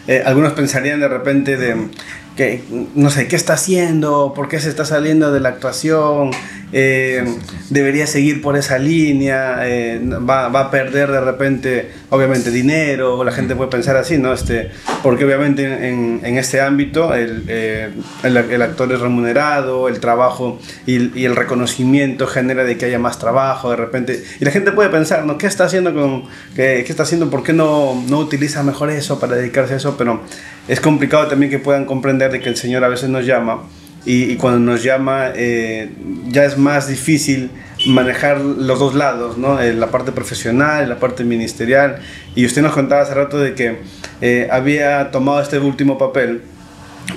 Eh, 0.08 0.24
algunos 0.26 0.54
pensarían 0.54 1.00
de 1.00 1.08
repente 1.08 1.58
de 1.58 1.90
que 2.36 2.64
no 2.96 3.10
sé 3.10 3.28
qué 3.28 3.36
está 3.36 3.54
haciendo, 3.54 4.34
por 4.36 4.48
qué 4.48 4.60
se 4.60 4.70
está 4.70 4.86
saliendo 4.86 5.32
de 5.32 5.40
la 5.40 5.50
actuación, 5.50 6.32
eh, 6.74 7.24
debería 7.70 8.08
seguir 8.08 8.42
por 8.42 8.58
esa 8.58 8.78
línea, 8.78 9.60
eh, 9.64 10.02
va, 10.04 10.50
va, 10.50 10.62
a 10.62 10.72
perder 10.72 11.10
de 11.12 11.22
repente, 11.22 11.92
obviamente, 12.10 12.52
dinero, 12.52 13.24
la 13.24 13.32
gente 13.32 13.56
puede 13.56 13.70
pensar 13.70 13.96
así, 13.96 14.18
¿no? 14.18 14.34
Este, 14.34 14.72
porque 15.02 15.24
obviamente 15.24 15.88
en, 15.88 16.20
en 16.24 16.38
este 16.38 16.60
ámbito 16.60 17.14
el, 17.14 17.46
eh, 17.48 17.90
el, 18.24 18.38
el, 18.38 18.62
actor 18.62 18.92
es 18.92 19.00
remunerado, 19.00 19.88
el 19.88 20.02
trabajo 20.02 20.60
y, 20.86 21.18
y, 21.18 21.26
el 21.26 21.38
reconocimiento 21.38 22.28
genera 22.28 22.66
de 22.66 22.78
que 22.78 22.86
haya 22.86 23.00
más 23.00 23.18
trabajo, 23.18 23.70
de 23.70 23.78
repente, 23.78 24.24
y 24.40 24.44
la 24.44 24.52
gente 24.52 24.74
puede 24.74 24.90
pensar, 24.90 25.26
¿no? 25.26 25.38
¿Qué 25.38 25.48
está 25.48 25.66
haciendo 25.66 25.94
con, 25.94 26.24
qué, 26.56 26.84
qué 26.86 26.92
está 26.92 27.04
haciendo, 27.04 27.30
por 27.30 27.44
qué 27.44 27.54
no, 27.54 28.04
no 28.10 28.20
utiliza 28.20 28.62
mejor 28.64 28.90
eso 28.90 29.20
para 29.20 29.38
dedicarse 29.38 29.76
a 29.76 29.78
eso? 29.78 29.96
Pero 29.98 30.22
es 30.68 30.82
complicado 30.82 31.28
también 31.28 31.50
que 31.50 31.60
puedan 31.60 31.86
comprender 31.86 32.30
de 32.30 32.42
que 32.42 32.50
el 32.50 32.58
Señor 32.58 32.84
a 32.84 32.90
veces 32.90 33.10
nos 33.10 33.26
llama 33.26 33.62
y, 34.08 34.32
y 34.32 34.38
cuando 34.38 34.60
nos 34.60 34.84
llama 34.84 35.32
eh, 35.36 35.90
ya 36.30 36.46
es 36.46 36.58
más 36.58 36.88
difícil 36.88 37.52
manejar 37.86 38.40
los 38.40 38.80
dos 38.80 38.96
lados, 38.96 39.38
¿no? 39.38 39.60
Eh, 39.60 39.74
la 39.74 39.92
parte 39.92 40.14
profesional, 40.14 40.88
la 40.88 40.98
parte 40.98 41.26
ministerial. 41.26 42.00
Y 42.34 42.46
usted 42.46 42.62
nos 42.62 42.72
contaba 42.72 43.02
hace 43.02 43.14
rato 43.14 43.38
de 43.38 43.54
que 43.54 43.80
eh, 44.22 44.48
había 44.50 45.12
tomado 45.12 45.42
este 45.42 45.60
último 45.60 45.98
papel 45.98 46.42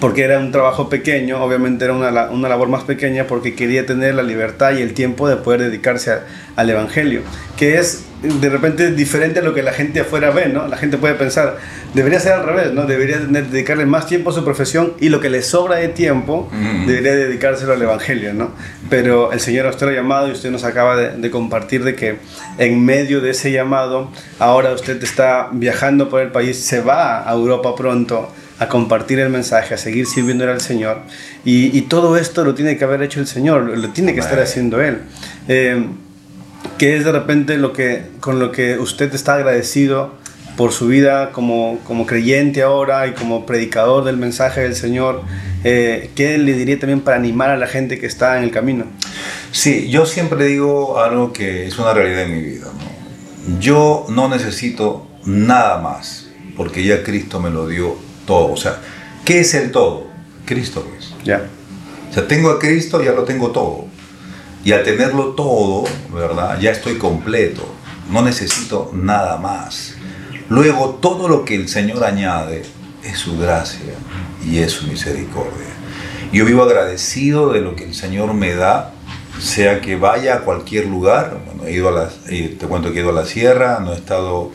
porque 0.00 0.22
era 0.22 0.38
un 0.40 0.50
trabajo 0.50 0.88
pequeño, 0.88 1.42
obviamente 1.42 1.84
era 1.84 1.94
una, 1.94 2.30
una, 2.30 2.48
labor 2.48 2.68
más 2.68 2.84
pequeña 2.84 3.26
porque 3.26 3.54
quería 3.54 3.86
tener 3.86 4.14
la 4.14 4.22
libertad 4.22 4.72
y 4.76 4.82
el 4.82 4.92
tiempo 4.92 5.28
de 5.28 5.36
poder 5.36 5.62
dedicarse 5.62 6.12
a, 6.12 6.26
al 6.56 6.70
Evangelio, 6.70 7.22
que 7.56 7.78
es 7.78 8.04
de 8.22 8.48
repente 8.50 8.90
diferente 8.92 9.38
a 9.38 9.42
lo 9.42 9.54
que 9.54 9.62
la 9.62 9.72
gente 9.72 10.00
afuera 10.00 10.30
ve, 10.30 10.48
¿no? 10.48 10.66
La 10.68 10.76
gente 10.76 10.98
puede 10.98 11.14
pensar, 11.14 11.56
debería 11.94 12.20
ser 12.20 12.32
al 12.32 12.44
revés, 12.44 12.72
¿no? 12.72 12.84
Debería 12.84 13.18
dedicarle 13.18 13.86
más 13.86 14.06
tiempo 14.06 14.30
a 14.30 14.32
su 14.32 14.44
profesión 14.44 14.94
y 15.00 15.08
lo 15.08 15.20
que 15.20 15.30
le 15.30 15.42
sobra 15.42 15.76
de 15.76 15.88
tiempo 15.88 16.50
mm. 16.52 16.86
debería 16.86 17.14
dedicárselo 17.14 17.72
al 17.72 17.82
Evangelio, 17.82 18.34
¿no? 18.34 18.52
Pero 18.90 19.32
el 19.32 19.40
Señor 19.40 19.66
a 19.66 19.70
usted 19.70 19.86
lo 19.86 19.92
ha 19.92 19.94
llamado 19.94 20.28
y 20.28 20.32
usted 20.32 20.50
nos 20.50 20.64
acaba 20.64 20.96
de, 20.96 21.16
de, 21.16 21.30
compartir 21.30 21.82
de 21.82 21.94
que 21.94 22.16
en 22.58 22.84
medio 22.84 23.20
de 23.20 23.30
ese 23.30 23.52
llamado, 23.52 24.10
ahora 24.38 24.72
usted 24.72 25.02
está 25.02 25.48
viajando 25.52 26.10
por 26.10 26.20
el 26.20 26.30
país, 26.30 26.58
se 26.58 26.82
va 26.82 27.28
a 27.28 27.32
Europa 27.32 27.74
pronto 27.74 28.30
a 28.58 28.68
compartir 28.68 29.18
el 29.18 29.30
mensaje, 29.30 29.72
a 29.72 29.78
seguir 29.78 30.06
sirviéndole 30.06 30.52
al 30.52 30.60
Señor. 30.60 30.98
Y, 31.46 31.76
y, 31.76 31.82
todo 31.82 32.18
esto 32.18 32.44
lo 32.44 32.54
tiene 32.54 32.76
que 32.76 32.84
haber 32.84 33.02
hecho 33.02 33.18
el 33.18 33.26
Señor, 33.26 33.62
lo 33.62 33.88
tiene 33.88 34.12
que 34.12 34.20
estar 34.20 34.38
haciendo 34.38 34.82
Él. 34.82 34.98
Eh, 35.48 35.82
que 36.80 36.96
es 36.96 37.04
de 37.04 37.12
repente 37.12 37.58
lo 37.58 37.74
que, 37.74 38.06
con 38.20 38.38
lo 38.38 38.52
que 38.52 38.78
usted 38.78 39.14
está 39.14 39.34
agradecido 39.34 40.14
por 40.56 40.72
su 40.72 40.86
vida 40.86 41.30
como, 41.30 41.78
como 41.84 42.06
creyente 42.06 42.62
ahora 42.62 43.06
y 43.06 43.12
como 43.12 43.44
predicador 43.44 44.02
del 44.04 44.16
mensaje 44.16 44.62
del 44.62 44.74
Señor, 44.74 45.20
eh, 45.62 46.10
¿qué 46.14 46.38
le 46.38 46.54
diría 46.54 46.78
también 46.78 47.02
para 47.02 47.18
animar 47.18 47.50
a 47.50 47.58
la 47.58 47.66
gente 47.66 47.98
que 47.98 48.06
está 48.06 48.38
en 48.38 48.44
el 48.44 48.50
camino? 48.50 48.86
Sí, 49.52 49.90
yo 49.90 50.06
siempre 50.06 50.46
digo 50.46 50.98
algo 50.98 51.34
que 51.34 51.66
es 51.66 51.78
una 51.78 51.92
realidad 51.92 52.22
en 52.22 52.34
mi 52.34 52.42
vida. 52.42 52.68
¿no? 52.72 53.60
Yo 53.60 54.06
no 54.08 54.30
necesito 54.30 55.06
nada 55.26 55.82
más, 55.82 56.30
porque 56.56 56.82
ya 56.82 57.02
Cristo 57.02 57.40
me 57.40 57.50
lo 57.50 57.68
dio 57.68 57.94
todo. 58.26 58.52
O 58.52 58.56
sea, 58.56 58.78
¿qué 59.26 59.40
es 59.40 59.52
el 59.52 59.70
todo? 59.70 60.06
Cristo 60.46 60.82
pues. 60.88 61.12
Ya. 61.26 61.42
O 62.10 62.14
sea, 62.14 62.26
tengo 62.26 62.48
a 62.48 62.58
Cristo, 62.58 63.02
ya 63.02 63.12
lo 63.12 63.24
tengo 63.24 63.50
todo. 63.50 63.89
Y 64.64 64.72
al 64.72 64.82
tenerlo 64.82 65.28
todo, 65.28 65.84
¿verdad? 66.12 66.58
Ya 66.60 66.70
estoy 66.70 66.98
completo. 66.98 67.66
No 68.10 68.22
necesito 68.22 68.90
nada 68.92 69.36
más. 69.36 69.94
Luego, 70.48 70.98
todo 71.00 71.28
lo 71.28 71.44
que 71.44 71.54
el 71.54 71.68
Señor 71.68 72.04
añade 72.04 72.62
es 73.04 73.18
su 73.18 73.38
gracia 73.38 73.94
y 74.44 74.58
es 74.58 74.72
su 74.72 74.86
misericordia. 74.86 75.68
Yo 76.32 76.44
vivo 76.44 76.62
agradecido 76.62 77.52
de 77.52 77.60
lo 77.60 77.74
que 77.74 77.84
el 77.84 77.94
Señor 77.94 78.34
me 78.34 78.54
da, 78.54 78.92
sea 79.40 79.80
que 79.80 79.96
vaya 79.96 80.34
a 80.34 80.40
cualquier 80.40 80.86
lugar. 80.86 81.40
Bueno, 81.46 81.64
he 81.64 81.72
ido 81.72 81.88
a 81.88 81.92
la, 81.92 82.10
eh, 82.28 82.56
te 82.58 82.66
cuento 82.66 82.92
que 82.92 82.98
he 82.98 83.02
ido 83.02 83.10
a 83.10 83.14
la 83.14 83.24
sierra, 83.24 83.80
no 83.80 83.92
he 83.92 83.96
estado, 83.96 84.52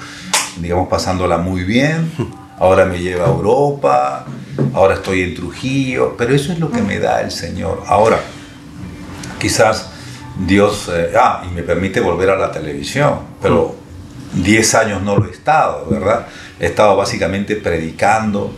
digamos, 0.60 0.88
pasándola 0.88 1.38
muy 1.38 1.64
bien 1.64 2.12
ahora 2.58 2.86
me 2.86 3.00
lleva 3.00 3.26
a 3.26 3.30
Europa, 3.30 4.26
ahora 4.74 4.96
estoy 4.96 5.22
en 5.22 5.36
Trujillo, 5.36 6.16
pero 6.18 6.34
eso 6.34 6.52
es 6.54 6.60
lo 6.60 6.72
que 6.72 6.82
me 6.82 7.00
da 7.00 7.22
el 7.22 7.32
Señor. 7.32 7.84
Ahora, 7.88 8.20
quizás 9.40 9.90
Dios, 10.38 10.90
eh, 10.94 11.14
ah, 11.18 11.44
y 11.50 11.54
me 11.54 11.64
permite 11.64 12.00
volver 12.02 12.30
a 12.30 12.36
la 12.36 12.52
televisión, 12.52 13.20
pero 13.42 13.76
10 14.34 14.76
años 14.76 15.02
no 15.02 15.16
lo 15.16 15.28
he 15.28 15.32
estado, 15.32 15.88
¿verdad? 15.90 16.28
He 16.60 16.68
estado 16.68 16.96
básicamente 16.96 17.56
predicando, 17.56 18.54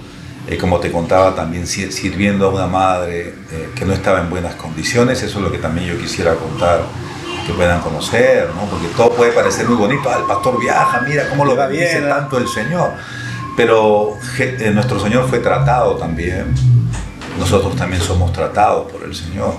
eh, 0.47 0.57
como 0.57 0.79
te 0.79 0.91
contaba, 0.91 1.35
también 1.35 1.67
sirviendo 1.67 2.47
a 2.47 2.49
una 2.49 2.67
madre 2.67 3.35
eh, 3.51 3.69
que 3.75 3.85
no 3.85 3.93
estaba 3.93 4.21
en 4.21 4.29
buenas 4.29 4.55
condiciones, 4.55 5.21
eso 5.21 5.37
es 5.39 5.43
lo 5.43 5.51
que 5.51 5.59
también 5.59 5.87
yo 5.87 5.97
quisiera 5.97 6.35
contar 6.35 6.81
que 7.45 7.53
puedan 7.53 7.79
conocer, 7.79 8.49
¿no? 8.53 8.65
Porque 8.69 8.87
todo 8.95 9.11
puede 9.11 9.31
parecer 9.31 9.67
muy 9.67 9.77
bonito, 9.77 10.09
ah, 10.09 10.17
el 10.19 10.25
pastor 10.25 10.59
viaja, 10.59 11.01
mira 11.01 11.29
cómo 11.29 11.45
lo 11.45 11.55
bendice 11.55 12.01
tanto 12.01 12.37
el 12.37 12.47
Señor. 12.47 12.91
Pero 13.55 14.17
eh, 14.37 14.71
nuestro 14.73 14.99
Señor 14.99 15.27
fue 15.27 15.39
tratado 15.39 15.95
también. 15.95 16.53
Nosotros 17.39 17.75
también 17.75 18.01
somos 18.01 18.33
tratados 18.33 18.91
por 18.91 19.03
el 19.03 19.15
Señor. 19.15 19.53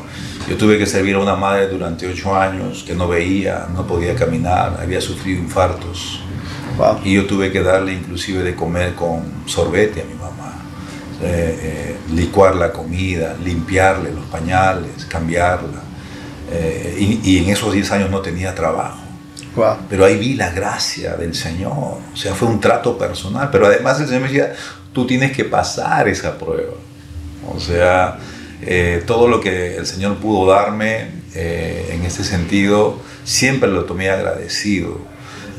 Yo 0.49 0.57
tuve 0.57 0.78
que 0.78 0.86
servir 0.86 1.14
a 1.16 1.18
una 1.18 1.36
madre 1.36 1.68
durante 1.68 2.07
ocho 2.07 2.34
años 2.34 2.82
que 2.86 2.94
no 2.94 3.07
veía, 3.07 3.66
no 3.74 3.86
podía 3.86 4.14
caminar, 4.14 4.78
había 4.80 5.01
sufrido 5.01 5.40
infartos. 5.40 6.20
Wow. 6.78 7.01
Y 7.05 7.14
yo 7.14 7.26
tuve 7.26 7.53
que 7.53 7.62
darle 7.62 7.92
inclusive 7.92 8.42
de 8.42 8.55
comer 8.55 8.94
con 8.94 9.22
sorbete 9.44 10.01
a 10.01 10.05
mi 10.05 10.14
mamá. 10.14 10.55
Eh, 11.20 11.59
eh, 11.62 11.96
licuar 12.14 12.55
la 12.57 12.72
comida, 12.72 13.36
limpiarle 13.44 14.11
los 14.12 14.24
pañales, 14.26 15.05
cambiarla. 15.05 15.82
Eh, 16.51 16.96
y, 16.99 17.30
y 17.30 17.44
en 17.44 17.51
esos 17.51 17.72
diez 17.74 17.92
años 17.92 18.11
no 18.11 18.20
tenía 18.20 18.55
trabajo. 18.55 19.03
Wow. 19.55 19.76
Pero 19.90 20.07
ahí 20.07 20.16
vi 20.16 20.34
la 20.34 20.51
gracia 20.51 21.14
del 21.16 21.34
Señor. 21.34 21.99
O 22.12 22.16
sea, 22.16 22.34
fue 22.34 22.49
un 22.49 22.59
trato 22.59 22.96
personal. 22.96 23.51
Pero 23.53 23.66
además 23.66 24.01
el 24.01 24.07
Señor 24.07 24.22
me 24.22 24.28
decía, 24.28 24.55
tú 24.94 25.07
tienes 25.07 25.32
que 25.32 25.44
pasar 25.44 26.09
esa 26.09 26.38
prueba. 26.38 26.72
O 27.46 27.61
sea, 27.61 28.18
eh, 28.62 29.02
todo 29.06 29.28
lo 29.28 29.40
que 29.40 29.76
el 29.76 29.86
Señor 29.86 30.16
pudo 30.16 30.50
darme 30.50 31.06
eh, 31.34 31.90
en 31.92 32.04
ese 32.04 32.24
sentido, 32.24 32.98
siempre 33.24 33.68
lo 33.68 33.84
tomé 33.84 34.11
agradecido. 34.11 34.98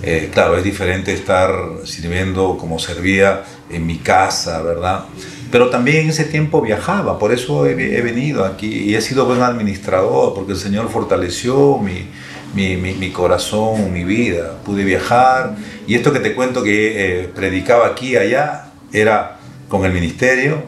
Eh, 0.02 0.30
claro, 0.34 0.58
es 0.58 0.64
diferente 0.64 1.14
estar 1.14 1.52
sirviendo 1.86 2.58
como 2.58 2.80
servía 2.80 3.43
en 3.70 3.86
mi 3.86 3.97
casa, 3.97 4.62
¿verdad? 4.62 5.06
Pero 5.52 5.70
también 5.70 6.04
en 6.04 6.10
ese 6.10 6.26
tiempo 6.26 6.62
viajaba, 6.62 7.18
por 7.20 7.32
eso 7.32 7.66
he, 7.66 7.72
he 7.72 8.02
venido 8.02 8.45
aquí 8.45 8.68
y 8.68 8.95
he 8.95 9.02
sido 9.02 9.26
buen 9.26 9.41
administrador, 9.41 10.34
porque 10.34 10.54
el 10.54 10.58
Señor 10.58 10.89
fortaleció 10.89 11.78
mi, 11.80 12.06
mi, 12.54 12.76
mi, 12.76 13.10
corazón, 13.12 13.91
mi 13.91 14.04
vida. 14.04 14.58
Pude 14.64 14.84
viajar 14.84 15.56
y 15.88 15.95
esto 15.95 16.14
que 16.14 16.20
te 16.20 16.36
cuento 16.36 16.64
que 16.64 17.30
predicaba 17.36 17.88
aquí 17.88 18.10
y 18.10 18.18
allá 18.18 18.72
era 18.93 19.39
con 19.68 19.86
el 19.86 19.93
ministerio, 19.93 20.64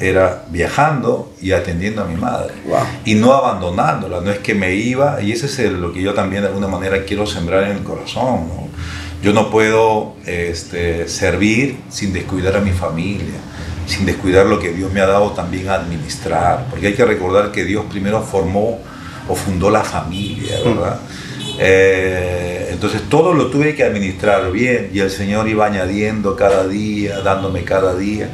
era 0.00 0.44
viajando 0.50 1.32
y 1.40 1.52
atendiendo 1.52 2.02
a 2.02 2.04
mi 2.04 2.16
madre 2.16 2.54
wow. 2.66 2.78
y 3.04 3.14
no 3.14 3.32
abandonándola. 3.32 4.20
No 4.20 4.30
es 4.30 4.38
que 4.38 4.54
me 4.54 4.74
iba 4.74 5.20
y 5.20 5.32
eso 5.32 5.46
es 5.46 5.58
el, 5.58 5.80
lo 5.80 5.92
que 5.92 6.02
yo 6.02 6.14
también 6.14 6.42
de 6.42 6.48
alguna 6.48 6.68
manera 6.68 7.04
quiero 7.04 7.26
sembrar 7.26 7.64
en 7.64 7.78
el 7.78 7.82
corazón. 7.82 8.48
¿no? 8.48 8.68
Yo 9.22 9.32
no 9.32 9.50
puedo 9.50 10.14
este, 10.26 11.08
servir 11.08 11.78
sin 11.88 12.12
descuidar 12.12 12.56
a 12.56 12.60
mi 12.60 12.70
familia, 12.70 13.34
sin 13.86 14.06
descuidar 14.06 14.46
lo 14.46 14.60
que 14.60 14.72
Dios 14.72 14.92
me 14.92 15.00
ha 15.00 15.06
dado 15.06 15.32
también 15.32 15.68
a 15.68 15.74
administrar, 15.74 16.66
porque 16.70 16.88
hay 16.88 16.94
que 16.94 17.04
recordar 17.04 17.50
que 17.50 17.64
Dios 17.64 17.84
primero 17.90 18.22
formó 18.22 18.78
o 19.28 19.34
fundó 19.34 19.70
la 19.70 19.82
familia, 19.82 20.60
¿verdad? 20.64 21.00
Eh, 21.58 22.68
entonces 22.70 23.02
todo 23.08 23.34
lo 23.34 23.48
tuve 23.48 23.74
que 23.74 23.82
administrar 23.82 24.52
bien 24.52 24.90
y 24.94 25.00
el 25.00 25.10
Señor 25.10 25.48
iba 25.48 25.66
añadiendo 25.66 26.36
cada 26.36 26.68
día, 26.68 27.18
dándome 27.18 27.64
cada 27.64 27.96
día. 27.96 28.30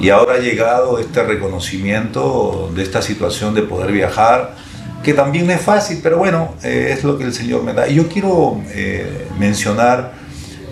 Y 0.00 0.10
ahora 0.10 0.34
ha 0.34 0.38
llegado 0.38 0.98
este 0.98 1.24
reconocimiento 1.24 2.70
de 2.74 2.82
esta 2.82 3.02
situación 3.02 3.54
de 3.54 3.62
poder 3.62 3.90
viajar, 3.90 4.54
que 5.02 5.12
también 5.12 5.46
no 5.46 5.52
es 5.52 5.60
fácil, 5.60 5.98
pero 6.02 6.18
bueno, 6.18 6.54
eh, 6.62 6.94
es 6.96 7.02
lo 7.02 7.18
que 7.18 7.24
el 7.24 7.32
Señor 7.32 7.64
me 7.64 7.72
da. 7.72 7.88
Y 7.88 7.96
yo 7.96 8.08
quiero 8.08 8.60
eh, 8.68 9.26
mencionar 9.38 10.12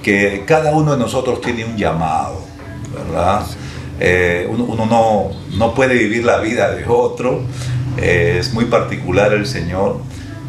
que 0.02 0.44
cada 0.46 0.72
uno 0.72 0.92
de 0.92 0.98
nosotros 0.98 1.40
tiene 1.40 1.64
un 1.64 1.76
llamado, 1.76 2.40
¿verdad? 2.94 3.44
Eh, 3.98 4.46
uno, 4.48 4.86
no, 4.86 5.30
no, 5.56 5.74
puede 5.74 5.94
vivir 5.94 6.24
la 6.24 6.38
vida 6.38 6.70
de 6.70 6.84
otro, 6.86 7.42
es 7.96 8.52
muy 8.52 8.66
particular 8.66 9.32
el 9.32 9.46
Señor, 9.46 9.98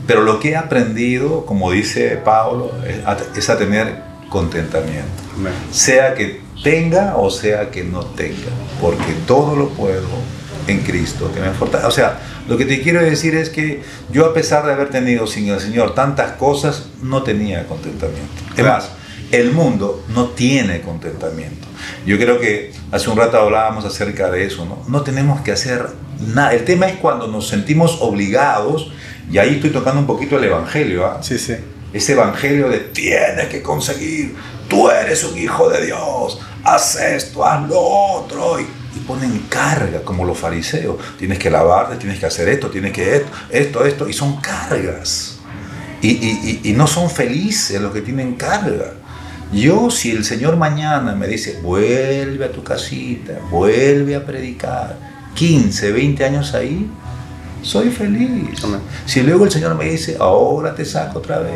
pero 0.05 0.21
lo 0.21 0.39
que 0.39 0.51
he 0.51 0.55
aprendido, 0.55 1.45
como 1.45 1.71
dice 1.71 2.17
Pablo, 2.17 2.71
es 3.36 3.49
a, 3.49 3.57
tener 3.57 4.01
contentamiento, 4.30 5.23
sea 5.71 6.13
que 6.13 6.47
tenga 6.64 7.18
o 7.18 7.30
sea 7.30 7.72
que 7.72 7.84
no 7.84 8.05
tenga, 8.05 8.49
porque 8.82 9.14
todo 9.26 9.55
lo 9.55 9.70
puedo 9.70 10.08
en 10.68 10.80
Cristo, 10.82 11.32
que 11.34 11.39
me 11.39 11.51
fortalece. 11.51 11.88
O 11.88 11.91
sea, 11.91 12.20
lo 12.47 12.58
que 12.58 12.66
te 12.66 12.82
quiero 12.82 13.01
decir 13.01 13.36
es 13.36 13.49
que 13.49 13.82
yo 14.12 14.26
a 14.26 14.34
pesar 14.34 14.66
de 14.66 14.74
haber 14.74 14.89
tenido 14.89 15.28
sin 15.28 15.47
el 15.49 15.60
Señor 15.60 15.95
tantas 15.95 16.34
cosas, 16.34 16.88
no 17.01 17.24
tenía 17.24 17.66
contentamiento. 17.68 18.34
Además, 18.53 18.89
el 19.32 19.51
mundo 19.51 20.03
no 20.10 20.28
tiene 20.28 20.82
contentamiento. 20.82 21.68
Yo 22.05 22.18
creo 22.18 22.39
que 22.39 22.72
hace 22.91 23.10
un 23.10 23.18
rato 23.18 23.38
hablábamos 23.38 23.86
acerca 23.86 24.32
de 24.32 24.45
eso, 24.45 24.66
¿no? 24.66 24.84
No 24.88 25.01
tenemos 25.01 25.41
que 25.41 25.51
hacer 25.51 25.88
nada. 26.34 26.53
El 26.53 26.64
tema 26.64 26.88
es 26.88 26.97
cuando 26.97 27.28
nos 27.28 27.47
sentimos 27.47 27.97
obligados, 28.01 28.91
y 29.30 29.38
ahí 29.38 29.55
estoy 29.55 29.72
tocando 29.72 29.99
un 29.99 30.08
poquito 30.08 30.38
el 30.38 30.45
Evangelio, 30.45 31.05
¿ah? 31.05 31.20
Sí, 31.22 31.38
sí. 31.38 31.55
Ese 31.98 32.14
Evangelio 32.14 32.70
de 32.70 32.78
tienes 32.78 33.48
que 33.48 33.64
conseguir, 33.64 34.36
tú 34.70 34.88
eres 34.88 35.24
un 35.24 35.36
hijo 35.36 35.68
de 35.68 35.88
Dios, 35.88 36.39
haz 36.64 36.95
esto, 37.02 37.43
haz 37.43 37.68
lo 37.68 37.80
otro, 37.80 38.60
y, 38.60 38.68
ponen 39.08 39.45
carga, 39.50 40.02
como 40.04 40.26
los 40.26 40.38
fariseos. 40.38 40.98
Tienes 41.18 41.39
que 41.39 41.50
lavarte, 41.50 41.95
tienes 41.95 42.20
que 42.20 42.26
hacer 42.28 42.50
esto, 42.50 42.70
tienes 42.70 42.91
que 42.91 43.16
esto, 43.16 43.32
esto, 43.50 43.86
esto, 43.86 44.10
y 44.10 44.14
son 44.14 44.39
cargas. 44.41 45.39
Y, 46.02 46.10
y, 46.10 46.62
y 46.64 46.74
no 46.74 46.86
son 46.86 47.10
felices 47.10 47.82
los 47.82 47.91
que 47.91 48.02
tienen 48.02 48.36
carga. 48.36 48.93
Yo, 49.52 49.89
si 49.89 50.12
el 50.12 50.24
Señor 50.24 50.56
mañana 50.56 51.16
me 51.16 51.28
dice, 51.28 51.60
vuelve 51.64 52.45
a 52.45 52.52
tu 52.52 52.64
casita, 52.64 53.39
vuelve 53.50 54.16
a 54.16 54.24
predicar, 54.24 54.98
15, 55.34 55.91
20 55.91 56.26
años 56.26 56.54
ahí, 56.54 56.88
soy 57.68 57.89
feliz. 57.89 58.65
Si 59.05 59.22
luego 59.22 59.43
el 59.43 59.51
Señor 59.51 59.76
me 59.76 59.86
dice, 59.86 60.15
ahora 60.20 60.74
te 60.74 60.86
saco 60.86 61.20
otra 61.20 61.39
vez, 61.39 61.51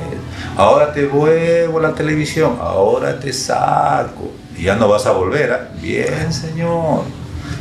ahora 0.58 0.92
te 0.92 1.06
vuelvo 1.06 1.80
a 1.80 1.82
la 1.82 1.94
televisión, 1.94 2.58
ahora 2.60 3.18
te 3.18 3.32
saco, 3.32 4.32
y 4.58 4.64
ya 4.64 4.76
no 4.76 4.90
vas 4.90 5.06
a 5.06 5.12
volver, 5.12 5.54
¿ah? 5.54 5.70
bien 5.82 6.34
Señor, 6.34 7.04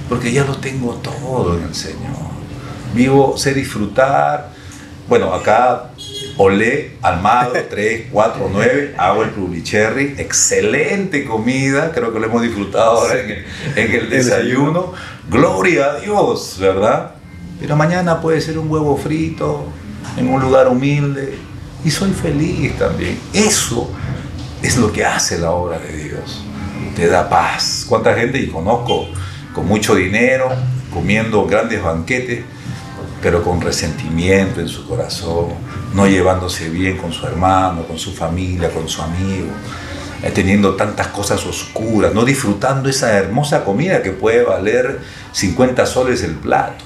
porque 0.08 0.32
ya 0.32 0.44
lo 0.44 0.56
tengo 0.56 0.94
todo 0.94 1.56
en 1.56 1.62
el 1.62 1.74
Señor. 1.74 2.30
Vivo, 2.92 3.38
sé 3.38 3.54
disfrutar. 3.54 4.50
Bueno, 5.08 5.32
acá 5.32 5.90
Olé, 6.36 6.96
Almado, 7.02 7.52
3, 7.68 8.06
4, 8.10 8.50
9, 8.52 8.94
hago 8.96 9.22
el 9.22 9.30
Publicherry, 9.30 10.14
excelente 10.18 11.24
comida, 11.24 11.92
creo 11.92 12.12
que 12.12 12.18
lo 12.18 12.26
hemos 12.26 12.42
disfrutado 12.42 12.92
ahora 12.92 13.20
en 13.20 13.44
el, 13.76 14.10
desayuno. 14.10 14.92
Gloria 15.28 15.92
a 15.92 16.00
Dios, 16.00 16.56
¿verdad? 16.58 17.12
Pero 17.60 17.76
mañana 17.76 18.20
puede 18.20 18.40
ser 18.40 18.58
un 18.58 18.70
huevo 18.70 18.96
frito 18.96 19.66
en 20.16 20.28
un 20.28 20.40
lugar 20.40 20.68
humilde 20.68 21.38
y 21.84 21.90
soy 21.90 22.12
feliz 22.12 22.76
también. 22.78 23.18
Eso 23.32 23.90
es 24.62 24.78
lo 24.78 24.92
que 24.92 25.04
hace 25.04 25.38
la 25.38 25.50
obra 25.50 25.78
de 25.78 25.92
Dios. 25.92 26.42
Te 26.96 27.06
da 27.06 27.28
paz. 27.28 27.84
¿Cuánta 27.88 28.14
gente 28.14 28.38
y 28.38 28.48
conozco 28.48 29.08
con 29.54 29.66
mucho 29.66 29.94
dinero, 29.94 30.48
comiendo 30.92 31.44
grandes 31.46 31.82
banquetes, 31.82 32.44
pero 33.22 33.44
con 33.44 33.60
resentimiento 33.60 34.60
en 34.60 34.68
su 34.68 34.88
corazón? 34.88 35.70
no 35.94 36.06
llevándose 36.06 36.68
bien 36.68 36.96
con 36.96 37.12
su 37.12 37.26
hermano, 37.26 37.84
con 37.84 37.98
su 37.98 38.12
familia, 38.12 38.70
con 38.70 38.88
su 38.88 39.02
amigo, 39.02 39.48
eh, 40.22 40.30
teniendo 40.30 40.76
tantas 40.76 41.08
cosas 41.08 41.44
oscuras, 41.46 42.14
no 42.14 42.24
disfrutando 42.24 42.88
esa 42.88 43.16
hermosa 43.16 43.64
comida 43.64 44.02
que 44.02 44.10
puede 44.10 44.44
valer 44.44 45.00
50 45.32 45.86
soles 45.86 46.22
el 46.22 46.34
plato. 46.34 46.84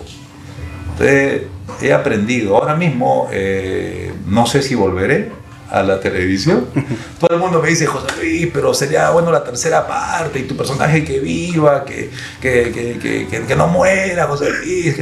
Entonces, 0.95 1.43
he 1.83 1.93
aprendido, 1.93 2.57
ahora 2.57 2.75
mismo 2.75 3.29
eh, 3.33 4.13
no 4.27 4.47
sé 4.47 4.63
si 4.63 4.75
volveré, 4.75 5.31
a 5.75 5.83
la 5.83 5.99
televisión. 5.99 6.67
Todo 7.19 7.35
el 7.35 7.41
mundo 7.41 7.61
me 7.61 7.69
dice, 7.69 7.87
José 7.87 8.07
Luis, 8.19 8.49
pero 8.53 8.73
sería 8.75 9.11
bueno 9.11 9.33
la 9.33 9.43
tercera 9.43 9.87
parte 9.87 10.39
y 10.39 10.43
tu 10.43 10.57
personaje 10.57 11.05
que 11.05 11.19
viva, 11.19 11.85
que, 11.85 12.11
que, 12.41 13.57
no 13.57 13.67
muera, 13.67 14.27
José 14.27 14.51
Luis. 14.51 14.97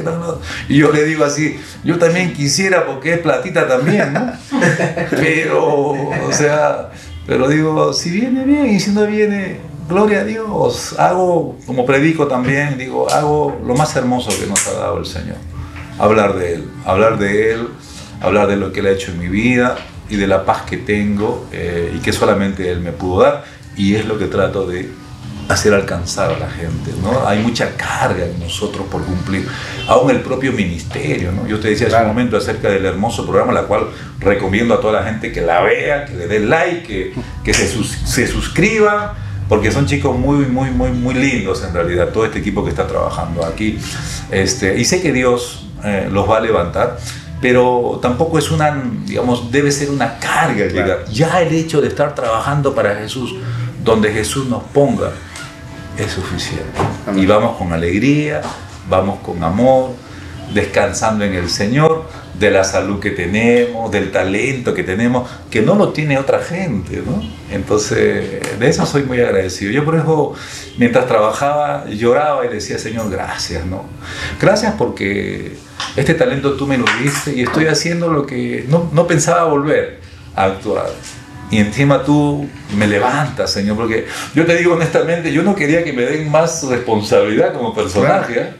Y 0.68 0.78
yo 0.78 0.90
le 0.90 1.04
digo 1.04 1.24
así, 1.24 1.58
yo 1.84 1.98
también 1.98 2.32
quisiera 2.32 2.86
porque 2.86 3.14
es 3.14 3.18
platita 3.18 3.68
también, 3.68 4.14
¿no? 4.14 4.32
Pero, 5.10 5.90
o 5.90 6.32
sea, 6.32 6.90
pero 7.26 7.48
digo, 7.48 7.92
si 7.92 8.10
viene 8.10 8.44
bien 8.44 8.66
y 8.70 8.80
si 8.80 8.90
no 8.90 9.06
viene, 9.06 9.58
gloria 9.88 10.20
a 10.20 10.24
Dios. 10.24 10.96
Hago, 10.98 11.56
como 11.66 11.86
predico 11.86 12.26
también, 12.26 12.76
digo, 12.78 13.08
hago 13.10 13.60
lo 13.64 13.74
más 13.74 13.94
hermoso 13.94 14.30
que 14.30 14.46
nos 14.46 14.66
ha 14.66 14.72
dado 14.72 14.98
el 14.98 15.06
Señor. 15.06 15.36
Hablar 16.02 16.34
de 16.34 16.54
Él, 16.54 16.64
hablar 16.84 17.16
de 17.16 17.52
Él, 17.52 17.68
hablar 18.20 18.48
de 18.48 18.56
lo 18.56 18.72
que 18.72 18.80
Él 18.80 18.86
ha 18.86 18.90
hecho 18.90 19.12
en 19.12 19.20
mi 19.20 19.28
vida 19.28 19.76
y 20.10 20.16
de 20.16 20.26
la 20.26 20.44
paz 20.44 20.62
que 20.62 20.76
tengo 20.76 21.46
eh, 21.52 21.94
y 21.96 22.00
que 22.00 22.12
solamente 22.12 22.72
Él 22.72 22.80
me 22.80 22.90
pudo 22.90 23.22
dar. 23.22 23.44
Y 23.76 23.94
es 23.94 24.04
lo 24.04 24.18
que 24.18 24.26
trato 24.26 24.66
de 24.66 24.90
hacer 25.48 25.72
alcanzar 25.74 26.32
a 26.32 26.38
la 26.40 26.50
gente. 26.50 26.90
¿no? 27.00 27.24
Hay 27.24 27.38
mucha 27.38 27.76
carga 27.76 28.24
en 28.24 28.40
nosotros 28.40 28.84
por 28.90 29.04
cumplir, 29.04 29.46
aún 29.86 30.10
el 30.10 30.22
propio 30.22 30.52
ministerio. 30.52 31.30
¿no? 31.30 31.46
Yo 31.46 31.60
te 31.60 31.68
decía 31.68 31.86
hace 31.86 31.96
un 31.98 32.08
momento 32.08 32.36
acerca 32.36 32.68
del 32.68 32.84
hermoso 32.84 33.24
programa, 33.24 33.52
la 33.52 33.62
cual 33.62 33.86
recomiendo 34.18 34.74
a 34.74 34.80
toda 34.80 35.00
la 35.00 35.04
gente 35.04 35.30
que 35.30 35.40
la 35.40 35.60
vea, 35.62 36.04
que 36.06 36.14
le 36.14 36.26
dé 36.26 36.40
like, 36.40 36.82
que, 36.82 37.14
que 37.44 37.54
se, 37.54 37.68
se 37.68 38.26
suscriba, 38.26 39.14
porque 39.48 39.70
son 39.70 39.86
chicos 39.86 40.18
muy, 40.18 40.46
muy, 40.46 40.70
muy, 40.70 40.90
muy 40.90 41.14
lindos 41.14 41.62
en 41.62 41.74
realidad, 41.74 42.08
todo 42.08 42.24
este 42.24 42.38
equipo 42.38 42.64
que 42.64 42.70
está 42.70 42.88
trabajando 42.88 43.44
aquí. 43.44 43.78
Este, 44.30 44.78
y 44.80 44.84
sé 44.84 45.00
que 45.00 45.12
Dios 45.12 45.68
eh, 45.84 46.08
los 46.10 46.28
va 46.28 46.38
a 46.38 46.40
levantar 46.40 46.98
pero 47.42 47.98
tampoco 48.00 48.38
es 48.38 48.52
una, 48.52 48.80
digamos, 49.04 49.50
debe 49.50 49.72
ser 49.72 49.90
una 49.90 50.16
carga 50.20 50.66
llegar. 50.66 51.04
Ya 51.10 51.42
el 51.42 51.52
hecho 51.52 51.80
de 51.80 51.88
estar 51.88 52.14
trabajando 52.14 52.72
para 52.72 52.94
Jesús, 52.94 53.34
donde 53.82 54.12
Jesús 54.12 54.46
nos 54.46 54.62
ponga, 54.62 55.10
es 55.98 56.12
suficiente. 56.12 56.78
Y 57.16 57.26
vamos 57.26 57.56
con 57.58 57.72
alegría, 57.72 58.42
vamos 58.88 59.18
con 59.24 59.42
amor, 59.42 59.90
descansando 60.54 61.24
en 61.24 61.34
el 61.34 61.50
Señor, 61.50 62.04
de 62.38 62.52
la 62.52 62.62
salud 62.62 63.00
que 63.00 63.10
tenemos, 63.10 63.90
del 63.90 64.12
talento 64.12 64.72
que 64.72 64.84
tenemos, 64.84 65.28
que 65.50 65.62
no 65.62 65.74
lo 65.74 65.88
tiene 65.88 66.18
otra 66.18 66.38
gente, 66.38 67.02
¿no? 67.04 67.22
Entonces, 67.50 68.58
de 68.58 68.68
eso 68.68 68.86
soy 68.86 69.02
muy 69.02 69.20
agradecido. 69.20 69.72
Yo 69.72 69.84
por 69.84 69.96
eso, 69.96 70.34
mientras 70.78 71.06
trabajaba, 71.06 71.86
lloraba 71.88 72.46
y 72.46 72.48
decía, 72.48 72.78
Señor, 72.78 73.10
gracias, 73.10 73.66
¿no? 73.66 73.84
Gracias 74.40 74.74
porque 74.78 75.56
este 75.96 76.14
talento 76.14 76.54
tú 76.54 76.66
me 76.66 76.78
lo 76.78 76.84
diste 77.02 77.32
y 77.34 77.42
estoy 77.42 77.66
haciendo 77.66 78.12
lo 78.12 78.26
que 78.26 78.64
no, 78.68 78.90
no 78.92 79.06
pensaba 79.06 79.44
volver 79.44 80.00
a 80.34 80.44
actuar. 80.44 80.90
Y 81.50 81.58
encima 81.58 82.02
tú 82.02 82.48
me 82.76 82.86
levantas, 82.86 83.52
Señor, 83.52 83.76
porque 83.76 84.06
yo 84.34 84.46
te 84.46 84.56
digo 84.56 84.72
honestamente, 84.72 85.32
yo 85.32 85.42
no 85.42 85.54
quería 85.54 85.84
que 85.84 85.92
me 85.92 86.02
den 86.02 86.30
más 86.30 86.62
responsabilidad 86.62 87.52
como 87.52 87.74
personaje, 87.74 88.40
¿eh? 88.40 88.54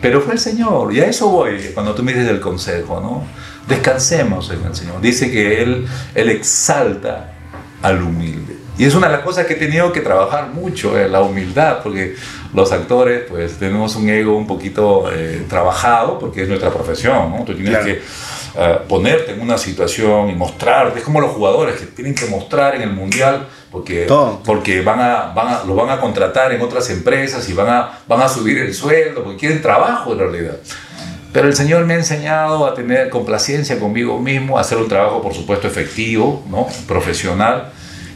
pero 0.00 0.20
fue 0.20 0.32
el 0.34 0.40
Señor, 0.40 0.92
y 0.92 0.98
a 0.98 1.06
eso 1.06 1.28
voy 1.28 1.70
cuando 1.74 1.94
tú 1.94 2.02
me 2.02 2.12
dices 2.12 2.28
el 2.28 2.40
consejo, 2.40 3.00
¿no? 3.00 3.24
Descansemos 3.68 4.50
en 4.50 4.64
el 4.64 4.74
Señor. 4.74 5.00
Dice 5.00 5.30
que 5.30 5.62
Él, 5.62 5.86
él 6.16 6.28
exalta 6.28 7.34
al 7.82 8.02
humilde. 8.02 8.56
Y 8.78 8.84
es 8.84 8.96
una 8.96 9.06
de 9.06 9.12
las 9.12 9.22
cosas 9.22 9.46
que 9.46 9.52
he 9.52 9.56
tenido 9.56 9.92
que 9.92 10.00
trabajar 10.00 10.48
mucho, 10.48 10.98
eh, 10.98 11.08
la 11.08 11.20
humildad, 11.20 11.84
porque 11.84 12.16
los 12.54 12.70
actores 12.72 13.24
pues 13.28 13.58
tenemos 13.58 13.96
un 13.96 14.08
ego 14.08 14.36
un 14.36 14.46
poquito 14.46 15.10
eh, 15.12 15.44
trabajado, 15.48 16.18
porque 16.18 16.42
es 16.42 16.48
nuestra 16.48 16.70
profesión, 16.70 17.30
¿no? 17.30 17.44
Tú 17.44 17.54
tienes 17.54 17.78
que 17.78 18.02
eh, 18.58 18.78
ponerte 18.86 19.32
en 19.32 19.40
una 19.40 19.56
situación 19.56 20.28
y 20.28 20.34
mostrarte, 20.34 20.98
es 20.98 21.04
como 21.04 21.20
los 21.20 21.30
jugadores 21.30 21.76
que 21.76 21.86
tienen 21.86 22.14
que 22.14 22.26
mostrar 22.26 22.74
en 22.74 22.82
el 22.82 22.92
mundial, 22.92 23.48
porque, 23.70 24.06
porque 24.44 24.82
van 24.82 25.00
a, 25.00 25.32
van 25.34 25.48
a, 25.48 25.64
lo 25.64 25.74
van 25.74 25.88
a 25.88 25.98
contratar 25.98 26.52
en 26.52 26.60
otras 26.60 26.90
empresas 26.90 27.48
y 27.48 27.54
van 27.54 27.70
a, 27.70 28.00
van 28.06 28.20
a 28.20 28.28
subir 28.28 28.58
el 28.58 28.74
sueldo, 28.74 29.24
porque 29.24 29.38
quieren 29.38 29.62
trabajo 29.62 30.12
en 30.12 30.18
realidad. 30.18 30.56
Pero 31.32 31.48
el 31.48 31.56
Señor 31.56 31.86
me 31.86 31.94
ha 31.94 31.96
enseñado 31.96 32.66
a 32.66 32.74
tener 32.74 33.08
complacencia 33.08 33.80
conmigo 33.80 34.18
mismo, 34.18 34.58
a 34.58 34.60
hacer 34.60 34.76
un 34.76 34.88
trabajo, 34.88 35.22
por 35.22 35.32
supuesto, 35.32 35.66
efectivo, 35.66 36.44
¿no? 36.50 36.66
profesional, 36.86 37.72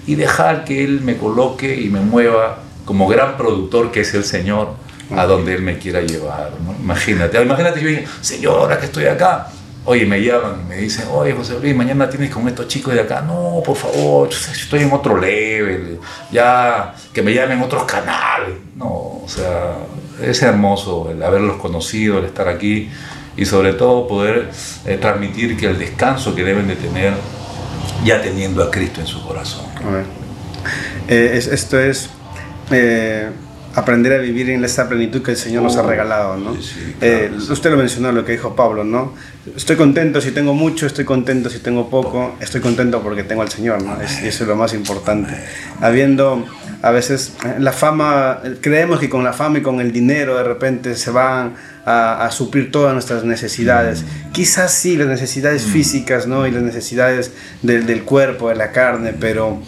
y 0.07 0.17
dejar 0.17 0.67
que 0.67 0.85
Él 0.85 1.01
me 1.01 1.17
coloque 1.17 1.75
y 1.75 1.89
me 1.89 2.01
mueva 2.01 2.66
como 2.87 3.07
gran 3.07 3.37
productor 3.37 3.93
que 3.93 4.01
es 4.01 4.15
el 4.15 4.25
Señor 4.25 4.71
a 5.15 5.27
donde 5.27 5.55
Él 5.55 5.61
me 5.61 5.79
quiera 5.79 6.01
llevar. 6.01 6.53
¿no? 6.65 6.73
Imagínate, 6.73 7.43
imagínate 7.43 7.83
yo 7.83 7.89
digo, 7.89 8.03
Señor, 8.23 8.59
ahora 8.59 8.81
que 8.81 8.87
estoy 8.87 9.05
acá, 9.05 9.49
Oye, 9.89 10.05
me 10.05 10.21
llaman 10.21 10.63
y 10.65 10.69
me 10.69 10.77
dicen, 10.79 11.05
oye, 11.13 11.33
José 11.33 11.61
Luis, 11.61 11.73
mañana 11.73 12.11
tienes 12.11 12.31
con 12.31 12.49
estos 12.49 12.67
chicos 12.67 12.93
de 12.93 13.03
acá. 13.03 13.21
No, 13.21 13.63
por 13.65 13.77
favor, 13.77 14.29
estoy 14.29 14.81
en 14.81 14.93
otro 14.93 15.17
level. 15.17 16.01
Ya, 16.33 16.93
que 17.13 17.23
me 17.23 17.33
llamen 17.33 17.63
otros 17.63 17.85
canales. 17.85 18.57
No, 18.75 18.87
o 18.87 19.27
sea, 19.29 19.77
es 20.21 20.43
hermoso 20.43 21.09
el 21.13 21.23
haberlos 21.23 21.59
conocido, 21.59 22.19
el 22.19 22.25
estar 22.25 22.49
aquí 22.49 22.91
y 23.37 23.45
sobre 23.45 23.75
todo 23.75 24.09
poder 24.09 24.51
eh, 24.87 24.99
transmitir 25.01 25.57
que 25.57 25.67
el 25.67 25.79
descanso 25.79 26.35
que 26.35 26.43
deben 26.43 26.67
de 26.67 26.75
tener 26.75 27.13
ya 28.05 28.21
teniendo 28.21 28.65
a 28.65 28.73
Cristo 28.73 29.01
en 29.01 29.07
su 29.07 29.25
corazón. 29.25 29.67
Eh, 31.07 31.41
esto 31.53 31.79
es... 31.79 32.11
Eh, 32.71 33.29
aprender 33.77 34.15
a 34.15 34.19
vivir 34.19 34.49
en 34.49 34.65
esa 34.65 34.89
plenitud 34.89 35.23
que 35.23 35.33
el 35.33 35.37
Señor 35.37 35.63
nos 35.63 35.77
ha 35.77 35.83
oh, 35.83 35.87
regalado, 35.87 36.39
¿no? 36.39 36.57
Eh, 37.03 37.31
usted 37.37 37.71
lo 37.71 37.77
mencionó, 37.77 38.11
lo 38.11 38.25
que 38.25 38.33
dijo 38.33 38.57
Pablo, 38.57 38.85
¿no? 38.85 39.13
Estoy 39.55 39.77
contento 39.77 40.23
si 40.23 40.31
tengo 40.31 40.55
mucho, 40.55 40.87
estoy 40.87 41.05
contento 41.05 41.51
si 41.51 41.59
tengo 41.59 41.91
poco, 41.91 42.37
estoy 42.41 42.63
contento 42.63 43.03
porque 43.03 43.23
tengo 43.23 43.43
al 43.43 43.51
Señor, 43.51 43.83
¿no? 43.83 43.99
y 44.01 44.27
eso 44.27 44.45
es 44.45 44.49
lo 44.49 44.57
más 44.57 44.73
importante. 44.73 45.35
Habiendo 45.83 46.47
a 46.81 46.91
veces 46.91 47.35
eh, 47.45 47.57
la 47.59 47.73
fama, 47.73 48.41
creemos 48.63 48.99
que 48.99 49.11
con 49.11 49.23
la 49.23 49.35
fama 49.35 49.59
y 49.59 49.63
con 49.63 49.81
el 49.81 49.93
dinero 49.93 50.39
de 50.39 50.45
repente 50.45 50.95
se 50.95 51.11
van 51.11 51.55
a, 51.85 52.29
suplir 52.33 52.73
todas 52.73 52.95
nuestras 52.95 53.25
necesidades. 53.25 54.03
Mm. 54.03 54.33
Quizás 54.33 54.73
sí, 54.73 54.97
las 54.97 55.07
necesidades 55.07 55.67
mm. 55.67 55.71
físicas, 55.71 56.27
¿no? 56.27 56.47
Y 56.47 56.51
las 56.51 56.63
necesidades 56.63 57.31
del, 57.61 57.87
del 57.87 58.05
cuerpo, 58.05 58.49
de 58.49 58.57
la 58.57 58.73
carne, 58.73 59.13
pero 59.13 59.61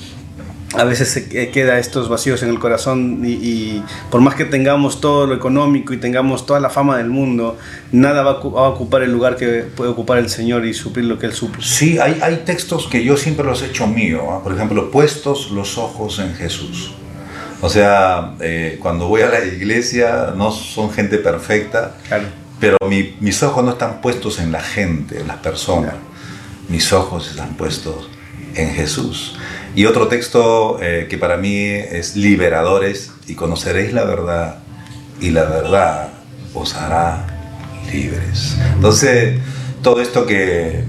a 0.75 0.85
veces 0.85 1.09
se 1.09 1.51
queda 1.51 1.79
estos 1.79 2.09
vacíos 2.09 2.43
en 2.43 2.51
el 2.51 2.59
corazón 2.59 3.23
y, 3.25 3.83
por 4.11 4.21
más 4.21 4.35
que 4.35 4.45
tengamos 4.45 5.01
todo 5.01 5.27
lo 5.27 5.35
económico 5.35 5.95
y 5.95 5.97
tengamos 5.97 6.45
toda 6.45 6.61
la 6.61 6.69
fama 6.69 6.99
del 6.99 7.09
mundo, 7.09 7.57
nada 7.91 8.23
va 8.23 8.33
a, 8.33 8.69
ocupar 8.69 9.03
el 9.03 9.11
lugar 9.11 9.37
que 9.37 9.63
puede 9.63 9.91
ocupar 9.91 10.19
el 10.19 10.29
Señor 10.29 10.67
y 10.67 10.75
suplir 10.75 11.07
lo 11.07 11.19
que 11.19 11.27
Él 11.27 11.33
suple. 11.33 11.63
Sí, 11.65 11.99
hay, 11.99 12.19
hay 12.23 12.43
textos 12.45 12.87
que 12.87 13.03
yo 13.03 13.17
siempre 13.17 13.47
los 13.47 13.63
he 13.63 13.67
hecho 13.67 13.87
mío, 13.87 14.31
¿ah? 14.31 14.43
por 14.43 14.53
ejemplo, 14.53 14.91
puestos 14.91 15.51
los 15.51 15.79
ojos 15.79 16.19
en 16.19 16.35
Jesús. 16.35 16.93
O 17.61 17.69
sea, 17.69 18.35
eh, 18.41 18.79
cuando 18.81 19.09
voy 19.09 19.23
a 19.23 19.29
la 19.29 19.45
iglesia 19.45 20.33
no 20.37 20.53
son 20.53 20.93
gente 20.93 21.19
perfecta, 21.19 21.97
pero 22.61 22.77
mis 22.89 23.43
ojos 23.43 23.65
no 23.65 23.73
están 23.73 24.01
puestos 24.01 24.39
en 24.39 24.53
la 24.53 24.61
gente, 24.61 25.21
en 25.21 25.29
las 25.29 25.39
personas. 25.39 25.95
Mis 26.69 26.93
ojos 26.93 27.31
están 27.31 27.55
puestos 27.55 28.09
en 28.55 28.75
Jesús. 28.75 29.37
Y 29.79 29.87
otro 29.87 30.09
texto 30.09 30.81
eh, 30.83 31.07
que 31.09 31.19
para 31.19 31.37
mí 31.37 31.55
es 31.57 32.17
liberadores, 32.17 33.13
y 33.29 33.37
conoceréis 33.37 33.93
la 33.93 34.03
verdad, 34.03 34.57
y 35.21 35.31
la 35.31 35.45
verdad 35.45 36.09
os 36.53 36.75
hará 36.75 37.25
libres. 37.93 38.57
Entonces, 38.75 39.39
todo 39.81 40.01
esto 40.01 40.27
que, 40.27 40.83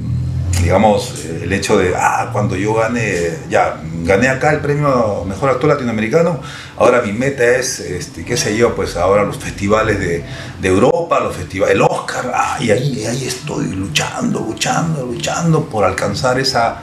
digamos, 0.63 1.23
el 1.23 1.53
hecho 1.53 1.77
de, 1.77 1.93
ah, 1.95 2.31
cuando 2.33 2.55
yo 2.55 2.73
gane, 2.73 3.29
ya, 3.47 3.79
gané 4.05 4.27
acá 4.27 4.53
el 4.53 4.59
premio 4.59 5.23
Mejor 5.23 5.51
Actor 5.51 5.69
Latinoamericano, 5.69 6.41
ahora 6.75 7.03
mi 7.03 7.13
meta 7.13 7.43
es, 7.43 7.79
este, 7.79 8.25
qué 8.25 8.37
sé 8.37 8.57
yo, 8.57 8.73
pues 8.73 8.97
ahora 8.97 9.23
los 9.23 9.37
festivales 9.37 9.99
de, 9.99 10.23
de 10.59 10.67
Europa, 10.67 11.19
los 11.19 11.35
festivales, 11.35 11.75
el 11.75 11.83
Oscar, 11.83 12.31
ah, 12.33 12.57
y 12.59 12.71
ahí, 12.71 13.05
ahí 13.05 13.27
estoy 13.27 13.67
luchando, 13.67 14.39
luchando, 14.39 15.05
luchando 15.05 15.65
por 15.65 15.85
alcanzar 15.85 16.39
esa 16.39 16.81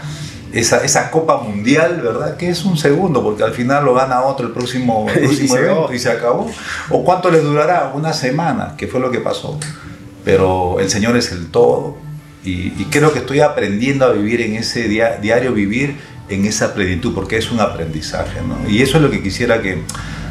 esa, 0.61 0.85
esa, 0.85 1.11
Copa 1.11 1.39
Mundial, 1.39 2.01
¿verdad? 2.03 2.37
Que 2.37 2.49
es 2.49 2.65
un 2.65 2.77
segundo, 2.77 3.23
porque 3.23 3.43
al 3.43 3.53
final 3.53 3.85
lo 3.85 3.95
gana 3.95 4.23
otro 4.23 4.47
el 4.47 4.53
próximo, 4.53 5.07
próximo 5.15 5.57
evento 5.57 5.93
y 5.93 5.99
se 5.99 6.11
acabó. 6.11 6.51
¿O 6.91 7.05
cuánto 7.05 7.31
le 7.31 7.41
durará? 7.41 7.93
Una 7.95 8.13
semana, 8.13 8.75
que 8.77 8.87
fue 8.87 9.01
lo 9.01 9.11
que 9.11 9.21
pasó. 9.21 9.59
Pero 10.25 10.81
el 10.81 10.91
Señor 10.91 11.17
es 11.17 11.31
el 11.33 11.51
todo 11.51 11.99
y, 12.43 12.71
creo 12.91 13.13
que 13.13 13.21
estoy 13.21 13.41
aprendiendo 13.41 14.07
a 14.07 14.13
vivir 14.13 14.41
en 14.41 14.55
ese 14.55 14.89
diario 14.89 15.53
vivir 15.53 15.97
en 16.29 16.45
esa 16.45 16.75
plenitud, 16.75 17.15
porque 17.15 17.37
es 17.37 17.51
un 17.51 17.61
aprendizaje, 17.61 18.41
¿no? 18.47 18.69
Y 18.69 18.83
eso 18.83 18.97
es 18.97 19.03
lo 19.03 19.11
que 19.11 19.23
quisiera 19.23 19.63
que 19.63 19.83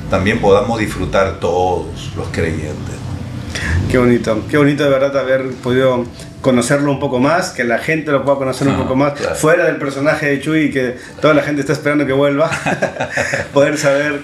también 0.09 0.39
podamos 0.39 0.79
disfrutar 0.79 1.39
todos 1.39 2.11
los 2.15 2.27
creyentes. 2.29 2.95
Qué 3.89 3.97
bonito, 3.97 4.43
qué 4.49 4.57
bonito 4.57 4.83
de 4.83 4.89
verdad 4.89 5.17
haber 5.17 5.51
podido 5.55 6.05
conocerlo 6.45 6.91
un 6.91 6.99
poco 6.99 7.19
más, 7.19 7.49
que 7.49 7.63
la 7.63 7.79
gente 7.79 8.11
lo 8.11 8.23
pueda 8.23 8.37
conocer 8.37 8.67
un 8.67 8.75
ah, 8.75 8.77
poco 8.77 8.95
más, 8.95 9.13
fuera 9.35 9.65
del 9.65 9.77
personaje 9.77 10.27
de 10.27 10.39
Chuy, 10.39 10.69
que 10.69 10.95
toda 11.19 11.33
la 11.33 11.41
gente 11.41 11.61
está 11.61 11.73
esperando 11.73 12.05
que 12.05 12.13
vuelva, 12.13 12.51
poder 13.53 13.79
saber 13.79 14.19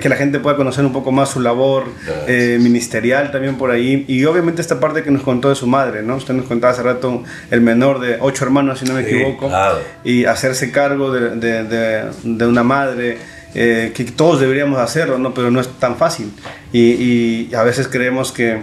que 0.00 0.08
la 0.08 0.14
gente 0.14 0.38
pueda 0.38 0.56
conocer 0.56 0.84
un 0.84 0.92
poco 0.92 1.10
más 1.10 1.30
su 1.30 1.40
labor 1.40 1.86
eh, 2.28 2.58
ministerial 2.60 3.32
también 3.32 3.56
por 3.56 3.72
ahí 3.72 4.04
y 4.06 4.24
obviamente 4.24 4.62
esta 4.62 4.78
parte 4.78 5.02
que 5.02 5.10
nos 5.10 5.22
contó 5.22 5.48
de 5.48 5.56
su 5.56 5.66
madre, 5.66 6.04
¿no? 6.04 6.14
Usted 6.14 6.32
nos 6.32 6.46
contaba 6.46 6.72
hace 6.72 6.84
rato 6.84 7.24
el 7.50 7.60
menor 7.60 7.98
de 7.98 8.18
ocho 8.20 8.44
hermanos, 8.44 8.78
si 8.78 8.84
no 8.84 8.94
me 8.94 9.00
equivoco, 9.00 9.50
y 10.04 10.26
hacerse 10.26 10.70
cargo 10.70 11.10
de, 11.10 11.30
de, 11.30 12.04
de, 12.22 12.46
una 12.46 12.62
madre. 12.62 13.18
Eh, 13.56 13.92
que 13.94 14.02
todos 14.04 14.40
deberíamos 14.40 14.80
hacerlo, 14.80 15.16
¿no? 15.16 15.32
pero 15.32 15.48
no 15.48 15.60
es 15.60 15.68
tan 15.78 15.96
fácil. 15.96 16.32
Y, 16.72 16.80
y 16.80 17.54
a 17.54 17.62
veces 17.62 17.86
creemos 17.86 18.32
que, 18.32 18.58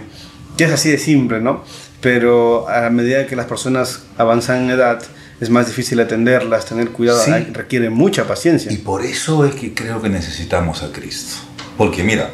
que, 0.58 0.64
es 0.64 0.70
así 0.70 0.90
de 0.90 0.98
simple, 0.98 1.40
¿no? 1.40 1.64
Pero 2.02 2.68
a 2.68 2.90
medida 2.90 3.26
que 3.26 3.36
las 3.36 3.46
personas 3.46 4.02
avanzan 4.18 4.64
en 4.64 4.70
edad, 4.70 5.02
es 5.40 5.48
más 5.48 5.66
difícil 5.66 5.98
atenderlas, 6.00 6.66
tener 6.66 6.90
cuidado, 6.90 7.24
requiere 7.52 7.90
mucha 7.90 8.26
paciencia. 8.26 8.70
Y 8.70 8.76
por 8.76 9.04
eso 9.04 9.46
es 9.46 9.54
que 9.54 9.72
creo 9.72 10.02
que 10.02 10.08
necesitamos 10.08 10.82
a 10.82 10.92
Cristo. 10.92 11.36
Porque 11.78 12.02
mira, 12.02 12.30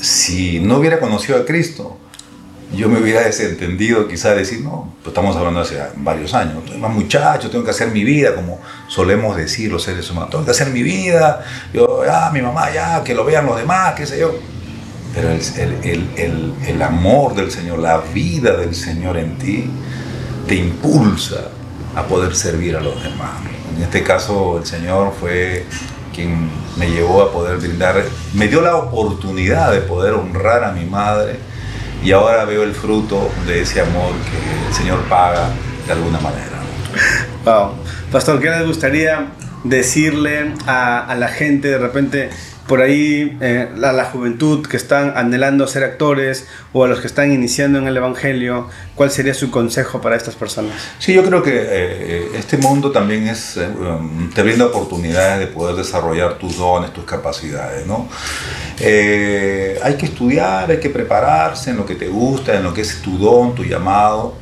si 0.00 0.60
no 0.60 0.78
hubiera 0.78 1.00
conocido 1.00 1.38
a 1.38 1.44
Cristo, 1.44 1.98
yo 2.72 2.88
me 2.88 3.00
hubiera 3.00 3.22
desentendido 3.22 4.06
quizá 4.06 4.34
decir, 4.34 4.60
no, 4.60 4.94
pues 5.02 5.08
estamos 5.08 5.34
hablando 5.36 5.60
hace 5.60 5.76
varios 5.96 6.34
años, 6.34 6.62
soy 6.68 6.78
más 6.78 6.94
muchacho, 6.94 7.50
tengo 7.50 7.64
que 7.64 7.70
hacer 7.70 7.88
mi 7.88 8.04
vida, 8.04 8.34
como 8.34 8.60
solemos 8.86 9.36
decir 9.36 9.72
los 9.72 9.82
seres 9.82 10.08
humanos, 10.10 10.30
tengo 10.30 10.44
que 10.44 10.50
hacer 10.52 10.68
mi 10.68 10.82
vida, 10.82 11.44
yo, 11.72 12.02
ah, 12.08 12.30
mi 12.32 12.42
mamá, 12.42 12.72
ya, 12.72 13.02
que 13.02 13.14
lo 13.14 13.24
vean 13.24 13.46
los 13.46 13.56
demás, 13.56 13.94
qué 13.96 14.06
sé 14.06 14.20
yo. 14.20 14.38
Pero 15.14 15.30
el, 15.30 16.82
amor 16.82 17.34
del 17.34 17.50
Señor, 17.50 17.78
la 17.78 17.98
vida 17.98 18.56
del 18.56 18.74
Señor 18.74 19.16
en 19.16 19.36
ti, 19.38 19.70
te 20.46 20.54
impulsa 20.54 21.48
a 21.94 22.04
poder 22.04 22.34
servir 22.34 22.76
a 22.76 22.80
los 22.80 23.02
demás. 23.02 23.30
En 23.76 23.82
este 23.82 24.02
caso, 24.02 24.58
el 24.58 24.66
Señor 24.66 25.14
fue 25.18 25.64
quien 26.14 26.50
me 26.76 26.90
llevó 26.90 27.22
a 27.22 27.32
poder 27.32 27.58
brindar, 27.58 28.02
me 28.34 28.48
dio 28.48 28.60
la 28.60 28.76
oportunidad 28.76 29.72
de 29.72 29.80
poder 29.80 30.14
honrar 30.14 30.64
a 30.64 30.72
mi 30.72 30.84
madre 30.84 31.36
y 32.02 32.12
ahora 32.12 32.44
veo 32.44 32.62
el 32.62 32.74
fruto 32.74 33.30
de 33.46 33.62
ese 33.62 33.80
amor 33.80 34.12
que 34.12 34.68
el 34.68 34.74
Señor 34.74 35.00
paga 35.08 35.50
de 35.86 35.92
alguna 35.92 36.20
manera. 36.20 36.58
Wow. 37.44 37.74
Pastor, 38.12 38.40
¿qué 38.40 38.50
les 38.50 38.66
gustaría 38.66 39.32
decirle 39.64 40.54
a 40.66 41.14
la 41.18 41.28
gente 41.28 41.68
de 41.68 41.78
repente 41.78 42.30
por 42.68 42.82
ahí 42.82 43.36
eh, 43.40 43.66
a 43.82 43.92
la 43.92 44.04
juventud 44.04 44.64
que 44.64 44.76
están 44.76 45.14
anhelando 45.16 45.66
ser 45.66 45.82
actores 45.82 46.46
o 46.72 46.84
a 46.84 46.88
los 46.88 47.00
que 47.00 47.08
están 47.08 47.32
iniciando 47.32 47.78
en 47.78 47.88
el 47.88 47.96
Evangelio, 47.96 48.68
¿cuál 48.94 49.10
sería 49.10 49.34
su 49.34 49.50
consejo 49.50 50.00
para 50.00 50.14
estas 50.14 50.36
personas? 50.36 50.74
Sí, 50.98 51.14
yo 51.14 51.24
creo 51.24 51.42
que 51.42 51.54
eh, 51.56 52.28
este 52.36 52.58
mundo 52.58 52.92
también 52.92 53.26
es, 53.26 53.56
eh, 53.56 53.66
um, 53.66 54.30
te 54.30 54.42
brinda 54.42 54.66
oportunidades 54.66 55.40
de 55.40 55.46
poder 55.48 55.74
desarrollar 55.74 56.38
tus 56.38 56.58
dones, 56.58 56.92
tus 56.92 57.04
capacidades, 57.04 57.86
¿no? 57.86 58.08
hay 58.80 59.94
que 59.96 60.06
estudiar, 60.06 60.70
hay 60.70 60.78
que 60.78 60.90
prepararse 60.90 61.70
en 61.70 61.78
lo 61.78 61.86
que 61.86 61.96
te 61.96 62.06
gusta, 62.06 62.54
en 62.54 62.62
lo 62.62 62.72
que 62.72 62.82
es 62.82 63.02
tu 63.02 63.18
don, 63.18 63.54
tu 63.54 63.64
llamado, 63.64 64.36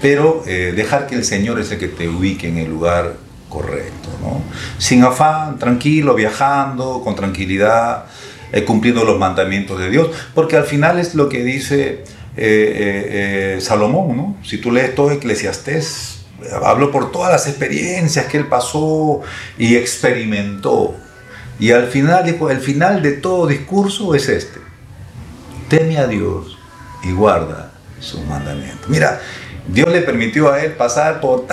pero 0.00 0.42
dejar 0.44 1.06
que 1.06 1.14
el 1.14 1.24
Señor 1.24 1.60
es 1.60 1.70
el 1.70 1.78
que 1.78 1.86
te 1.86 2.08
ubique 2.08 2.48
en 2.48 2.58
el 2.58 2.68
lugar 2.68 3.14
correcto, 3.52 4.08
¿no? 4.22 4.42
Sin 4.78 5.04
afán, 5.04 5.58
tranquilo, 5.58 6.14
viajando, 6.14 7.02
con 7.04 7.14
tranquilidad, 7.14 8.06
eh, 8.50 8.64
cumpliendo 8.64 9.04
los 9.04 9.18
mandamientos 9.18 9.78
de 9.78 9.90
Dios, 9.90 10.08
porque 10.34 10.56
al 10.56 10.64
final 10.64 10.98
es 10.98 11.14
lo 11.14 11.28
que 11.28 11.44
dice 11.44 12.04
eh, 12.36 13.56
eh, 13.56 13.58
Salomón, 13.60 14.16
¿no? 14.16 14.36
Si 14.42 14.56
tú 14.56 14.72
lees 14.72 14.94
todo 14.94 15.10
Eclesiastés, 15.10 16.24
habló 16.64 16.90
por 16.90 17.12
todas 17.12 17.30
las 17.30 17.46
experiencias 17.46 18.24
que 18.26 18.38
él 18.38 18.46
pasó 18.46 19.20
y 19.58 19.76
experimentó. 19.76 20.94
Y 21.60 21.72
al 21.72 21.88
final 21.88 22.24
dijo, 22.24 22.50
el 22.50 22.60
final 22.60 23.02
de 23.02 23.12
todo 23.12 23.46
discurso 23.46 24.14
es 24.14 24.28
este. 24.30 24.60
Teme 25.68 25.98
a 25.98 26.06
Dios 26.06 26.58
y 27.04 27.12
guarda 27.12 27.72
sus 28.00 28.24
mandamientos. 28.24 28.88
Mira, 28.88 29.20
Dios 29.66 29.88
le 29.90 30.02
permitió 30.02 30.50
a 30.50 30.62
él 30.62 30.72
pasar 30.72 31.20
por 31.20 31.46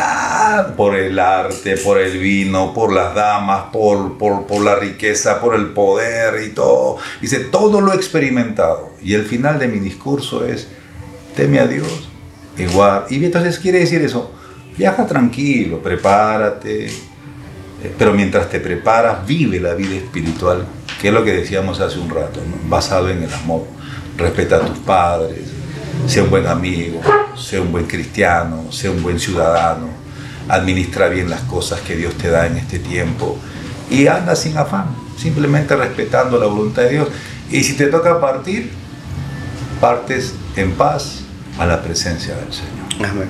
por 0.76 0.96
el 0.96 1.20
arte, 1.20 1.78
por 1.78 2.00
el 2.00 2.18
vino, 2.18 2.74
por 2.74 2.92
las 2.92 3.14
damas, 3.14 3.66
por, 3.72 4.18
por, 4.18 4.62
la 4.62 4.76
riqueza, 4.76 5.40
por 5.40 5.56
el 5.56 5.68
poder 5.68 6.44
y 6.44 6.50
todo. 6.50 6.98
Dice, 7.22 7.40
todo 7.40 7.82
lo 7.82 7.94
experimentado. 7.94 8.92
Y 9.02 9.14
el 9.14 9.26
final 9.26 9.60
de 9.60 9.68
mi 9.68 9.80
discurso 9.80 10.46
es, 10.46 10.68
teme 11.36 11.60
a 11.60 11.68
Dios 11.68 12.10
igual. 12.58 13.06
Y 13.10 13.24
entonces 13.24 13.60
quiere 13.60 13.80
decir 13.80 14.02
eso, 14.02 14.32
viaja 14.78 15.06
tranquilo, 15.06 15.80
prepárate. 15.82 16.88
Eh, 16.88 17.94
pero 17.98 18.14
mientras 18.14 18.50
te 18.50 18.60
preparas, 18.60 19.26
vive 19.26 19.60
la 19.60 19.74
vida 19.74 19.96
espiritual, 19.96 20.66
que 21.00 21.10
es 21.10 21.14
lo 21.14 21.24
que 21.24 21.32
decíamos 21.32 21.80
hace 21.80 22.00
un 22.00 22.10
rato, 22.10 22.42
basado 22.68 23.10
en 23.10 23.24
el 23.24 23.34
amor. 23.34 23.66
respeta 24.18 24.58
a 24.58 24.62
tus 24.62 24.80
padres, 24.80 25.59
sea 26.08 26.24
un 26.24 26.30
buen 26.30 26.48
amigo, 26.48 27.02
sea 27.38 27.62
un 27.62 27.72
buen 27.72 27.86
cristiano, 27.86 28.72
sea 28.72 28.92
un 28.92 29.02
buen 29.04 29.20
ciudadano, 29.20 29.88
administra 30.48 31.10
bien 31.10 31.30
las 31.30 31.42
cosas 31.42 31.82
que 31.82 31.96
Dios 31.96 32.16
te 32.16 32.30
da 32.30 32.48
en 32.48 32.58
este 32.58 32.80
tiempo 32.80 33.38
y 33.90 34.08
anda 34.08 34.36
sin 34.36 34.58
afán, 34.58 34.88
simplemente 35.18 35.76
respetando 35.76 36.40
la 36.40 36.46
voluntad 36.48 36.84
de 36.84 36.90
Dios. 36.90 37.08
Y 37.52 37.64
si 37.64 37.74
te 37.74 37.88
toca 37.88 38.20
partir, 38.20 38.72
partes 39.82 40.34
en 40.56 40.72
paz 40.74 41.22
a 41.58 41.66
la 41.66 41.82
presencia 41.82 42.36
del 42.36 42.54
Señor. 42.54 43.10
Amén. 43.12 43.30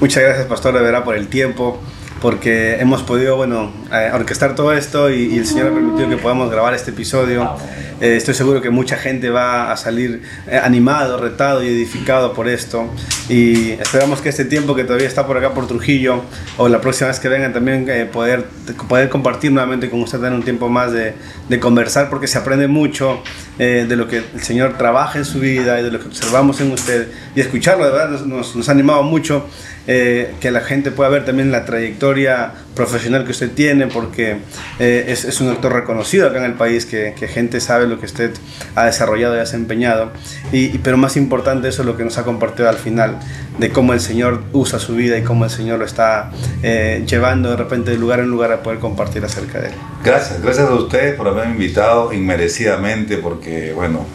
Muchas 0.00 0.22
gracias, 0.22 0.46
Pastor, 0.46 0.82
de 0.82 1.00
por 1.02 1.16
el 1.16 1.28
tiempo 1.28 1.80
porque 2.22 2.76
hemos 2.76 3.02
podido, 3.02 3.36
bueno, 3.36 3.72
eh, 3.92 4.10
orquestar 4.14 4.54
todo 4.54 4.72
esto 4.72 5.10
y, 5.10 5.36
el 5.36 5.44
Señor 5.44 5.72
ha 5.72 5.74
permitido 5.74 6.08
que 6.08 6.16
podamos 6.16 6.48
grabar 6.52 6.72
este 6.72 6.92
episodio. 6.92 7.56
Eh, 8.00 8.16
estoy 8.16 8.34
seguro 8.34 8.62
que 8.62 8.70
mucha 8.70 8.96
gente 8.96 9.28
va 9.28 9.72
a 9.72 9.76
salir 9.76 10.22
eh, 10.46 10.60
animado, 10.62 11.18
retado 11.18 11.64
y 11.64 11.66
edificado 11.66 12.32
por 12.32 12.48
esto. 12.48 12.88
Y 13.28 13.72
esperamos 13.72 14.20
que 14.20 14.28
este 14.28 14.44
tiempo 14.44 14.76
que 14.76 14.84
todavía 14.84 15.08
está 15.08 15.26
por 15.26 15.36
acá 15.36 15.52
por 15.52 15.66
Trujillo, 15.66 16.22
o 16.58 16.68
la 16.68 16.80
próxima 16.80 17.08
vez 17.08 17.18
que 17.18 17.28
vengan 17.28 17.52
también 17.52 17.88
poder, 18.12 18.44
poder 18.88 19.08
compartir 19.08 19.50
nuevamente 19.50 19.90
con 19.90 20.00
usted, 20.00 20.18
tener 20.18 20.34
un 20.34 20.44
tiempo 20.44 20.68
más 20.68 20.92
de, 20.92 21.14
de 21.48 21.60
conversar, 21.60 22.08
porque 22.08 22.28
se 22.28 22.38
aprende 22.38 22.68
mucho 22.68 23.20
de 23.58 23.96
lo 23.96 24.06
que 24.06 24.22
el 24.34 24.42
Señor 24.42 24.78
trabaja 24.78 25.18
en 25.18 25.24
su 25.24 25.40
vida 25.40 25.80
y 25.80 25.84
de 25.84 25.90
lo 25.90 25.98
que 25.98 26.06
observamos 26.06 26.60
en 26.60 26.70
usted. 26.70 27.08
Y 27.34 27.40
escucharlo, 27.40 27.84
de 27.84 27.90
verdad, 27.90 28.10
nos, 28.10 28.54
nos 28.54 28.68
ha 28.68 28.72
animado 28.72 29.02
mucho. 29.02 29.46
Eh, 29.88 30.34
que 30.40 30.52
la 30.52 30.60
gente 30.60 30.92
pueda 30.92 31.10
ver 31.10 31.24
también 31.24 31.50
la 31.50 31.64
trayectoria 31.64 32.52
profesional 32.74 33.24
que 33.24 33.32
usted 33.32 33.50
tiene, 33.50 33.86
porque 33.86 34.38
eh, 34.78 35.06
es, 35.08 35.24
es, 35.24 35.40
un 35.40 35.50
actor 35.50 35.72
reconocido 35.72 36.28
acá 36.28 36.38
en 36.38 36.44
el 36.44 36.54
país, 36.54 36.86
que, 36.86 37.14
que, 37.18 37.28
gente 37.28 37.60
sabe 37.60 37.86
lo 37.86 37.98
que 37.98 38.06
usted 38.06 38.32
ha 38.74 38.86
desarrollado 38.86 39.34
y 39.34 39.38
ha 39.38 39.40
desempeñado. 39.40 40.10
Y, 40.52 40.78
pero 40.78 40.96
más 40.96 41.16
importante 41.16 41.68
eso 41.68 41.82
es 41.82 41.86
lo 41.86 41.96
que 41.96 42.04
nos 42.04 42.18
ha 42.18 42.24
compartido 42.24 42.68
al 42.68 42.76
final, 42.76 43.18
de 43.58 43.70
cómo 43.70 43.92
el 43.92 44.00
Señor 44.00 44.42
usa 44.52 44.78
su 44.78 44.94
vida 44.94 45.18
y 45.18 45.22
cómo 45.22 45.44
el 45.44 45.50
Señor 45.50 45.78
lo 45.78 45.84
está 45.84 46.30
eh, 46.62 47.04
llevando 47.06 47.50
de 47.50 47.56
repente 47.56 47.90
de 47.90 47.98
lugar 47.98 48.20
en 48.20 48.28
lugar 48.28 48.52
a 48.52 48.62
poder 48.62 48.78
compartir 48.78 49.24
acerca 49.24 49.60
de 49.60 49.68
él. 49.68 49.74
Gracias, 50.04 50.42
gracias 50.42 50.68
a 50.68 50.74
ustedes 50.74 51.14
por 51.14 51.28
haberme 51.28 51.52
invitado 51.52 52.12
inmerecidamente, 52.12 53.18
porque 53.18 53.72
bueno, 53.74 54.06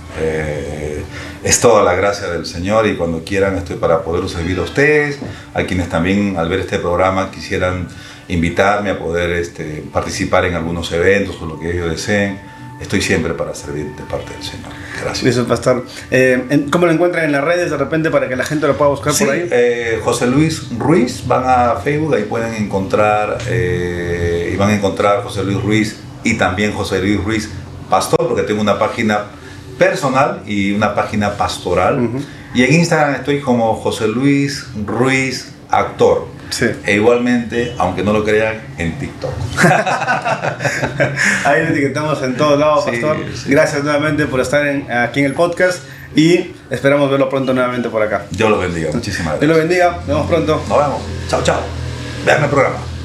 es 1.44 1.60
toda 1.62 1.84
la 1.84 1.96
gracia 1.96 2.28
del 2.28 2.46
Señor 2.46 2.88
y 2.88 2.96
cuando 2.96 3.24
quieran 3.24 3.56
estoy 3.58 3.78
para 3.78 4.02
poder 4.02 4.28
servir 4.28 4.60
a 4.60 4.64
ustedes, 4.64 5.20
a 5.54 5.64
quienes 5.64 5.90
también 5.90 6.36
al 6.38 6.50
ver 6.50 6.60
este 6.60 6.80
programa 6.80 7.32
quisieran 7.32 7.88
invitarme 8.28 8.90
a 8.90 9.00
poder 9.00 9.32
este, 9.32 9.84
participar 9.92 10.46
en 10.46 10.56
algunos 10.56 10.92
eventos 10.92 11.42
o 11.42 11.46
lo 11.46 11.60
que 11.60 11.72
ellos 11.72 11.90
deseen. 11.90 12.40
Estoy 12.80 13.02
siempre 13.02 13.34
para 13.34 13.56
servir 13.56 13.88
de 13.96 14.04
parte 14.04 14.32
del 14.34 14.44
Señor. 14.44 14.72
Gracias. 15.02 15.38
Pastor. 15.48 15.86
Eh, 16.12 16.68
¿Cómo 16.72 16.86
lo 16.86 16.92
encuentran 16.92 17.26
en 17.26 17.32
las 17.32 17.44
redes 17.44 17.72
de 17.72 17.78
repente 17.78 18.12
para 18.12 18.30
que 18.30 18.36
la 18.36 18.44
gente 18.44 18.68
lo 18.68 18.78
pueda 18.78 18.92
buscar 18.92 19.14
por 19.18 19.30
ahí? 19.32 19.48
Eh, 19.52 20.00
José 20.04 20.28
Luis 20.28 20.70
Ruiz, 20.78 21.26
van 21.26 21.44
a 21.46 21.76
Facebook, 21.78 22.14
ahí 22.14 22.24
pueden 22.24 22.54
encontrar, 22.54 23.40
eh, 23.48 24.52
y 24.54 24.56
van 24.58 24.70
a 24.70 24.76
encontrar 24.76 25.24
José 25.24 25.44
Luis 25.44 25.62
Ruiz 25.62 25.98
y 26.24 26.36
también 26.36 26.72
José 26.72 27.00
Luis 27.00 27.24
Ruiz 27.24 27.50
Pastor, 27.90 28.28
porque 28.28 28.44
tengo 28.44 28.62
una 28.62 28.78
página 28.78 29.26
personal 29.80 30.44
y 30.46 30.72
una 30.72 30.94
página 30.94 31.32
pastoral. 31.32 32.10
Y 32.54 32.64
en 32.64 32.74
Instagram 32.74 33.16
estoy 33.16 33.40
como 33.40 33.76
José 33.76 34.08
Luis 34.08 34.68
Ruiz 34.86 35.52
Actor. 35.70 36.37
E 36.86 36.96
igualmente, 36.96 37.76
aunque 37.78 38.04
no 38.04 38.14
lo 38.14 38.24
crean, 38.24 38.62
en 38.78 38.98
TikTok. 38.98 39.32
Ahí 41.46 41.64
lo 41.64 41.70
etiquetamos 41.70 42.22
en 42.24 42.36
todos 42.36 42.60
lados, 42.60 42.86
Pastor. 42.86 43.18
Gracias 43.48 43.84
nuevamente 43.84 44.26
por 44.26 44.40
estar 44.40 44.66
aquí 44.92 45.20
en 45.20 45.26
el 45.26 45.34
podcast 45.34 45.84
y 46.16 46.54
esperamos 46.70 47.12
verlo 47.12 47.30
pronto 47.30 47.54
nuevamente 47.54 47.90
por 47.90 48.02
acá. 48.02 48.26
Dios 48.32 48.50
lo 48.50 48.60
bendiga. 48.60 48.92
Muchísimas 48.94 49.40
gracias. 49.40 49.42
Dios 49.42 49.52
lo 49.52 49.58
bendiga. 49.58 49.92
Nos 49.92 50.08
vemos 50.08 50.28
pronto. 50.28 50.64
Nos 50.68 50.78
vemos. 50.78 51.02
Chao, 51.30 51.44
chao. 51.44 51.60
Vean 52.26 52.44
el 52.44 52.50
programa. 52.50 52.97